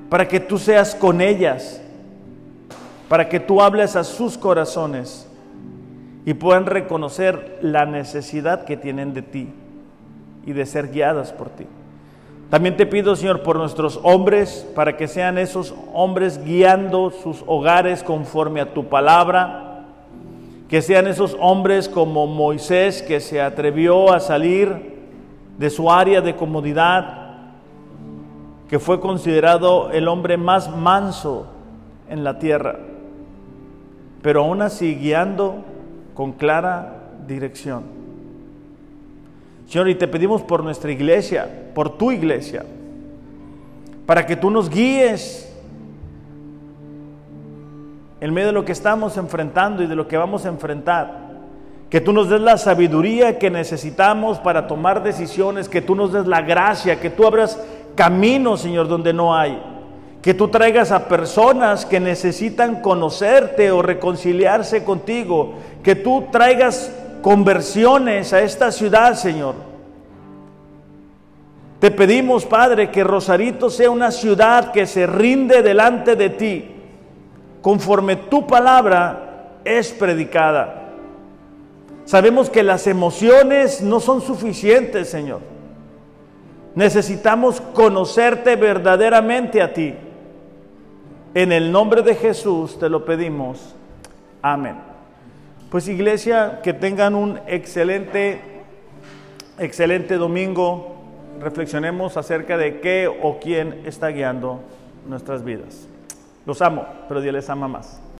Para 0.10 0.28
que 0.28 0.42
tú 0.42 0.58
seas 0.58 0.94
con 0.94 1.22
ellas, 1.22 1.80
para 3.08 3.30
que 3.30 3.40
tú 3.40 3.62
hables 3.62 3.96
a 3.96 4.04
sus 4.04 4.38
corazones 4.38 5.26
y 6.30 6.36
puedan 6.36 6.68
reconocer 6.68 7.58
la 7.64 7.88
necesidad 7.88 8.64
que 8.64 8.78
tienen 8.78 9.16
de 9.16 9.24
ti 9.24 9.50
y 10.46 10.54
de 10.54 10.68
ser 10.68 10.92
guiadas 10.92 11.34
por 11.34 11.50
ti. 11.50 11.66
También 12.52 12.78
te 12.78 12.86
pido, 12.86 13.16
Señor, 13.16 13.42
por 13.42 13.56
nuestros 13.56 14.00
hombres, 14.04 14.70
para 14.76 14.96
que 14.96 15.08
sean 15.08 15.40
esos 15.40 15.74
hombres 15.92 16.46
guiando 16.46 17.10
sus 17.10 17.44
hogares 17.48 18.04
conforme 18.04 18.62
a 18.62 18.76
tu 18.76 18.90
palabra. 18.90 19.88
Que 20.68 20.84
sean 20.84 21.08
esos 21.08 21.36
hombres 21.40 21.90
como 21.90 22.28
Moisés, 22.28 23.02
que 23.02 23.22
se 23.22 23.42
atrevió 23.42 24.14
a 24.14 24.20
salir 24.20 25.00
de 25.58 25.72
su 25.72 25.90
área 25.90 26.22
de 26.22 26.36
comodidad, 26.36 27.48
que 28.70 28.78
fue 28.78 29.00
considerado 29.00 29.90
el 29.90 30.08
hombre 30.08 30.38
más 30.38 30.70
manso 30.70 31.48
en 32.08 32.24
la 32.24 32.38
tierra, 32.38 32.78
pero 34.22 34.42
aún 34.42 34.62
así 34.62 34.94
guiando 34.94 35.64
con 36.20 36.34
clara 36.34 36.96
dirección. 37.26 37.84
Señor, 39.70 39.88
y 39.88 39.96
te 39.96 40.06
pedimos 40.06 40.42
por 40.42 40.66
nuestra 40.66 40.92
iglesia, 40.92 41.48
por 41.74 41.98
tu 41.98 42.12
iglesia, 42.12 42.66
para 44.06 44.26
que 44.26 44.36
tú 44.36 44.52
nos 44.52 44.70
guíes 44.70 45.50
en 48.20 48.34
medio 48.34 48.48
de 48.48 48.52
lo 48.54 48.66
que 48.66 48.74
estamos 48.74 49.16
enfrentando 49.16 49.82
y 49.82 49.88
de 49.88 49.96
lo 49.96 50.10
que 50.10 50.18
vamos 50.18 50.46
a 50.46 50.50
enfrentar. 50.50 51.30
Que 51.90 52.02
tú 52.02 52.12
nos 52.12 52.30
des 52.30 52.42
la 52.42 52.58
sabiduría 52.58 53.40
que 53.40 53.50
necesitamos 53.50 54.40
para 54.40 54.68
tomar 54.68 55.02
decisiones, 55.02 55.70
que 55.70 55.82
tú 55.82 55.96
nos 55.96 56.12
des 56.12 56.28
la 56.28 56.42
gracia, 56.42 57.00
que 57.00 57.10
tú 57.10 57.26
abras 57.26 57.66
caminos, 57.96 58.60
Señor, 58.60 58.90
donde 58.90 59.14
no 59.14 59.34
hay. 59.34 59.58
Que 60.22 60.34
tú 60.34 60.50
traigas 60.50 60.92
a 60.92 61.08
personas 61.08 61.86
que 61.86 62.00
necesitan 62.00 62.82
conocerte 62.82 63.72
o 63.72 63.82
reconciliarse 63.82 64.84
contigo. 64.84 65.54
Que 65.84 65.96
tú 65.96 66.26
traigas 66.32 66.92
conversiones 67.22 68.34
a 68.34 68.42
esta 68.42 68.72
ciudad, 68.72 69.16
Señor. 69.16 69.56
Te 71.80 71.92
pedimos, 71.92 72.46
Padre, 72.46 72.92
que 72.92 73.04
Rosarito 73.04 73.70
sea 73.70 73.90
una 73.90 74.12
ciudad 74.12 74.72
que 74.74 74.86
se 74.86 75.08
rinde 75.08 75.62
delante 75.62 76.18
de 76.18 76.30
ti, 76.30 76.72
conforme 77.62 78.18
tu 78.18 78.46
palabra 78.46 79.60
es 79.64 79.92
predicada. 79.92 80.90
Sabemos 82.04 82.50
que 82.50 82.64
las 82.64 82.88
emociones 82.88 83.82
no 83.82 84.00
son 84.02 84.22
suficientes, 84.22 85.10
Señor. 85.10 85.40
Necesitamos 86.76 87.62
conocerte 87.62 88.56
verdaderamente 88.56 89.62
a 89.62 89.74
ti. 89.74 89.94
En 91.36 91.52
el 91.52 91.72
nombre 91.72 92.02
de 92.02 92.16
Jesús 92.16 92.80
te 92.80 92.90
lo 92.90 93.06
pedimos. 93.06 93.76
Amén. 94.42 94.76
Pues 95.70 95.88
iglesia, 95.88 96.62
que 96.64 96.74
tengan 96.74 97.14
un 97.14 97.40
excelente, 97.46 98.42
excelente 99.60 100.16
domingo. 100.16 100.96
Reflexionemos 101.40 102.18
acerca 102.18 102.58
de 102.58 102.80
qué 102.80 103.08
o 103.08 103.40
quién 103.40 103.84
está 103.86 104.08
guiando 104.08 104.62
nuestras 105.08 105.44
vidas. 105.44 105.88
Los 106.48 106.64
amo, 106.64 106.88
pero 107.08 107.22
Dios 107.22 107.36
les 107.36 107.48
ama 107.50 107.68
más. 107.68 108.02